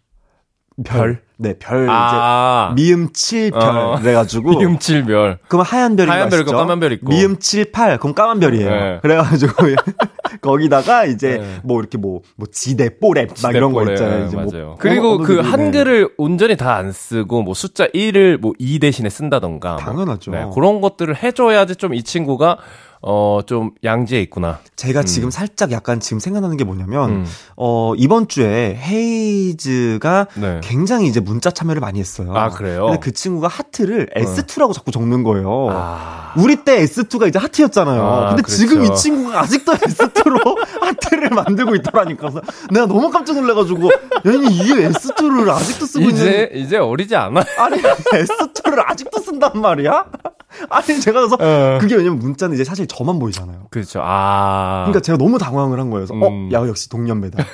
별. 0.85 1.21
네, 1.43 1.55
별 1.59 1.89
아, 1.89 2.75
이제 2.77 2.83
미음 2.83 3.09
7별 3.13 3.55
어. 3.63 3.97
그래 4.03 4.13
가지고 4.13 4.51
미음칠 4.59 5.05
별. 5.05 5.39
그럼 5.49 5.65
하얀 5.67 5.97
별이 5.97 6.11
하얀 6.11 6.29
별? 6.29 6.41
있고 6.41 6.53
까만 6.53 6.81
별 6.81 6.93
있고. 6.93 7.09
미음 7.09 7.39
7, 7.39 7.73
8 7.73 7.97
그럼 7.99 8.15
까만 8.15 8.41
별이에요. 8.41 8.71
네. 8.71 8.99
그래 9.01 9.17
가지고 9.17 9.55
거기다가 10.43 11.07
이제 11.07 11.39
네. 11.39 11.61
뭐 11.63 11.81
이렇게 11.81 11.97
뭐뭐 11.99 12.23
지대 12.53 12.91
뽀랩 13.01 13.43
막 13.43 13.55
이런 13.55 13.73
거 13.73 13.81
지대뽀레. 13.85 13.95
있잖아요. 13.95 14.27
이제 14.27 14.37
맞아요. 14.37 14.67
뭐 14.67 14.77
그리고 14.79 15.15
언어- 15.15 15.25
그 15.25 15.33
언어들이, 15.39 15.43
네. 15.43 15.51
한글을 15.51 16.09
온전히 16.19 16.57
다 16.57 16.71
안 16.77 16.93
쓰고 16.93 17.43
뭐 17.43 17.55
숫자 17.55 17.87
1을 17.89 18.37
뭐 18.39 18.53
2 18.59 18.79
대신에 18.79 19.09
쓴다던가. 19.11 19.71
뭐. 19.75 19.79
당연하죠. 19.79 20.31
네, 20.31 20.47
그런 20.55 20.81
것들을 20.81 21.17
해 21.23 21.33
줘야지 21.33 21.77
좀 21.77 21.91
이 21.95 22.03
친구가 22.03 22.59
어 23.03 23.41
좀 23.47 23.71
양지에 23.83 24.21
있구나. 24.23 24.59
제가 24.77 25.03
지금 25.03 25.31
살짝 25.31 25.73
약간 25.73 25.99
지금 26.01 26.21
생각나는 26.21 26.57
게 26.57 26.65
뭐냐면 26.65 27.11
음. 27.11 27.27
어 27.57 27.95
이번 27.97 28.29
주에 28.29 28.77
헤이즈가 28.77 30.27
네. 30.35 30.61
굉장히 30.63 31.07
이제 31.07 31.21
문자 31.21 31.51
참여를 31.51 31.81
많이 31.81 31.99
했어요. 31.99 32.33
아, 32.35 32.51
그래요? 32.51 32.87
근데 32.87 33.01
그 33.01 33.13
친구가 33.13 33.49
하트를 33.49 34.09
S2라고 34.17 34.73
자꾸 34.73 34.91
적는 34.91 35.23
거예요. 35.25 35.69
아. 35.71 36.33
우리 36.37 36.57
때 36.57 36.85
S2가 36.85 37.29
이제 37.29 37.39
하트였잖아요. 37.39 38.03
아, 38.03 38.29
근데 38.29 38.43
그렇죠. 38.43 38.57
지금 38.57 38.85
이 38.85 38.95
친구가 38.95 39.41
아직도 39.41 39.73
S2로 39.73 40.57
하트를 40.81 41.31
만들고 41.31 41.75
있더라니까. 41.77 42.31
그래서 42.31 42.41
내가 42.71 42.87
너무 42.87 43.11
깜짝 43.11 43.35
놀래가지고, 43.41 43.91
얘는 44.27 44.51
이게 44.53 44.89
S2를 44.91 45.49
아직도 45.51 45.87
쓰고 45.87 46.05
있는. 46.05 46.15
이제 46.15 46.51
이제 46.55 46.77
어리지 46.77 47.17
않아. 47.17 47.43
아니, 47.59 47.83
S2를 47.83 48.83
아직도 48.87 49.19
쓴단 49.21 49.61
말이야? 49.61 50.07
아니, 50.71 51.01
제가 51.01 51.21
그래서, 51.21 51.37
어. 51.41 51.79
그게 51.81 51.97
왜냐면 51.97 52.21
문자는 52.21 52.55
이제 52.55 52.63
사실 52.65 52.87
저만 52.91 53.19
보이잖아요. 53.19 53.67
그렇죠. 53.71 54.01
아. 54.03 54.85
그러니까 54.87 55.01
제가 55.01 55.17
너무 55.19 55.39
당황을 55.39 55.79
한 55.81 55.91
거예요. 55.91 56.07
그래서, 56.07 56.15
음. 56.29 56.49
어, 56.53 56.55
야, 56.55 56.67
역시 56.69 56.89
동년배다. 56.89 57.45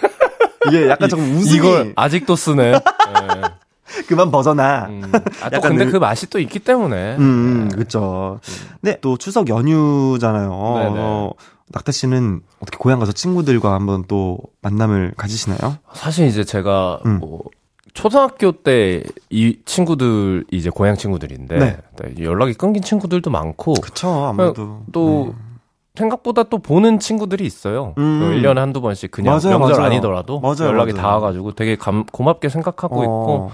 이게 0.69 0.89
약간 0.89 1.09
조금 1.09 1.25
웃음이 1.37 1.57
이걸 1.57 1.93
아직도 1.97 2.35
쓰네. 2.37 2.73
네. 2.73 2.81
그만 4.09 4.31
벗어나. 4.31 4.87
음. 4.89 5.13
아, 5.43 5.49
또 5.51 5.61
근데 5.61 5.85
늘- 5.85 5.93
그 5.93 5.97
맛이 5.99 6.29
또 6.29 6.39
있기 6.41 6.59
때문에. 6.59 7.17
음, 7.19 7.69
그쵸. 7.75 8.41
네, 8.81 8.99
또 9.01 9.17
추석 9.17 9.49
연휴잖아요. 9.49 10.49
네네. 10.51 10.95
어, 10.99 11.31
낙타 11.69 11.93
씨는 11.93 12.41
어떻게 12.61 12.77
고향 12.79 12.99
가서 12.99 13.13
친구들과 13.13 13.73
한번 13.73 14.05
또 14.09 14.39
만남을 14.63 15.15
가지시나요? 15.17 15.79
사실 15.95 16.27
이제 16.27 16.45
제가 16.45 17.01
음. 17.07 17.19
뭐 17.21 17.43
초등학교 17.97 18.53
때 18.53 19.03
이 19.31 19.59
친구들 19.65 20.45
이제 20.51 20.71
고향 20.71 20.97
친구들인데 20.97 21.59
네. 21.59 21.77
네, 22.01 22.25
연락이 22.25 22.55
끊긴 22.55 22.83
친구들도 22.83 23.31
많고 23.31 23.75
그쵸, 23.75 24.09
아무래도. 24.09 24.63
어, 24.63 24.83
또 24.93 25.35
생각보다 25.95 26.45
또 26.45 26.59
보는 26.59 26.99
친구들이 27.01 27.45
있어요. 27.45 27.95
음. 27.99 28.21
그 28.21 28.27
1년에 28.37 28.57
한두 28.57 28.81
번씩 28.81 29.11
그냥 29.11 29.35
맞아요, 29.43 29.59
명절 29.59 29.79
맞아요. 29.79 29.91
아니더라도 29.93 30.41
맞아요, 30.41 30.67
연락이 30.69 30.93
맞아요. 30.93 31.03
닿아 31.07 31.21
가지고 31.21 31.53
되게 31.53 31.77
감, 31.77 32.05
고맙게 32.05 32.49
생각하고 32.51 33.01
어, 33.01 33.03
있고 33.03 33.51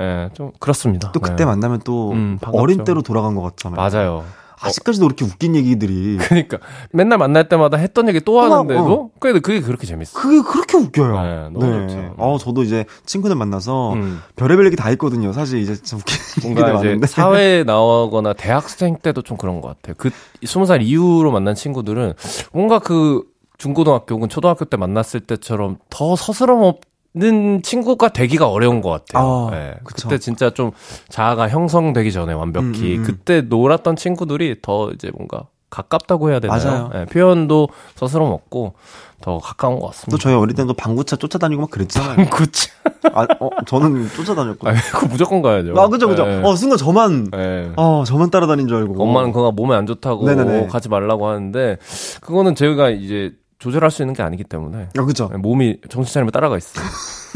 예, 0.00 0.28
좀 0.34 0.50
그렇습니다. 0.58 1.12
또 1.12 1.20
그때 1.20 1.36
네. 1.36 1.44
만나면 1.46 1.80
또 1.84 2.10
음. 2.12 2.38
어린 2.52 2.84
때로 2.84 3.02
돌아간 3.02 3.34
것 3.36 3.42
같잖아요. 3.42 3.76
맞아요. 3.76 4.24
아직까지도 4.60 5.06
그렇게 5.06 5.24
웃긴 5.24 5.56
얘기들이. 5.56 6.16
그러니까 6.18 6.58
맨날 6.92 7.18
만날 7.18 7.48
때마다 7.48 7.76
했던 7.76 8.08
얘기 8.08 8.20
또. 8.20 8.40
하는데도 8.40 9.10
그래도 9.18 9.40
그게 9.40 9.60
그렇게 9.60 9.86
재밌어. 9.86 10.18
그게 10.18 10.40
그렇게 10.42 10.76
웃겨요. 10.76 11.22
네, 11.22 11.48
너무 11.58 11.88
좋죠. 11.88 12.14
어, 12.16 12.38
저도 12.38 12.62
이제 12.62 12.84
친구들 13.06 13.36
만나서 13.36 13.94
음. 13.94 14.20
별의별 14.36 14.66
얘기 14.66 14.76
다 14.76 14.90
있거든요. 14.92 15.32
사실 15.32 15.58
이제 15.60 15.74
좀 15.76 15.98
웃긴 16.00 16.16
얘기들 16.50 16.62
뭔가 16.62 16.78
이제 16.78 16.86
많은데. 16.88 17.06
사회에 17.06 17.64
나오거나 17.64 18.32
대학생 18.34 18.96
때도 18.96 19.22
좀 19.22 19.36
그런 19.36 19.60
것 19.60 19.68
같아요. 19.68 19.94
그 19.98 20.10
스무 20.44 20.66
살 20.66 20.82
이후로 20.82 21.30
만난 21.32 21.54
친구들은 21.54 22.14
뭔가 22.52 22.78
그 22.78 23.22
중고등학교 23.58 24.16
혹은 24.16 24.28
초등학교 24.28 24.64
때 24.64 24.76
만났을 24.76 25.20
때처럼 25.20 25.78
더 25.90 26.16
서스럼 26.16 26.62
없 26.62 26.80
는 27.16 27.62
친구가 27.62 28.08
되기가 28.08 28.48
어려운 28.48 28.80
것 28.80 28.90
같아요. 28.90 29.48
아, 29.52 29.56
예. 29.56 29.74
그쵸. 29.84 30.08
그때 30.08 30.18
진짜 30.18 30.50
좀 30.50 30.72
자아가 31.08 31.48
형성되기 31.48 32.10
전에 32.10 32.32
완벽히 32.32 32.66
음, 32.66 32.72
음, 32.72 32.98
음. 32.98 33.04
그때 33.04 33.40
놀았던 33.40 33.94
친구들이 33.94 34.56
더 34.60 34.90
이제 34.90 35.12
뭔가 35.16 35.44
가깝다고 35.70 36.30
해야 36.30 36.40
되나요? 36.40 36.58
맞아요. 36.64 36.90
예, 36.94 37.04
표현도 37.04 37.68
서스럼 37.94 38.32
없고 38.32 38.74
더 39.20 39.38
가까운 39.38 39.76
것또 39.76 39.86
같습니다. 39.88 40.20
저희 40.20 40.34
어릴 40.34 40.56
때도 40.56 40.74
방구차 40.74 41.14
쫓아다니고 41.14 41.62
막 41.62 41.70
그랬잖아요. 41.70 42.30
그치. 42.30 42.68
아, 43.12 43.26
어, 43.40 43.48
저는 43.64 44.08
쫓아다녔거든요. 44.08 44.76
아, 44.76 44.80
그거 44.92 45.06
무조건 45.06 45.40
가야죠. 45.40 45.72
아, 45.80 45.88
그죠, 45.88 46.08
그죠. 46.08 46.26
예. 46.26 46.40
어, 46.42 46.56
순간 46.56 46.78
저만, 46.78 47.30
예. 47.34 47.70
어, 47.76 48.02
저만 48.04 48.30
따라다닌 48.30 48.66
줄 48.66 48.76
알고. 48.78 49.00
엄마는 49.00 49.30
그거 49.32 49.52
몸에 49.52 49.76
안 49.76 49.86
좋다고 49.86 50.26
네네네. 50.26 50.66
가지 50.66 50.88
말라고 50.88 51.28
하는데 51.28 51.78
그거는 52.20 52.56
저희가 52.56 52.90
이제 52.90 53.32
조절할 53.58 53.90
수 53.90 54.02
있는 54.02 54.14
게 54.14 54.22
아니기 54.22 54.44
때문에 54.44 54.88
아, 54.96 55.04
그죠. 55.04 55.28
몸이 55.28 55.80
정신 55.88 56.12
차리면 56.14 56.32
따라가 56.32 56.56
있어요. 56.56 56.84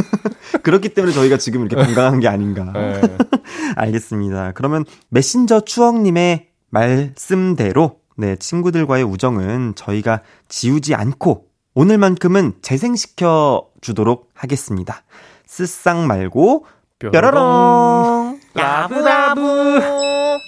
그렇기 0.62 0.91
때문에 0.91 1.12
저희가 1.12 1.37
지금 1.39 1.66
이렇게 1.66 1.83
건강한 1.85 2.21
게 2.21 2.29
아닌가. 2.29 2.73
예. 2.77 3.01
알겠습니다. 3.77 4.53
그러면 4.53 4.85
메신저 5.09 5.61
추억님의 5.61 6.49
말씀대로 6.71 8.01
네, 8.16 8.37
친구들과의 8.37 9.05
우정은 9.05 9.75
저희가 9.77 10.23
지우지 10.49 10.95
않고 10.95 11.47
오늘만큼은 11.75 12.55
재생시켜 12.62 13.69
주도록 13.81 14.31
하겠습니다. 14.35 15.05
스쌍 15.47 16.07
말고 16.07 16.66
뾰로롱 16.99 18.41
야부다부 18.57 19.41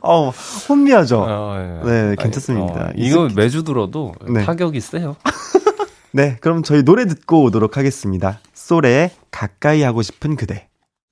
어, 0.02 0.30
혼미하죠. 0.30 1.26
아, 1.28 1.82
예. 1.86 1.90
네, 1.90 2.16
괜찮습니다. 2.18 2.88
어, 2.88 2.92
이거 2.96 3.30
매주 3.36 3.64
들어도 3.64 4.14
네. 4.28 4.44
타격이 4.46 4.80
세요. 4.82 5.16
네, 6.12 6.38
그럼 6.42 6.64
저희 6.64 6.84
노래 6.84 7.06
듣고 7.06 7.44
오도록 7.44 7.78
하겠습니다. 7.78 8.40
솔의 8.54 9.12
가까이 9.32 9.84
하고 9.84 10.02
싶은 10.02 10.36
그대. 10.36 10.68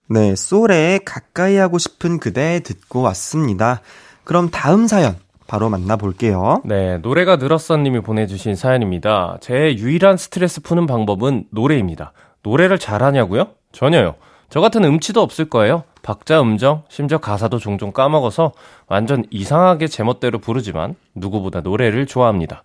네, 0.10 0.36
솔의 0.36 1.02
가까이 1.06 1.58
하고 1.58 1.78
싶은 1.78 2.20
그대 2.20 2.62
듣고 2.64 3.02
왔습니다. 3.02 3.82
그럼 4.24 4.50
다음 4.50 4.88
사연 4.88 5.16
바로 5.48 5.70
만나볼게요. 5.70 6.62
네, 6.66 6.98
노래가 6.98 7.38
늘었어님이 7.38 8.02
보내주신 8.02 8.56
사연입니다. 8.56 9.38
제 9.42 9.76
유일한 9.78 10.18
스트레스 10.18 10.62
푸는 10.62 10.88
방법은 10.88 11.46
노래입니다. 11.52 12.12
노래를 12.44 12.80
잘하냐고요? 12.80 13.48
전혀요. 13.72 14.16
저 14.50 14.62
같은 14.62 14.84
음치도 14.84 15.22
없을 15.22 15.50
거예요. 15.50 15.84
박자 16.04 16.42
음정, 16.42 16.84
심지어 16.88 17.18
가사도 17.18 17.60
종종 17.60 17.92
까먹어서 17.92 18.54
완전 18.88 19.26
이상하게 19.30 19.88
제멋대로 19.88 20.40
부르지만 20.40 20.96
누구보다 21.16 21.62
노래를 21.62 22.06
좋아합니다. 22.06 22.64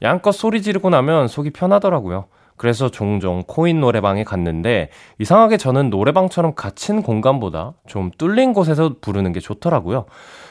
양껏 0.00 0.34
소리 0.34 0.62
지르고 0.62 0.88
나면 0.88 1.28
속이 1.28 1.50
편하더라고요. 1.50 2.26
그래서 2.56 2.90
종종 2.90 3.44
코인 3.46 3.80
노래방에 3.80 4.24
갔는데 4.24 4.88
이상하게 5.18 5.58
저는 5.58 5.90
노래방처럼 5.90 6.54
갇힌 6.54 7.02
공간보다 7.02 7.74
좀 7.86 8.10
뚫린 8.16 8.52
곳에서 8.52 8.96
부르는 9.00 9.32
게 9.32 9.40
좋더라고요. 9.40 10.06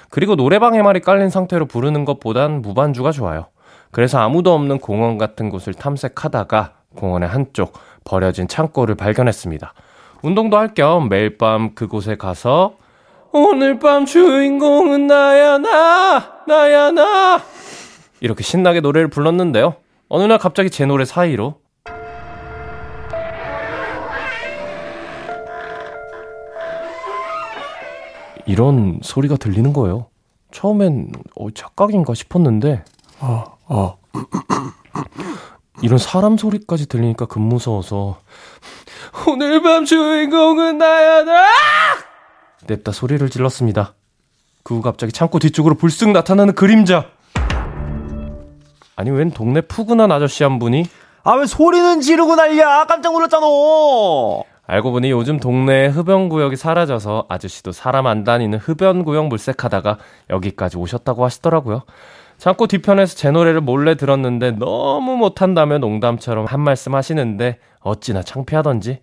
그리고 0.10 0.36
노래방 0.36 0.76
해말이 0.76 1.02
깔린 1.02 1.30
상태로 1.30 1.66
부르는 1.66 2.06
것보단 2.06 2.62
무반주가 2.62 3.12
좋아요. 3.12 3.48
그래서 3.92 4.20
아무도 4.20 4.54
없는 4.54 4.80
공원 4.80 5.18
같은 5.18 5.50
곳을 5.50 5.74
탐색하다가 5.74 6.74
공원의 6.96 7.28
한쪽 7.28 7.74
버려진 8.06 8.48
창고를 8.48 8.96
발견했습니다. 8.96 9.74
운동도 10.22 10.58
할 10.58 10.74
겸 10.74 11.10
매일 11.10 11.38
밤 11.38 11.74
그곳에 11.76 12.16
가서 12.18 12.76
오늘 13.32 13.80
밤 13.80 14.06
주인공은 14.06 15.08
나야 15.08 15.58
나 15.58 16.42
나야 16.48 16.92
나 16.92 17.42
이렇게 18.20 18.44
신나게 18.44 18.80
노래를 18.80 19.10
불렀는데요. 19.10 19.76
어느 20.10 20.24
날 20.24 20.38
갑자기 20.40 20.70
제 20.70 20.86
노래 20.86 21.06
사이로 21.06 21.56
이런 28.46 29.00
소리가 29.04 29.36
들리는 29.36 29.74
거예요. 29.74 30.08
처음엔 30.52 31.12
어, 31.38 31.52
착각인가 31.52 32.14
싶었는데 32.14 32.84
아, 33.20 33.46
아. 33.68 33.96
이런 35.82 35.98
사람 36.00 36.38
소리까지 36.38 36.88
들리니까 36.88 37.26
급 37.26 37.42
무서워서 37.42 38.18
오늘 39.28 39.62
밤 39.62 39.86
주인공은 39.86 40.78
나야 40.78 41.24
나 41.24 41.44
냅다 42.68 42.92
소리를 42.92 43.28
질렀습니다. 43.30 43.94
그 44.64 44.76
후 44.76 44.82
갑자기 44.82 45.14
창고 45.14 45.40
뒤쪽으로 45.40 45.76
불쑥 45.76 46.12
나타나는 46.12 46.54
그림자 46.54 47.06
아니 48.96 49.12
웬 49.12 49.32
동네 49.32 49.62
푸근한 49.62 50.12
아저씨 50.12 50.44
한 50.44 50.60
분이 50.60 50.86
아, 51.24 51.34
왜 51.34 51.46
소리는 51.46 52.00
지르고 52.02 52.36
난리야? 52.36 52.86
깜짝 52.86 53.12
놀랐잖아. 53.14 53.46
알고 54.70 54.92
보니 54.92 55.12
요즘 55.12 55.40
동네에 55.40 55.88
흡연구역이 55.88 56.56
사라져서 56.56 57.26
아저씨도 57.30 57.72
사람 57.74 58.08
안 58.08 58.24
다니는 58.24 58.60
흡연구역 58.60 59.28
물색하다가 59.28 59.98
여기까지 60.30 60.78
오셨다고 60.78 61.24
하시더라고요. 61.26 61.84
창고 62.38 62.68
뒤편에서 62.68 63.16
제 63.16 63.32
노래를 63.32 63.62
몰래 63.62 63.96
들었는데 63.96 64.52
너무 64.52 65.18
못한다며 65.18 65.80
농담처럼 65.80 66.46
한 66.46 66.62
말씀 66.62 66.94
하시는데 66.94 67.60
어찌나 67.80 68.22
창피하던지. 68.22 69.00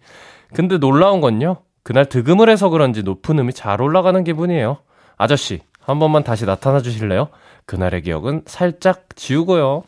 근데 0.53 0.79
놀라운 0.79 1.21
건요. 1.21 1.57
그날 1.83 2.07
득음을 2.07 2.49
해서 2.49 2.69
그런지 2.69 3.03
높은 3.03 3.39
음이 3.39 3.53
잘 3.53 3.83
올라가는 3.83 4.23
기분이에요. 4.23 4.79
아저씨, 5.17 5.61
한 5.81 5.99
번만 5.99 6.23
다시 6.23 6.47
나타나 6.47 6.81
주실래요? 6.81 7.29
그날의 7.67 8.03
기억은 8.03 8.43
살짝 8.47 9.05
지우고요. 9.17 9.83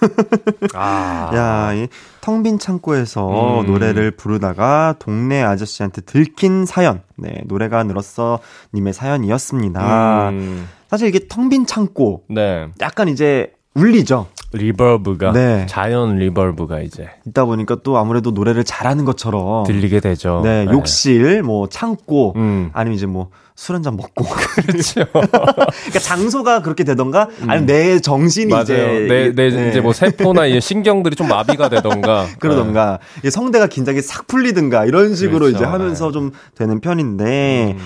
아. 0.74 1.30
야, 1.34 1.72
이 1.74 1.88
텅 2.20 2.42
빈 2.42 2.58
창고에서 2.58 3.60
음. 3.60 3.66
노래를 3.66 4.12
부르다가 4.12 4.94
동네 4.98 5.42
아저씨한테 5.42 6.02
들킨 6.02 6.66
사연. 6.66 7.00
네, 7.16 7.42
노래가 7.46 7.82
늘었어 7.82 8.40
님의 8.74 8.92
사연이었습니다. 8.92 10.28
음, 10.30 10.68
사실 10.88 11.08
이게 11.08 11.26
텅 11.28 11.48
빈 11.48 11.66
창고 11.66 12.22
네. 12.28 12.68
약간 12.80 13.08
이제 13.08 13.52
울리죠. 13.74 14.26
reverb가 14.52 15.32
네. 15.32 15.66
자연 15.66 16.16
reverb가 16.16 16.80
이제 16.80 17.08
있다 17.26 17.44
보니까 17.44 17.76
또 17.82 17.98
아무래도 17.98 18.32
노래를 18.32 18.64
잘하는 18.64 19.04
것처럼 19.04 19.64
들리게 19.64 20.00
되죠. 20.00 20.40
네, 20.44 20.66
욕실, 20.70 21.42
뭐 21.42 21.68
창고, 21.68 22.34
음. 22.36 22.70
아니면 22.72 22.96
이제 22.96 23.06
뭐 23.06 23.30
술 23.60 23.74
한 23.76 23.82
잔 23.82 23.94
먹고. 23.94 24.24
그렇죠. 24.24 25.04
그러니까 25.12 25.98
장소가 26.00 26.62
그렇게 26.62 26.82
되던가, 26.82 27.28
아니면 27.42 27.66
내 27.66 28.00
정신이 28.00 28.50
맞아요. 28.50 28.64
이제 28.64 29.06
내, 29.06 29.32
내 29.34 29.50
네. 29.50 29.68
이제 29.68 29.82
뭐 29.82 29.92
세포나 29.92 30.46
이 30.46 30.62
신경들이 30.62 31.14
좀 31.14 31.28
마비가 31.28 31.68
되던가. 31.68 32.26
그러던가 32.40 33.00
이게 33.18 33.28
성대가 33.28 33.66
긴장이 33.66 34.00
싹 34.00 34.26
풀리든가 34.26 34.86
이런 34.86 35.14
식으로 35.14 35.40
그렇죠. 35.40 35.56
이제 35.58 35.64
하면서 35.66 36.06
네. 36.06 36.12
좀 36.12 36.30
되는 36.54 36.80
편인데, 36.80 37.76
음. 37.76 37.84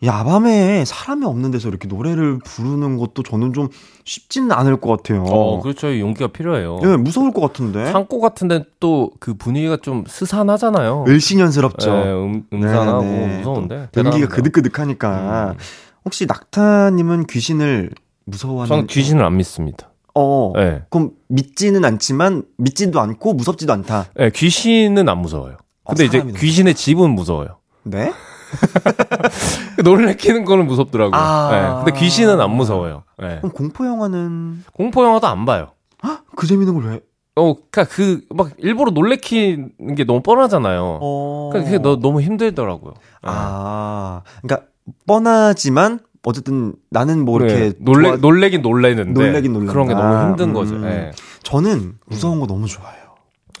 네 0.00 0.06
야밤에 0.06 0.84
사람이 0.84 1.24
없는 1.24 1.50
데서 1.50 1.68
이렇게 1.68 1.88
노래를 1.88 2.38
부르는 2.38 2.98
것도 2.98 3.22
저는 3.24 3.52
좀 3.52 3.68
쉽지는 4.04 4.52
않을 4.52 4.76
것 4.80 4.96
같아요. 4.96 5.22
어, 5.24 5.60
그렇죠. 5.60 5.98
용기가 5.98 6.28
필요해요. 6.28 6.78
예, 6.84 6.96
무서울 6.96 7.32
것 7.32 7.40
같은데. 7.40 7.90
창고 7.90 8.20
같은 8.20 8.48
데 8.48 8.64
또 8.80 9.10
그 9.18 9.34
분위기가 9.34 9.76
좀 9.76 10.04
스산하잖아요. 10.06 11.04
을씨년스럽죠. 11.08 11.92
네, 11.92 12.12
음, 12.12 12.44
음산하고 12.52 13.02
네, 13.02 13.26
네. 13.26 13.36
무서운데. 13.38 13.88
또 13.92 14.04
연기가. 14.04 14.28
그득그득하니까. 14.28 15.50
음. 15.52 15.58
혹시 16.04 16.26
낙타님은 16.26 17.26
귀신을 17.26 17.90
무서워하는? 18.24 18.68
저는 18.68 18.86
귀신을 18.86 19.24
안 19.24 19.36
믿습니다. 19.36 19.90
어. 20.14 20.52
네. 20.54 20.82
그럼 20.90 21.10
믿지는 21.28 21.84
않지만 21.84 22.44
믿지도 22.56 23.00
않고 23.00 23.34
무섭지도 23.34 23.72
않다. 23.72 24.06
네, 24.16 24.30
귀신은 24.30 25.08
안 25.08 25.18
무서워요. 25.18 25.56
근데 25.86 26.04
어, 26.04 26.06
이제 26.06 26.22
귀신의 26.36 26.74
집은 26.74 27.10
무서워요. 27.10 27.56
네? 27.82 28.12
놀래키는 29.82 30.44
거는 30.44 30.66
무섭더라고요. 30.66 31.14
아. 31.20 31.48
네, 31.50 31.84
근데 31.84 32.00
귀신은 32.00 32.40
안 32.40 32.50
무서워요. 32.54 33.04
네. 33.18 33.36
그럼 33.38 33.52
공포 33.52 33.86
영화는 33.86 34.64
공포 34.72 35.04
영화도 35.04 35.26
안 35.26 35.44
봐요. 35.44 35.68
그 36.36 36.46
재밌는 36.46 36.74
걸 36.74 36.84
왜? 36.92 37.00
어, 37.36 37.54
그니까 37.54 37.84
그, 37.84 38.20
막, 38.34 38.50
일부러 38.58 38.90
놀래키는 38.92 39.94
게 39.96 40.04
너무 40.04 40.22
뻔하잖아요. 40.22 40.98
어. 41.00 41.50
그러니까 41.52 41.70
그게 41.70 41.82
너, 41.82 41.96
너무 41.98 42.20
힘들더라고요. 42.20 42.94
아, 43.22 44.22
그러니까 44.42 44.66
뻔하지만 45.06 46.00
어쨌든 46.24 46.74
나는 46.90 47.24
뭐 47.24 47.40
이렇게 47.40 47.54
네, 47.70 47.72
놀래, 47.78 48.10
좋아- 48.10 48.16
놀래긴 48.20 48.62
놀래는데. 48.62 49.12
놀래긴 49.12 49.52
놀란다. 49.52 49.72
그런 49.72 49.88
게 49.88 49.94
너무 49.94 50.28
힘든 50.28 50.52
거죠. 50.52 50.74
음. 50.76 50.84
예. 50.84 51.10
저는 51.42 51.94
무서운 52.06 52.38
거 52.40 52.46
너무 52.46 52.66
좋아해요. 52.66 53.02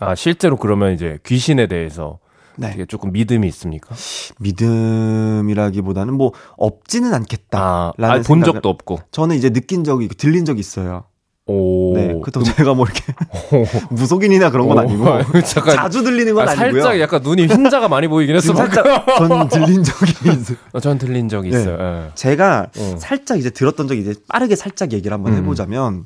아, 0.00 0.14
실제로 0.14 0.56
그러면 0.56 0.92
이제 0.92 1.18
귀신에 1.24 1.66
대해서 1.66 2.18
네. 2.58 2.70
되게 2.72 2.86
조금 2.86 3.12
믿음이 3.12 3.46
있습니까? 3.48 3.94
믿음이라기보다는 4.40 6.14
뭐 6.14 6.32
없지는 6.56 7.14
않겠다. 7.14 7.58
아, 7.60 7.92
라는 7.96 8.20
아, 8.20 8.22
본 8.22 8.42
적도 8.42 8.68
없고. 8.68 9.00
저는 9.10 9.36
이제 9.36 9.50
느낀 9.50 9.84
적이 9.84 10.08
들린 10.08 10.44
적이 10.44 10.60
있어요. 10.60 11.04
오. 11.46 11.94
네. 11.94 12.08
그렇다고 12.20 12.44
제가 12.44 12.74
뭐 12.74 12.84
이렇게 12.84 13.02
무속인이나 13.90 14.50
그런 14.50 14.68
건 14.68 14.76
오. 14.76 14.80
아니고 14.80 15.40
잠깐. 15.46 15.76
자주 15.76 16.02
들리는 16.04 16.34
건 16.34 16.46
아, 16.46 16.50
아니고요. 16.52 16.82
살짝 16.82 17.00
약간 17.00 17.22
눈이 17.22 17.46
흰자가 17.46 17.88
많이 17.88 18.06
보이긴 18.06 18.36
했어. 18.36 18.54
살짝 18.54 18.84
전 19.16 19.48
들린 19.48 19.82
적이 19.82 20.12
있어요. 20.30 20.56
어, 20.72 20.80
전 20.80 20.98
들린 20.98 21.28
적이 21.28 21.50
네. 21.50 21.60
있어요. 21.60 21.78
예. 21.80 22.10
제가 22.14 22.66
어. 22.76 22.96
살짝 22.98 23.38
이제 23.38 23.48
들었던 23.48 23.88
적이 23.88 24.00
이제 24.02 24.14
빠르게 24.28 24.56
살짝 24.56 24.92
얘기를 24.92 25.14
한번 25.14 25.32
음. 25.32 25.38
해보자면 25.38 26.04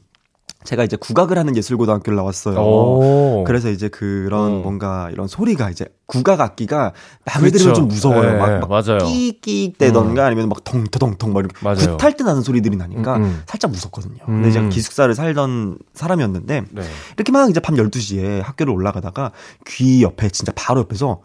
제가 0.65 0.85
이제 0.85 0.97
국악을 0.97 1.39
하는 1.39 1.57
예술고등학교를 1.57 2.17
나왔어요. 2.17 2.59
오. 2.61 3.45
그래서 3.47 3.71
이제 3.71 3.89
그런 3.89 4.53
어. 4.53 4.59
뭔가 4.59 5.09
이런 5.13 5.29
소리가 5.29 5.71
이제 5.71 5.87
국악 6.07 6.41
악기가 6.41 6.93
남이 7.25 7.51
그쵸. 7.51 7.59
들으면 7.59 7.75
좀 7.75 7.89
무서워요. 7.89 8.33
네, 8.33 8.39
막, 8.39 8.61
막 8.61 8.69
맞아요. 8.69 8.99
끼익 8.99 9.79
대던가 9.79 10.27
아니면 10.27 10.49
막 10.49 10.63
덩터덩텅 10.65 11.33
막 11.33 11.41
이렇게 11.41 11.57
맞아요. 11.63 11.97
굿할 11.97 12.17
때 12.17 12.25
나는 12.25 12.43
소리들이 12.43 12.77
나니까 12.77 13.17
음, 13.17 13.23
음. 13.25 13.43
살짝 13.47 13.71
무섭거든요. 13.71 14.23
음. 14.29 14.43
근데 14.43 14.51
제가 14.51 14.69
기숙사를 14.69 15.13
살던 15.15 15.79
사람이었는데 15.95 16.65
네. 16.71 16.83
이렇게 17.17 17.33
막 17.33 17.49
이제 17.51 17.61
밤 17.61 17.75
12시에 17.77 18.43
학교를 18.43 18.73
올라가다가 18.73 19.33
귀 19.67 20.03
옆에 20.03 20.29
진짜 20.29 20.53
바로 20.55 20.81
옆에서 20.81 21.21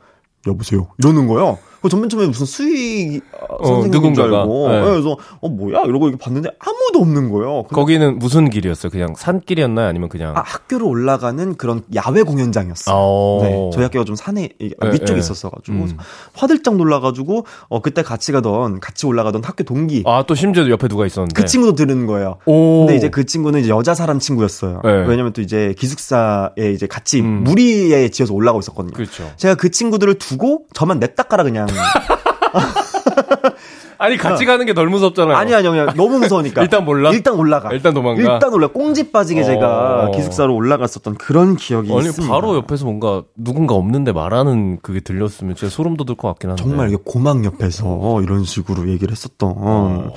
여보세요 0.48 0.88
이러는 0.98 1.28
거예요. 1.28 1.58
그 1.82 1.90
전맨 1.90 2.10
처음에 2.10 2.28
무슨 2.28 2.46
수익 2.46 3.22
어, 3.50 3.66
선생님인 3.66 4.14
줄. 4.16 4.24
알고 4.24 4.70
네. 4.70 4.82
그래서 4.82 5.18
어 5.42 5.50
뭐야 5.50 5.84
이러고 5.84 6.10
이렇게 6.10 6.24
봤는데 6.24 6.50
아무도 6.60 7.00
없는 7.00 7.30
거예요. 7.32 7.64
거기는 7.64 8.18
무슨 8.20 8.50
길이었어요? 8.50 8.90
그냥 8.92 9.14
산길이었나요? 9.16 9.88
아니면 9.88 10.10
그냥? 10.10 10.36
아, 10.36 10.42
학교를 10.46 10.86
올라가는 10.86 11.56
그런 11.56 11.84
야외 11.96 12.24
공연장이었어요. 12.24 12.96
어. 12.98 13.40
네, 13.44 13.70
저희 13.74 13.84
학교가 13.84 14.06
좀 14.06 14.16
산에 14.16 14.50
이- 14.60 14.70
네, 14.80 14.88
위쪽에 14.92 15.14
네. 15.14 15.20
있었어가지고 15.20 15.78
음. 15.78 15.98
화들짝 16.34 16.76
놀라가지고 16.78 17.46
어 17.70 17.82
그때 17.82 18.02
같이 18.02 18.32
가던 18.32 18.80
같이 18.80 19.06
올라가던 19.06 19.44
학교 19.44 19.64
동기 19.64 20.04
아, 20.06 20.24
또 20.28 20.36
심지어 20.36 20.68
옆에 20.70 20.88
누가 20.88 21.06
있었는데. 21.06 21.40
그 21.40 21.48
친구도 21.48 21.76
들은 21.76 22.06
거예요. 22.08 22.38
오. 22.46 22.86
근데 22.86 22.96
이제 22.96 23.10
그 23.10 23.26
친구는 23.26 23.60
이제 23.62 23.70
여자 23.70 23.94
사람 23.94 24.20
친구였어요. 24.20 24.82
네. 24.84 24.92
왜냐면 25.08 25.34
또 25.34 25.42
이제 25.42 25.74
기숙사에 25.78 26.72
이제 26.74 26.88
같이 26.88 27.22
음. 27.22 27.44
무리에 27.44 28.10
지어서 28.10 28.34
올라가고 28.34 28.60
있었거든요. 28.62 28.94
그렇죠. 28.94 29.30
제가 29.38 29.56
그 29.56 29.70
친구들을 29.70 30.16
두고 30.16 30.66
저만 30.74 31.00
냅다 31.00 31.24
가라 31.24 31.44
그냥. 31.44 31.67
아니, 34.00 34.16
같이 34.16 34.46
가는 34.46 34.64
게 34.66 34.74
덜 34.74 34.88
무섭잖아요. 34.90 35.36
아니 35.36 35.56
아니 35.56 35.68
그냥 35.68 35.88
너무 35.96 36.20
무서우니까. 36.20 36.62
일단 36.62 36.86
몰라? 36.86 37.10
일단 37.12 37.34
올라가. 37.34 37.72
일단 37.72 37.96
도망가? 37.96 38.22
일단 38.22 38.54
올라. 38.54 38.68
꽁지 38.68 39.12
빠지게 39.12 39.44
제가 39.44 40.06
어. 40.06 40.12
기숙사로 40.12 40.54
올라갔었던 40.54 41.16
그런 41.16 41.56
기억이 41.56 41.92
아니, 41.92 42.06
있습니다. 42.06 42.32
바로 42.32 42.56
옆에서 42.58 42.86
뭔가 42.86 43.24
누군가 43.36 43.74
없는데 43.74 44.12
말하는 44.12 44.78
그게 44.84 45.00
들렸으면 45.00 45.56
진짜 45.56 45.74
소름 45.74 45.98
돋을 45.98 46.16
것 46.16 46.28
같긴 46.28 46.52
한데. 46.52 46.62
정말 46.62 46.90
이게 46.90 46.98
고막 47.04 47.44
옆에서 47.44 48.22
이런 48.22 48.44
식으로 48.44 48.88
얘기를 48.90 49.12
했었던. 49.12 49.54
어. 49.58 50.10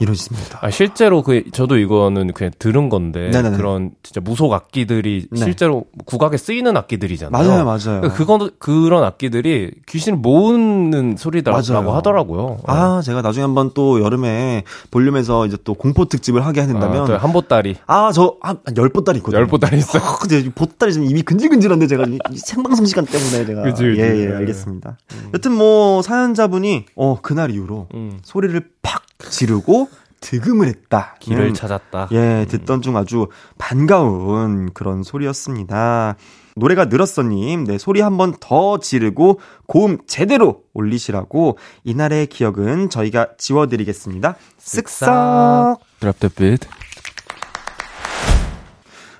이루어집니다. 0.00 0.58
아, 0.60 0.70
실제로 0.70 1.22
그 1.22 1.44
저도 1.52 1.78
이거는 1.78 2.32
그냥 2.32 2.52
들은 2.58 2.88
건데 2.88 3.30
네네네. 3.30 3.56
그런 3.56 3.90
진짜 4.02 4.20
무속 4.20 4.52
악기들이 4.52 5.26
네. 5.30 5.38
실제로 5.40 5.84
국악에 6.04 6.36
쓰이는 6.36 6.76
악기들이잖아요. 6.76 7.48
맞아요, 7.48 7.64
맞아요. 7.64 7.78
그러니까 8.00 8.14
그건 8.14 8.50
그런 8.58 9.04
악기들이 9.04 9.72
귀신을 9.86 10.18
모으는 10.18 11.16
소리라고 11.16 11.72
맞아요. 11.72 11.92
하더라고요. 11.96 12.58
아, 12.66 13.02
제가 13.04 13.22
나중에 13.22 13.42
한번 13.42 13.70
또 13.74 14.02
여름에 14.02 14.64
볼륨에서 14.90 15.46
이제 15.46 15.56
또 15.64 15.74
공포 15.74 16.06
특집을 16.06 16.44
하게 16.44 16.66
된다면 16.66 17.10
아, 17.10 17.16
한 17.16 17.32
보따리 17.32 17.76
아, 17.86 18.10
저, 18.12 18.36
한, 18.40 18.58
열 18.76 18.88
보따리 18.88 19.18
있거든요. 19.18 19.40
열 19.40 19.46
보따리 19.46 19.78
있어요. 19.78 20.02
아, 20.02 20.18
근데 20.20 20.48
보따리 20.50 20.92
지금 20.92 21.06
입이 21.08 21.22
근질근질한데 21.22 21.86
제가 21.86 22.04
생방송 22.34 22.86
시간 22.86 23.04
때문에 23.04 23.46
제가. 23.46 23.62
그치, 23.62 23.84
그치. 23.84 24.00
예, 24.00 24.06
예, 24.20 24.26
네. 24.26 24.36
알겠습니다. 24.36 24.98
여튼 25.34 25.52
뭐, 25.52 26.02
사연자분이, 26.02 26.86
어, 26.96 27.18
그날 27.20 27.50
이후로 27.50 27.88
음. 27.94 28.18
소리를 28.22 28.73
팍 28.84 29.02
지르고 29.30 29.88
득음을 30.20 30.68
했다. 30.68 31.16
길을 31.18 31.48
음, 31.48 31.54
찾았다. 31.54 32.08
예, 32.12 32.46
듣던 32.48 32.80
중 32.82 32.96
아주 32.96 33.26
반가운 33.58 34.72
그런 34.72 35.02
소리였습니다. 35.02 36.14
노래가 36.56 36.84
늘었어님, 36.84 37.64
네, 37.64 37.78
소리 37.78 38.00
한 38.00 38.16
번 38.16 38.32
더 38.38 38.78
지르고 38.78 39.40
고음 39.66 39.98
제대로 40.06 40.62
올리시라고 40.72 41.58
이날의 41.82 42.28
기억은 42.28 42.90
저희가 42.90 43.30
지워드리겠습니다. 43.38 44.36
쓱싹! 44.62 45.78
Drop 46.00 46.20
the 46.20 46.32
beat. 46.34 46.68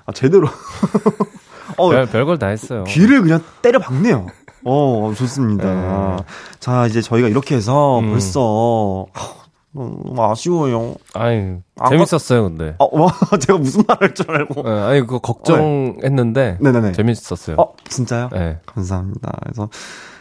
아, 0.05 0.11
제대로. 0.13 0.47
어, 1.77 1.89
별, 1.91 2.05
별걸 2.07 2.39
다 2.39 2.47
했어요. 2.47 2.83
귀를 2.85 3.21
그냥 3.21 3.43
때려 3.61 3.79
박네요. 3.79 4.27
어, 4.63 5.13
좋습니다. 5.15 6.15
네. 6.17 6.23
자, 6.59 6.87
이제 6.87 7.01
저희가 7.01 7.27
이렇게 7.27 7.55
해서 7.55 7.99
음. 7.99 8.11
벌써, 8.11 9.05
하, 9.75 9.81
너무 10.03 10.23
아쉬워요. 10.23 10.95
아유, 11.13 11.59
안 11.79 11.89
재밌었어요, 11.89 12.43
근데. 12.43 12.75
어, 12.79 12.99
와, 12.99 13.11
제가 13.39 13.57
무슨 13.59 13.83
말할 13.87 14.13
줄 14.13 14.31
알고. 14.31 14.63
예, 14.65 14.71
아니, 14.71 14.99
그거 15.01 15.19
걱정했는데. 15.19 16.57
네 16.61 16.71
네네. 16.71 16.91
재밌었어요. 16.93 17.57
어, 17.59 17.73
진짜요? 17.89 18.29
예. 18.35 18.59
감사합니다. 18.65 19.31
그래서 19.43 19.69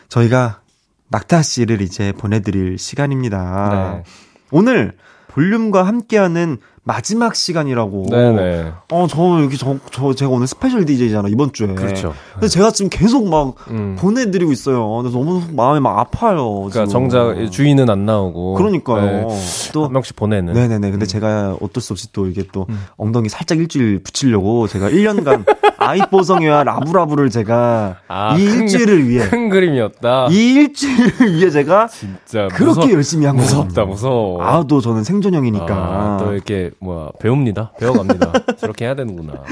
저희가 0.09 0.61
낙타 1.09 1.43
씨를 1.43 1.81
이제 1.81 2.13
보내드릴 2.13 2.79
시간입니다. 2.79 3.95
네. 3.97 4.03
오늘 4.51 4.93
볼륨과 5.29 5.85
함께하는 5.85 6.59
마지막 6.87 7.35
시간이라고. 7.35 8.07
네네. 8.11 8.73
어, 8.93 9.07
저 9.09 9.43
여기 9.43 9.57
저, 9.57 9.77
저 9.91 10.13
제가 10.15 10.31
오늘 10.31 10.47
스페셜 10.47 10.85
DJ잖아 10.85 11.29
이번 11.31 11.51
주에. 11.53 11.69
그렇죠. 11.69 12.13
근데 12.35 12.49
제가 12.49 12.71
지금 12.73 12.91
계속 12.91 13.27
막 13.29 13.55
음. 13.71 13.97
보내드리고 13.99 14.53
있어요. 14.53 14.87
근데 15.03 15.11
너무 15.17 15.41
마음이 15.53 15.81
막 15.81 15.99
아파요. 15.99 16.53
그러니까 16.69 16.85
지금. 16.87 17.09
정작 17.09 17.51
주인은 17.51 17.89
안 17.89 18.05
나오고. 18.05 18.55
그러니까요. 18.55 19.29
네. 19.29 19.39
또한 19.73 19.93
명씩 19.93 20.15
보내는. 20.15 20.53
네네네. 20.53 20.91
근데 20.91 21.05
음. 21.05 21.09
제가 21.09 21.57
어쩔 21.63 21.83
수 21.83 21.95
없이 21.95 22.13
또 22.13 22.27
이게 22.27 22.45
또 22.53 22.67
엉덩이 22.99 23.31
살짝 23.31 23.59
일주일 23.59 24.03
붙이려고 24.03 24.69
제가 24.69 24.91
1년간 24.91 25.45
아이뽀성이와 25.79 26.65
라브라브를 26.65 27.31
제가 27.31 27.97
아, 28.09 28.37
이 28.37 28.45
큰- 28.45 28.61
일주일을 28.63 29.09
위해 29.09 29.29
큰 29.29 29.49
그림이었다. 29.49 30.29
이 30.31 30.35
일주일을 30.55 31.35
위해 31.35 31.51
제가 31.51 31.89
진짜 31.89 32.49
그렇게 32.53 32.81
무섭- 32.81 32.93
열심히 32.93 33.27
한 33.27 33.37
거거든요. 33.37 33.63
무섭다, 33.63 33.85
무서워. 33.87 34.43
아, 34.43 34.65
또 34.69 34.81
저는 34.81 35.03
생존형이니까. 35.05 35.67
아, 35.75 36.17
또 36.21 36.33
이렇게 36.35 36.71
뭐야 36.81 37.11
배웁니다. 37.19 37.73
배워갑니다. 37.79 38.33
저렇게 38.59 38.85
해야 38.85 38.95
되는구나. 38.95 39.43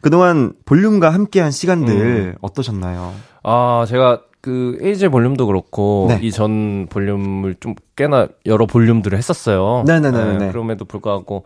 그동안 0.00 0.52
볼륨과 0.64 1.10
함께한 1.10 1.50
시간들 1.50 1.94
음. 1.94 2.34
어떠셨나요? 2.40 3.12
아 3.42 3.84
제가 3.88 4.22
그 4.42 4.76
에이즈 4.82 5.08
볼륨도 5.08 5.46
그렇고 5.46 6.06
네. 6.08 6.18
이전 6.20 6.88
볼륨을 6.88 7.54
좀 7.60 7.76
꽤나 7.94 8.26
여러 8.44 8.66
볼륨들을 8.66 9.16
했었어요. 9.16 9.84
네네네 9.86 10.38
네. 10.38 10.50
그럼에도 10.50 10.84
불구하고 10.84 11.44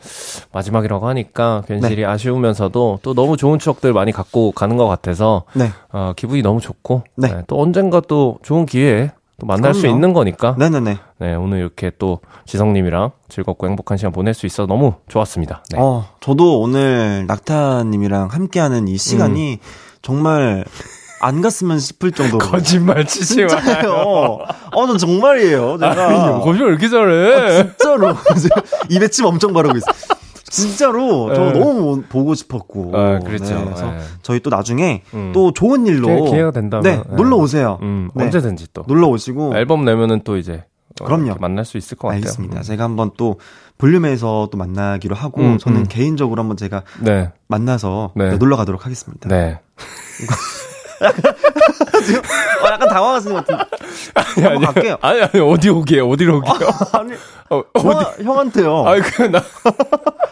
마지막이라고 0.53 1.07
하니까 1.07 1.63
괜시리 1.67 2.07
아쉬우면서도 2.07 3.01
또 3.03 3.15
너무 3.15 3.37
좋은 3.37 3.59
추억들 3.59 3.93
많이 3.93 4.13
갖고 4.13 4.51
가는 4.51 4.79
것 4.79 4.89
같아서 4.89 5.45
네. 5.53 5.69
어, 5.93 6.15
기분이 6.17 6.41
너무 6.41 6.63
좋고 6.63 7.05
네. 7.17 7.29
네, 7.29 7.43
또 7.47 7.61
언젠가 7.61 8.01
또 8.01 8.39
좋은 8.43 8.65
기회에 8.65 9.11
또 9.39 9.47
만날 9.47 9.75
수 9.75 9.83
그럼요. 9.83 9.97
있는 9.97 10.13
거니까 10.15 10.55
네네네. 10.59 10.99
네, 11.19 11.35
오늘 11.35 11.59
이렇게 11.59 11.91
또 11.99 12.21
지성님이랑 12.47 13.11
즐겁고 13.29 13.67
행복한 13.69 13.99
시간 13.99 14.13
보낼 14.13 14.33
수 14.35 14.47
있어 14.47 14.67
너무 14.67 14.95
좋았습니다. 15.09 15.63
네. 15.71 15.79
어, 15.79 16.07
저도 16.21 16.61
오늘 16.61 17.27
낙타님이랑 17.27 18.29
함께하는 18.31 18.89
이 18.89 18.97
시간이 18.97 19.59
정말 20.01 20.65
안 21.21 21.41
갔으면 21.43 21.79
싶을 21.81 22.13
정도로. 22.13 22.47
거짓말 22.47 23.07
치지 23.07 23.43
마. 23.45 23.49
진짜예요. 23.61 23.93
어, 23.93 24.87
저 24.87 24.97
정말이에요. 24.97 25.79
제가. 25.79 26.41
거짓말 26.41 26.69
왜 26.69 26.77
이렇게 26.77 26.89
잘해? 26.89 27.63
진짜로. 27.65 28.15
입에 28.91 29.09
침 29.09 29.25
엄청 29.27 29.53
바르고 29.53 29.77
있어. 29.79 29.87
진짜로. 30.63 31.35
저 31.35 31.53
네. 31.53 31.59
너무 31.59 32.03
보고 32.09 32.35
싶었고. 32.35 32.93
아, 32.95 33.19
그렇죠. 33.21 33.55
네, 33.55 33.65
그래서 33.65 33.91
네. 33.93 33.99
저희 34.23 34.41
또 34.41 34.51
나중에 34.51 35.03
음. 35.15 35.33
또 35.35 35.53
좋은 35.53 35.87
일로. 35.87 36.07
기회- 36.09 36.31
기회가 36.31 36.51
된다면, 36.51 36.83
네, 36.83 36.97
네. 37.09 37.17
놀러 37.17 37.37
오세요. 37.37 37.79
음, 37.83 38.11
네. 38.15 38.25
언제든지 38.25 38.69
또. 38.73 38.85
놀러 38.87 39.09
오시고. 39.09 39.57
앨범 39.57 39.85
내면은 39.85 40.21
또 40.25 40.37
이제 40.37 40.65
어, 41.01 41.05
그럼요. 41.05 41.35
만날 41.41 41.65
수 41.65 41.77
있을 41.77 41.97
것 41.99 42.09
같아요. 42.09 42.19
알겠습니다. 42.21 42.63
제가 42.63 42.85
한번 42.85 43.11
또 43.19 43.39
볼륨에서 43.79 44.49
또 44.51 44.57
만나기로 44.57 45.15
하고 45.15 45.43
음, 45.43 45.59
저는 45.59 45.81
음. 45.81 45.87
개인적으로 45.89 46.41
한번 46.41 46.57
제가 46.57 46.83
네, 47.03 47.31
만나서 47.49 48.13
네. 48.17 48.31
네, 48.31 48.37
놀러 48.39 48.57
가도록 48.57 48.87
하겠습니다. 48.87 49.29
네. 49.29 49.61
어, 52.63 52.69
약간 52.69 52.89
당황하시는 52.89 53.35
것 53.37 53.47
같은데. 53.47 54.43
한번 54.49 54.73
갈게요. 54.73 54.97
아니 55.01 55.23
아니 55.23 55.41
어디 55.41 55.69
오게 55.69 56.01
어디로 56.01 56.39
오게요? 56.39 56.69
아 56.93 57.03
니, 57.03 57.13
어, 57.51 57.63
형, 57.81 57.91
어디? 57.91 58.25
형 58.25 58.39
한테요. 58.39 58.85
아니 58.87 59.01
그나 59.03 59.43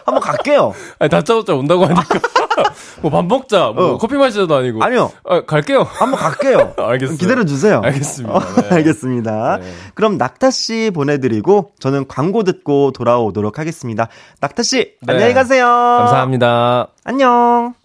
한번 0.05 0.19
갈게요. 0.21 0.73
아니 0.99 1.09
다짜고짜 1.09 1.53
온다고 1.53 1.85
하니까 1.85 2.19
뭐 3.01 3.11
밥 3.11 3.25
먹자, 3.25 3.71
뭐 3.75 3.93
어. 3.93 3.97
커피 3.97 4.15
마시자도 4.15 4.55
아니고. 4.55 4.83
아니요. 4.83 5.11
아, 5.29 5.41
갈게요. 5.45 5.83
한번 5.83 6.19
갈게요. 6.19 6.73
알겠어요. 6.79 7.17
기다려주세요. 7.17 7.81
알겠습니다. 7.83 8.35
어, 8.35 8.39
네. 8.39 8.75
알겠습니다. 8.75 9.57
네. 9.61 9.73
그럼 9.93 10.17
낙타씨 10.17 10.91
보내드리고 10.93 11.71
저는 11.79 12.07
광고 12.07 12.43
듣고 12.43 12.91
돌아오도록 12.91 13.59
하겠습니다. 13.59 14.07
낙타씨, 14.39 14.95
네. 15.01 15.13
안녕히 15.13 15.33
가세요. 15.33 15.65
감사합니다. 15.65 16.87
안녕. 17.03 17.84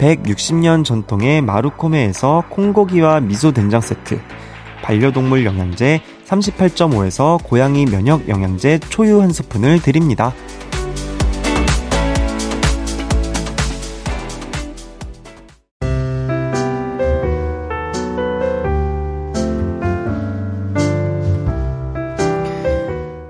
160년 0.00 0.82
전통의 0.82 1.42
마루코메에서 1.42 2.44
콩고기와 2.48 3.20
미소 3.20 3.52
된장 3.52 3.82
세트, 3.82 4.18
반려동물 4.82 5.44
영양제 5.44 6.00
38.5에서 6.24 7.38
고양이 7.44 7.84
면역 7.84 8.26
영양제 8.26 8.78
초유 8.88 9.20
한 9.20 9.30
스푼을 9.30 9.82
드립니다. 9.82 10.32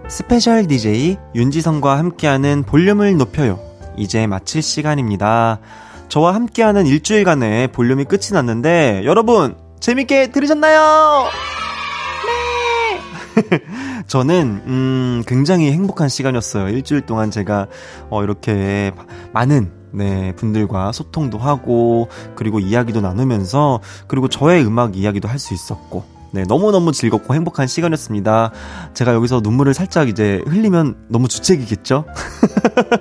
스페셜 0.08 0.68
DJ 0.68 1.16
윤지성과 1.34 1.98
함께하는 1.98 2.62
볼륨을 2.62 3.16
높여요. 3.16 3.58
이제 3.96 4.28
마칠 4.28 4.62
시간입니다. 4.62 5.58
저와 6.10 6.34
함께하는 6.34 6.86
일주일간의 6.86 7.68
볼륨이 7.68 8.04
끝이 8.04 8.32
났는데 8.32 9.02
여러분 9.04 9.54
재밌게 9.78 10.32
들으셨나요? 10.32 11.28
네. 12.26 13.62
저는 14.08 14.62
음 14.66 15.22
굉장히 15.26 15.70
행복한 15.70 16.08
시간이었어요. 16.08 16.68
일주일 16.68 17.02
동안 17.02 17.30
제가 17.30 17.68
어 18.10 18.24
이렇게 18.24 18.90
많은 19.32 19.70
네, 19.92 20.32
분들과 20.36 20.92
소통도 20.92 21.38
하고 21.38 22.08
그리고 22.34 22.58
이야기도 22.58 23.00
나누면서 23.00 23.80
그리고 24.08 24.28
저의 24.28 24.64
음악 24.66 24.96
이야기도 24.96 25.28
할 25.28 25.38
수 25.38 25.54
있었고 25.54 26.04
네, 26.32 26.42
너무너무 26.42 26.90
즐겁고 26.92 27.34
행복한 27.34 27.68
시간이었습니다. 27.68 28.50
제가 28.94 29.14
여기서 29.14 29.40
눈물을 29.42 29.74
살짝 29.74 30.08
이제 30.08 30.42
흘리면 30.46 31.06
너무 31.08 31.28
주책이겠죠? 31.28 32.04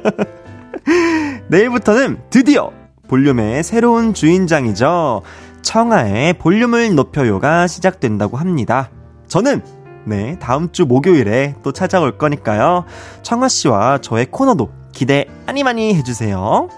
내일부터는 1.49 2.21
드디어 2.29 2.71
볼륨의 3.09 3.63
새로운 3.63 4.13
주인장이죠. 4.13 5.23
청하의 5.61 6.33
볼륨을 6.33 6.95
높여요가 6.95 7.67
시작된다고 7.67 8.37
합니다. 8.37 8.89
저는 9.27 9.61
네, 10.05 10.37
다음 10.39 10.71
주 10.71 10.85
목요일에 10.85 11.55
또 11.63 11.71
찾아올 11.71 12.17
거니까요. 12.17 12.85
청하 13.21 13.47
씨와 13.49 13.99
저의 13.99 14.27
코너도 14.31 14.69
기대 14.93 15.25
많이 15.45 15.63
많이 15.63 15.93
해주세요. 15.95 16.69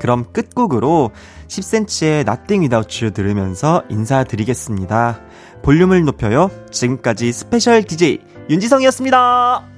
그럼 0.00 0.24
끝곡으로 0.32 1.10
10cm의 1.48 2.28
Nothing 2.28 2.62
Without 2.64 3.04
You 3.04 3.12
들으면서 3.12 3.84
인사드리겠습니다. 3.88 5.20
볼륨을 5.62 6.04
높여요. 6.04 6.50
지금까지 6.70 7.32
스페셜 7.32 7.84
DJ 7.84 8.18
윤지성이었습니다. 8.50 9.71